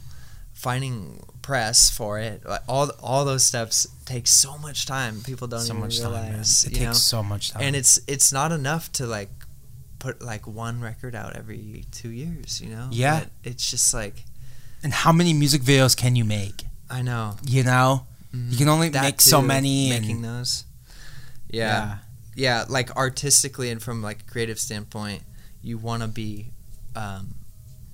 finding 0.59 1.23
press 1.41 1.89
for 1.89 2.19
it. 2.19 2.45
Like 2.45 2.63
all 2.69 2.91
all 3.01 3.25
those 3.25 3.45
steps 3.45 3.87
take 4.07 4.27
so 4.27 4.59
much 4.59 4.87
time. 4.87 5.23
People 5.23 5.47
don't 5.47 5.61
so 5.61 5.73
even 5.73 5.81
much 5.81 6.01
time, 6.01 6.35
It 6.35 6.45
takes 6.45 6.81
know? 6.81 6.93
so 6.93 7.23
much 7.23 7.53
time. 7.53 7.63
and 7.63 7.77
it's 7.77 7.99
it's 8.09 8.33
not 8.33 8.51
enough 8.53 8.91
to 8.93 9.07
like 9.07 9.31
put 10.01 10.21
like 10.21 10.47
one 10.47 10.81
record 10.81 11.15
out 11.15 11.37
every 11.37 11.85
two 11.93 12.11
years. 12.11 12.61
You 12.61 12.71
know. 12.71 12.89
Yeah. 12.91 13.21
But 13.21 13.29
it's 13.51 13.71
just 13.71 13.95
like 13.95 14.25
and 14.83 14.93
how 14.93 15.13
many 15.13 15.33
music 15.33 15.63
videos 15.63 15.97
can 15.97 16.17
you 16.17 16.25
make? 16.25 16.65
I 16.91 17.03
know. 17.03 17.37
You 17.47 17.63
know, 17.65 18.07
you 18.33 18.57
can 18.57 18.69
only 18.69 18.89
That 18.91 19.03
make 19.03 19.21
so 19.21 19.41
many. 19.43 19.91
making 19.91 20.17
And, 20.17 20.25
those. 20.25 20.65
Yeah. 21.51 21.99
yeah, 22.35 22.65
like 22.69 22.95
artistically 22.97 23.71
and 23.71 23.83
from 23.83 24.03
like 24.03 24.21
a 24.23 24.31
creative 24.31 24.59
standpoint, 24.59 25.23
you 25.63 25.79
want 25.79 26.03
to 26.03 26.09
be 26.09 26.47
um, 26.97 27.35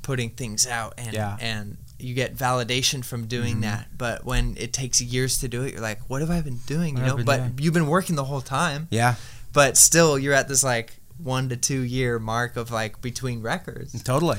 putting 0.02 0.30
things 0.30 0.66
out 0.66 0.94
and 0.98 1.12
Yeah. 1.14 1.36
and 1.40 1.76
you 2.04 2.14
get 2.14 2.36
validation 2.36 3.04
from 3.04 3.26
doing 3.26 3.56
Mhm. 3.58 3.62
that. 3.62 3.88
But 3.98 4.24
when 4.24 4.56
it 4.58 4.72
takes 4.72 5.00
years 5.00 5.38
to 5.38 5.48
do 5.48 5.62
it, 5.62 5.72
you're 5.72 5.82
like, 5.82 6.00
what 6.08 6.20
have 6.20 6.30
I 6.30 6.40
been 6.40 6.58
doing? 6.66 6.96
You 6.96 7.02
What 7.02 7.08
have 7.10 7.18
know, 7.18 7.24
but 7.24 7.62
you've 7.62 7.74
been 7.74 7.86
working 7.86 8.14
the 8.16 8.24
whole 8.24 8.40
time. 8.42 8.86
yeah, 8.90 9.14
But 9.52 9.76
still, 9.76 10.18
you're 10.18 10.34
at 10.34 10.48
this 10.48 10.62
like 10.62 10.94
one 11.18 11.48
to 11.48 11.56
two 11.56 11.80
year 11.80 12.18
mark 12.18 12.56
of 12.56 12.70
like 12.70 13.00
between 13.00 13.40
records. 13.42 14.00
totally. 14.02 14.38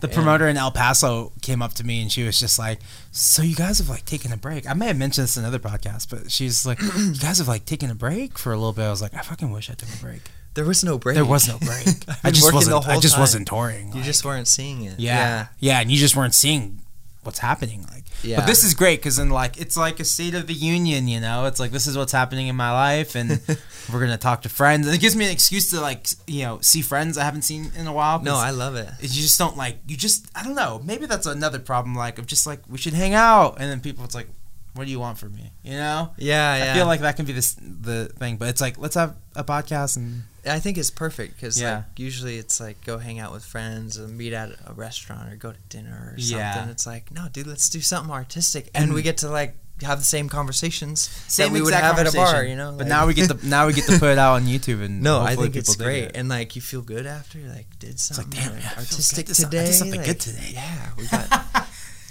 The 0.00 0.08
promoter 0.08 0.46
in 0.46 0.58
El 0.58 0.72
Paso 0.72 1.32
came 1.40 1.62
up 1.62 1.72
to 1.74 1.84
me 1.84 2.02
and 2.02 2.12
she 2.12 2.22
was 2.22 2.38
just 2.38 2.58
like, 2.58 2.80
"So 3.12 3.40
you 3.42 3.56
guys 3.56 3.78
have 3.78 3.88
like 3.88 4.04
taken 4.04 4.30
a 4.30 4.36
break?" 4.36 4.68
I 4.68 4.74
may 4.74 4.88
have 4.88 4.96
mentioned 4.98 5.24
this 5.24 5.38
in 5.38 5.42
another 5.44 5.58
podcast, 5.58 6.08
but 6.10 6.30
she's 6.30 6.66
like, 6.66 6.80
"You 6.98 7.14
guys 7.14 7.38
have 7.38 7.48
like 7.48 7.64
taken 7.64 7.90
a 7.90 7.94
break 7.94 8.38
for 8.38 8.52
a 8.52 8.56
little 8.56 8.74
bit." 8.74 8.84
I 8.84 8.90
was 8.90 9.00
like, 9.00 9.14
"I 9.14 9.22
fucking 9.22 9.50
wish 9.50 9.70
I 9.70 9.74
took 9.74 9.88
a 9.88 9.96
break." 9.96 10.20
There 10.52 10.66
was 10.66 10.84
no 10.84 10.98
break. 10.98 11.14
There 11.14 11.24
was 11.24 11.48
no 11.48 11.58
break. 11.60 11.86
I 12.22 12.30
just 12.30 12.52
wasn't. 12.52 12.86
I 12.86 12.98
just 13.00 13.14
time. 13.14 13.20
wasn't 13.22 13.48
touring. 13.48 13.88
You 13.88 13.94
like- 13.96 14.04
just 14.04 14.22
weren't 14.24 14.48
seeing 14.48 14.82
it. 14.84 15.00
Yeah, 15.00 15.46
yeah, 15.60 15.80
and 15.80 15.90
you 15.90 15.96
just 15.98 16.14
weren't 16.14 16.34
seeing 16.34 16.80
what's 17.26 17.40
happening. 17.40 17.84
Like, 17.92 18.04
Yeah. 18.22 18.36
but 18.36 18.46
this 18.46 18.64
is 18.64 18.72
great 18.74 19.00
because 19.00 19.16
then 19.16 19.28
like 19.30 19.58
it's 19.60 19.76
like 19.76 20.00
a 20.00 20.04
state 20.04 20.34
of 20.34 20.46
the 20.46 20.54
union. 20.54 21.08
You 21.08 21.20
know, 21.20 21.44
it's 21.46 21.60
like 21.60 21.70
this 21.72 21.86
is 21.86 21.96
what's 21.98 22.12
happening 22.12 22.46
in 22.48 22.56
my 22.56 22.72
life, 22.72 23.14
and 23.14 23.40
we're 23.92 24.00
gonna 24.00 24.16
talk 24.16 24.42
to 24.42 24.48
friends, 24.48 24.86
and 24.86 24.94
it 24.96 25.00
gives 25.00 25.14
me 25.16 25.24
an 25.26 25.30
excuse 25.32 25.70
to 25.70 25.80
like 25.80 26.06
you 26.26 26.42
know 26.44 26.58
see 26.62 26.80
friends 26.82 27.18
I 27.18 27.24
haven't 27.24 27.42
seen 27.42 27.70
in 27.76 27.86
a 27.86 27.92
while 27.92 28.22
No, 28.22 28.36
I 28.36 28.50
love 28.50 28.74
it. 28.76 28.88
you 29.00 29.08
just 29.08 29.38
don't 29.38 29.56
like 29.56 29.78
you 29.86 29.96
just 29.96 30.26
I 30.34 30.42
don't 30.44 30.54
know. 30.54 30.80
Maybe 30.84 31.06
that's 31.06 31.26
another 31.26 31.58
problem. 31.58 31.94
Like 31.94 32.18
of 32.18 32.26
just 32.26 32.46
like 32.46 32.60
we 32.68 32.78
should 32.78 32.94
hang 32.94 33.14
out, 33.14 33.56
and 33.60 33.70
then 33.70 33.80
people 33.80 34.04
it's 34.04 34.14
like, 34.14 34.28
what 34.76 34.84
do 34.86 34.90
you 34.90 35.00
want 35.00 35.18
from 35.18 35.34
me? 35.34 35.50
You 35.64 35.72
know. 35.72 36.10
Yeah, 36.18 36.56
yeah. 36.64 36.72
I 36.72 36.76
feel 36.76 36.86
like 36.86 37.00
that 37.00 37.16
can 37.16 37.24
be 37.26 37.32
this 37.32 37.54
the 37.60 38.06
thing, 38.18 38.36
but 38.36 38.48
it's 38.48 38.60
like 38.60 38.78
let's 38.78 38.94
have 38.94 39.16
a 39.34 39.42
podcast 39.44 39.96
and 39.96 40.22
I 40.48 40.60
think 40.60 40.78
it's 40.78 40.90
perfect 40.90 41.34
because 41.36 41.60
Yeah. 41.60 41.76
like 41.78 41.98
usually 41.98 42.36
it's 42.38 42.60
like 42.60 42.84
go 42.84 42.98
hang 42.98 43.18
out 43.18 43.32
with 43.32 43.44
friends 43.44 43.98
or 43.98 44.06
meet 44.06 44.32
at 44.32 44.50
a 44.66 44.72
restaurant 44.74 45.32
or 45.32 45.36
go 45.36 45.50
to 45.52 45.58
dinner 45.68 46.12
or 46.14 46.20
something. 46.20 46.38
Yeah. 46.38 46.70
It's 46.70 46.86
like 46.86 47.10
no, 47.10 47.28
dude, 47.32 47.46
let's 47.48 47.68
do 47.68 47.80
something 47.80 48.12
artistic, 48.12 48.70
and 48.74 48.94
we 48.94 49.02
get 49.02 49.18
to 49.18 49.28
like 49.28 49.56
have 49.82 49.98
the 49.98 50.06
same 50.06 50.26
conversations 50.26 51.00
same 51.28 51.48
that 51.48 51.52
we 51.52 51.60
would 51.60 51.74
have 51.74 51.98
at 51.98 52.08
a 52.08 52.16
bar. 52.16 52.42
You 52.44 52.56
know, 52.56 52.74
But 52.78 52.86
now 52.86 53.06
we 53.06 53.12
get 53.12 53.28
to 53.28 53.46
now 53.46 53.66
we 53.66 53.74
get 53.74 53.84
to 53.86 53.98
put 53.98 54.08
it 54.10 54.18
out 54.18 54.34
on 54.34 54.44
YouTube 54.46 54.82
and 54.82 55.02
no, 55.08 55.20
I 55.20 55.36
think 55.36 55.54
it's 55.56 55.76
great, 55.76 56.04
it. 56.04 56.12
and 56.16 56.28
like 56.30 56.56
you 56.56 56.62
feel 56.62 56.80
good 56.80 57.04
after. 57.06 57.38
You're 57.38 57.50
like 57.50 57.66
did 57.78 57.90
like, 57.90 57.98
something 57.98 58.30
damn, 58.40 58.52
like, 58.54 58.62
yeah, 58.62 58.70
artistic. 58.78 59.26
This- 59.26 59.40
I 59.40 59.44
today. 59.44 59.64
did 59.66 59.74
something 59.74 60.00
like, 60.00 60.06
good 60.06 60.20
today. 60.20 60.50
Yeah, 60.54 60.90
we 60.96 61.06
got. 61.08 61.65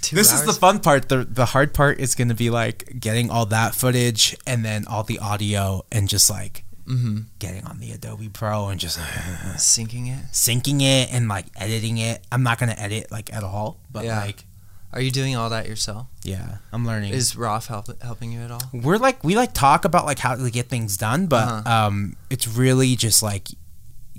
Two 0.06 0.16
This 0.16 0.32
is 0.32 0.44
the 0.44 0.52
fun 0.52 0.78
part. 0.80 1.08
The 1.08 1.24
the 1.24 1.46
hard 1.46 1.74
part 1.74 1.98
is 2.00 2.14
going 2.14 2.28
to 2.28 2.34
be 2.34 2.50
like 2.50 3.00
getting 3.00 3.30
all 3.30 3.46
that 3.46 3.74
footage 3.74 4.36
and 4.46 4.64
then 4.64 4.86
all 4.86 5.02
the 5.02 5.18
audio 5.18 5.84
and 5.90 6.08
just 6.08 6.30
like 6.30 6.62
Mhm. 6.86 7.26
getting 7.40 7.64
on 7.64 7.80
the 7.80 7.90
Adobe 7.90 8.28
Pro 8.28 8.68
and 8.68 8.78
just 8.78 8.98
syncing 9.56 10.06
it. 10.16 10.24
syncing 10.32 10.80
it 10.82 11.12
and 11.12 11.28
like 11.28 11.46
editing 11.56 11.98
it. 11.98 12.24
I'm 12.30 12.42
not 12.42 12.58
going 12.58 12.70
to 12.70 12.80
edit 12.80 13.10
like 13.10 13.32
at 13.32 13.42
all, 13.42 13.78
but 13.90 14.04
Yeah. 14.04 14.20
like 14.20 14.44
Are 14.92 15.00
you 15.00 15.10
doing 15.10 15.34
all 15.36 15.50
that 15.50 15.66
yourself? 15.68 16.06
yeah, 16.22 16.58
I'm 16.72 16.86
learning. 16.86 17.12
Is 17.12 17.34
Roth 17.36 17.66
help, 17.66 17.86
helping 18.02 18.30
you 18.32 18.40
at 18.40 18.50
all? 18.52 18.62
we're 18.72 18.98
like 18.98 19.22
we 19.24 19.34
like 19.36 19.52
talk 19.52 19.84
about 19.84 20.06
like 20.06 20.18
how 20.20 20.34
to 20.36 20.50
get 20.50 20.68
things 20.68 20.96
done, 20.96 21.26
but 21.26 21.48
Uh-huh. 21.48 21.86
um 21.86 22.16
it's 22.30 22.46
really 22.46 22.94
just 22.96 23.22
like 23.22 23.48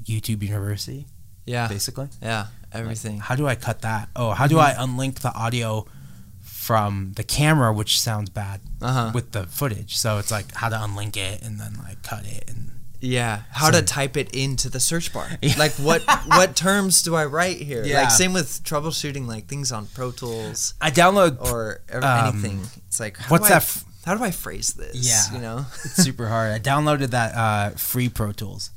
YouTube 0.03 0.43
University 0.43 1.07
Yeah, 1.45 1.67
basically. 1.69 2.09
yeah, 2.21 2.47
everything. 2.71 3.19
How 3.19 3.35
do 3.35 3.47
I 3.47 3.55
cut 3.55 3.81
that? 3.81 4.09
Oh, 4.15 4.31
how 4.31 4.47
do 4.47 4.59
I 4.59 4.73
unlink 4.73 5.19
the 5.19 5.33
audio 5.33 5.85
from 6.41 7.13
the 7.15 7.23
camera, 7.23 7.71
which 7.73 7.99
sounds 7.99 8.29
bad, 8.29 8.61
Uh 8.81 8.93
huh. 8.93 9.11
with 9.13 9.31
the 9.31 9.45
footage? 9.47 9.97
So 9.97 10.17
it's 10.17 10.31
like 10.31 10.53
how 10.55 10.69
to 10.69 10.75
unlink 10.75 11.17
it 11.17 11.41
and 11.41 11.59
then 11.59 11.75
like 11.83 12.03
cut 12.03 12.25
it 12.25 12.45
and 12.49 12.71
Yeah, 12.99 13.43
how 13.51 13.67
So- 13.71 13.79
to 13.79 13.85
type 13.85 14.17
it 14.17 14.31
into 14.35 14.69
the 14.69 14.79
search 14.79 15.13
bar. 15.13 15.27
Yeah. 15.41 15.53
Like 15.57 15.73
what 15.73 16.01
what 16.27 16.55
terms 16.55 17.03
do 17.03 17.15
I 17.15 17.25
write 17.25 17.57
here? 17.61 17.83
Yeah. 17.85 18.01
Like 18.01 18.11
same 18.11 18.33
with 18.33 18.63
troubleshooting 18.63 19.27
like 19.27 19.47
things 19.47 19.71
on 19.71 19.85
Pro 19.87 20.11
Tools 20.11 20.73
I 20.81 20.89
download. 20.91 21.39
or 21.39 21.81
Um, 21.93 22.03
anything. 22.03 22.61
It's 22.87 22.99
like 22.99 23.17
how 23.17 23.29
what's 23.29 23.47
do 23.47 23.53
I 23.53 23.59
that 23.59 23.63
f- 23.63 23.83
how 24.05 24.15
do 24.15 24.23
I 24.23 24.31
phrase 24.31 24.69
this? 24.73 24.95
Yeah. 24.95 25.35
you 25.35 25.41
know. 25.41 25.65
it's 25.85 25.97
super 26.03 26.27
hard. 26.27 26.51
I 26.53 26.59
downloaded 26.59 27.11
that 27.11 27.35
uh, 27.35 27.69
free 27.77 28.09
Pro 28.09 28.31
Tools. 28.31 28.71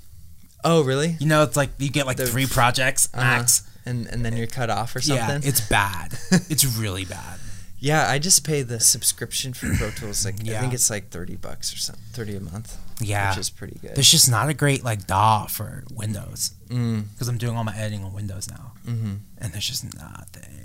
Oh 0.62 0.82
really? 0.84 1.16
You 1.18 1.26
know, 1.26 1.43
it's 1.43 1.57
like 1.57 1.70
you 1.78 1.88
get 1.91 2.07
like 2.07 2.18
The- 2.18 2.26
three 2.26 2.47
projects 2.47 3.09
Uh-huh. 3.14 3.22
max. 3.24 3.62
And 3.91 4.07
and 4.07 4.24
then 4.24 4.36
you're 4.36 4.47
cut 4.47 4.70
off 4.70 4.95
or 4.97 5.01
something. 5.01 5.43
Yeah, 5.43 5.49
it's 5.49 5.61
bad. 5.61 6.09
it's 6.49 6.64
really 6.64 7.05
bad. 7.05 7.38
yeah, 7.78 8.09
I 8.09 8.18
just 8.18 8.45
pay 8.45 8.62
the 8.62 8.78
subscription 8.78 9.53
for 9.55 9.74
Pro 9.74 9.91
Tools. 9.91 10.24
Like 10.24 10.36
I 10.49 10.61
think 10.61 10.72
it's 10.74 10.88
like 10.91 11.11
thirty 11.11 11.36
bucks 11.36 11.74
or 11.74 11.78
something, 11.78 12.05
thirty 12.12 12.36
a 12.36 12.41
month. 12.41 12.76
Yeah, 13.03 13.30
which 13.30 13.38
is 13.38 13.51
pretty 13.51 13.78
good. 13.80 13.95
there's 13.97 14.11
just 14.11 14.30
not 14.30 14.49
a 14.51 14.55
great 14.55 14.84
like 14.84 15.07
DAW 15.07 15.47
for 15.47 15.84
Windows 15.95 16.53
Mm, 16.68 17.05
because 17.12 17.28
I'm 17.28 17.38
doing 17.38 17.57
all 17.57 17.64
my 17.64 17.74
editing 17.76 18.05
on 18.05 18.12
Windows 18.12 18.49
now, 18.51 18.72
hmm 18.84 19.14
and 19.38 19.53
there's 19.53 19.66
just 19.66 19.84
nothing. 19.97 20.57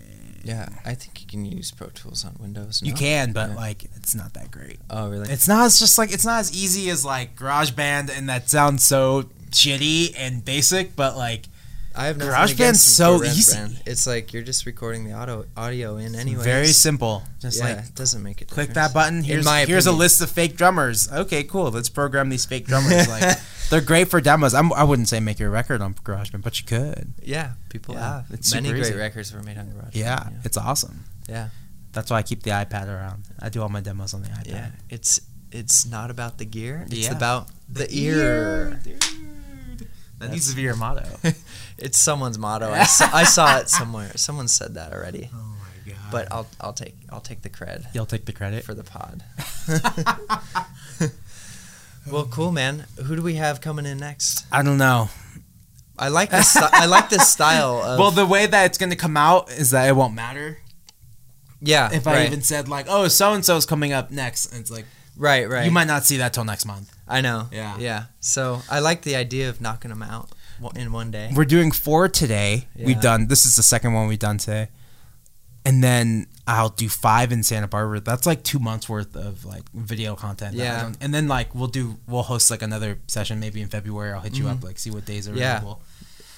Yeah, 0.43 0.67
I 0.86 0.93
think 0.93 1.21
you 1.21 1.28
can 1.28 1.43
use 1.45 1.71
Pro 1.71 1.88
Tools 1.88 2.23
on 2.26 2.36
Windows. 2.39 2.82
You 2.84 2.93
can, 2.93 3.32
but 3.32 3.49
Yeah. 3.51 3.55
like 3.55 3.86
it's 3.95 4.13
not 4.13 4.34
that 4.36 4.51
great. 4.51 4.78
Oh 4.89 5.09
really? 5.09 5.32
It's 5.32 5.47
not. 5.47 5.65
It's 5.65 5.80
just 5.80 5.97
like 5.97 6.13
it's 6.13 6.26
not 6.26 6.39
as 6.41 6.51
easy 6.55 6.89
as 6.91 7.03
like 7.05 7.36
GarageBand, 7.36 8.15
and 8.15 8.30
that 8.30 8.49
sounds 8.49 8.84
so 8.84 9.23
shitty 9.49 10.13
and 10.17 10.43
basic. 10.45 10.95
But 10.95 11.15
like 11.17 11.45
I 11.97 12.07
have 12.07 12.17
GarageBand's 12.17 12.81
so 12.81 13.19
GarageBand. 13.19 13.25
easy. 13.71 13.81
It's 13.85 14.05
like 14.05 14.33
you're 14.33 14.43
just 14.43 14.65
recording 14.65 15.05
the 15.05 15.13
audio 15.13 15.45
audio 15.55 15.97
in 15.97 16.15
anyway. 16.15 16.43
very 16.43 16.67
simple. 16.67 17.23
Just 17.39 17.59
yeah, 17.59 17.75
like 17.75 17.85
it 17.85 17.95
doesn't 17.95 18.21
make 18.21 18.41
it. 18.41 18.49
click 18.49 18.73
that 18.73 18.93
button. 18.93 19.23
Here's 19.23 19.45
my 19.45 19.65
here's 19.65 19.85
a 19.87 19.91
list 19.91 20.21
of 20.21 20.29
fake 20.29 20.57
drummers. 20.57 21.11
Okay, 21.11 21.43
cool. 21.43 21.71
Let's 21.71 21.89
program 21.89 22.29
these 22.29 22.45
fake 22.45 22.65
drummers. 22.67 23.07
like 23.09 23.37
they're 23.69 23.81
great 23.81 24.09
for 24.09 24.19
demos. 24.21 24.53
I'm, 24.53 24.71
I 24.73 24.83
wouldn't 24.83 25.07
say 25.07 25.19
make 25.19 25.39
your 25.39 25.49
record 25.49 25.81
on 25.81 25.93
GarageBand, 25.93 26.41
but 26.43 26.59
you 26.59 26.65
could. 26.65 27.13
Yeah, 27.23 27.53
people 27.69 27.95
Yeah, 27.95 28.15
have. 28.17 28.25
it's 28.31 28.53
Many 28.53 28.69
great 28.69 28.81
easy. 28.81 28.95
records 28.95 29.33
were 29.33 29.41
made 29.43 29.57
on 29.57 29.67
GarageBand. 29.67 29.95
Yeah, 29.95 30.29
it's 30.43 30.57
awesome. 30.57 31.05
Yeah. 31.29 31.49
That's 31.93 32.11
why 32.11 32.17
I 32.17 32.23
keep 32.23 32.43
the 32.43 32.51
iPad 32.51 32.87
around. 32.87 33.23
I 33.39 33.47
do 33.49 33.61
all 33.61 33.69
my 33.69 33.79
demos 33.79 34.13
on 34.13 34.21
the 34.21 34.27
iPad. 34.29 34.47
yeah. 34.47 34.69
It's 34.89 35.21
it's 35.51 35.85
not 35.85 36.11
about 36.11 36.37
the 36.39 36.45
gear. 36.45 36.83
It's 36.87 36.95
Yeah. 37.07 37.15
about 37.15 37.47
the, 37.69 37.87
ear. 37.89 38.81
dude. 38.83 39.01
That 40.20 40.32
needs 40.32 40.49
to 40.49 40.55
be 40.55 40.61
your 40.61 40.76
motto. 40.76 41.05
it's 41.78 41.97
someone's 41.97 42.38
motto. 42.38 42.72
I 42.72 42.86
saw, 42.86 43.09
I 43.13 43.24
saw 43.24 43.57
it 43.59 43.70
somewhere. 43.70 44.11
Someone 44.16 44.47
said 44.47 44.76
that 44.76 44.93
already. 44.93 45.30
Oh 45.34 45.55
my 45.59 45.91
god. 45.91 46.11
But 46.11 46.32
I'll 46.32 46.47
I'll 46.61 46.74
take 46.74 46.95
I'll 47.09 47.20
take 47.20 47.41
the 47.41 47.49
cred 47.49 47.88
you'll 47.93 48.05
take 48.05 48.26
the 48.26 48.32
credit. 48.32 48.63
for 48.63 48.74
the 48.74 48.84
pod. 48.84 49.24
well, 52.11 52.26
cool, 52.26 52.51
man. 52.51 52.86
Who 53.03 53.16
do 53.16 53.22
we 53.22 53.36
have 53.36 53.59
coming 53.59 53.86
in 53.86 53.97
next? 53.97 54.45
I 54.51 54.63
don't 54.63 54.78
know. 54.78 55.09
I 55.97 56.09
like 56.09 56.30
this. 56.30 56.49
Sti- 56.49 56.70
I 56.72 56.86
like 56.86 57.09
this 57.09 57.30
style. 57.30 57.82
Of, 57.82 57.99
well, 57.99 58.11
the 58.11 58.26
way 58.26 58.45
that 58.45 58.66
it's 58.66 58.78
going 58.78 58.89
to 58.89 58.97
come 58.97 59.18
out 59.18 59.51
is 59.51 59.72
that 59.72 59.88
it 59.88 59.95
won't 59.95 60.13
matter. 60.13 60.59
yeah. 61.61 61.93
If 61.93 62.07
I 62.07 62.26
even 62.26 62.41
said 62.41 62.68
like, 62.70 62.86
"Oh, 62.89 63.07
so 63.07 63.34
and 63.34 63.43
so's 63.43 63.66
coming 63.66 63.91
up 63.91 64.11
next," 64.11 64.47
and 64.51 64.61
it's 64.61 64.72
like 64.72 64.86
right, 65.18 65.49
right. 65.49 65.66
you 65.66 65.72
might 65.72 65.88
not 65.88 66.05
see 66.05 66.18
that 66.18 66.34
till 66.34 66.45
next 66.45 66.66
month. 66.66 66.94
I 67.07 67.21
know. 67.21 67.47
Yeah. 67.51 67.77
Yeah. 67.77 68.03
So 68.19 68.61
I 68.69 68.79
like 68.79 69.03
the 69.03 69.15
idea 69.15 69.49
of 69.49 69.61
knocking 69.61 69.89
them 69.89 70.01
out 70.03 70.29
in 70.75 70.91
one 70.91 71.11
day. 71.11 71.31
We're 71.35 71.45
doing 71.45 71.71
four 71.71 72.07
today. 72.09 72.67
We've 72.75 72.99
done. 73.01 73.27
This 73.27 73.45
is 73.45 73.55
the 73.55 73.63
second 73.63 73.93
one 73.93 74.07
we've 74.07 74.17
done 74.19 74.37
today, 74.37 74.69
and 75.65 75.83
then 75.83 76.27
I'll 76.47 76.69
do 76.69 76.89
five 76.89 77.31
in 77.31 77.43
Santa 77.43 77.67
Barbara. 77.67 77.99
That's 77.99 78.25
like 78.25 78.43
two 78.43 78.59
months 78.59 78.87
worth 78.89 79.15
of 79.15 79.45
like 79.45 79.63
video 79.73 80.15
content. 80.15 80.55
Yeah. 80.55 80.91
and 81.01 81.13
then 81.13 81.27
like 81.27 81.53
we'll 81.55 81.67
do. 81.67 81.97
We'll 82.07 82.23
host 82.23 82.49
like 82.51 82.61
another 82.61 82.99
session 83.07 83.39
maybe 83.39 83.61
in 83.61 83.67
February. 83.67 84.11
I'll 84.13 84.21
hit 84.21 84.37
you 84.37 84.47
up 84.47 84.57
Mhm. 84.59 84.63
like 84.63 84.79
see 84.79 84.91
what 84.91 85.05
days 85.05 85.27
are 85.27 85.35
Yeah. 85.35 85.57
available. 85.57 85.81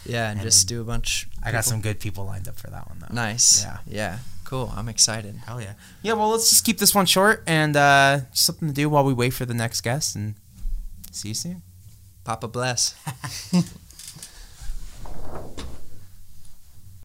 Yeah, 0.06 0.30
and 0.30 0.40
And 0.40 0.42
just 0.50 0.68
do 0.70 0.80
a 0.82 0.86
bunch. 0.86 1.28
I 1.44 1.52
got 1.52 1.66
some 1.66 1.82
good 1.82 2.00
people 2.00 2.26
lined 2.26 2.48
up 2.48 2.58
for 2.58 2.70
that 2.70 2.88
one 2.88 3.00
though. 3.00 3.14
Nice. 3.14 3.62
Yeah. 3.64 3.78
Yeah. 3.86 4.18
Cool. 4.46 4.74
I'm 4.76 4.88
excited. 4.88 5.36
Hell 5.46 5.60
yeah. 5.62 5.74
Yeah, 6.02 6.14
well, 6.14 6.30
let's 6.30 6.50
just 6.50 6.64
keep 6.64 6.78
this 6.78 6.96
one 6.96 7.06
short 7.06 7.44
and 7.46 7.76
uh, 7.76 8.22
just 8.32 8.46
something 8.46 8.70
to 8.70 8.74
do 8.74 8.88
while 8.90 9.04
we 9.04 9.12
wait 9.14 9.32
for 9.32 9.46
the 9.46 9.54
next 9.54 9.82
guest 9.82 10.16
and 10.16 10.36
see 11.18 11.30
you 11.30 11.34
soon. 11.34 11.62
Papa 12.24 12.48
bless. 12.48 12.96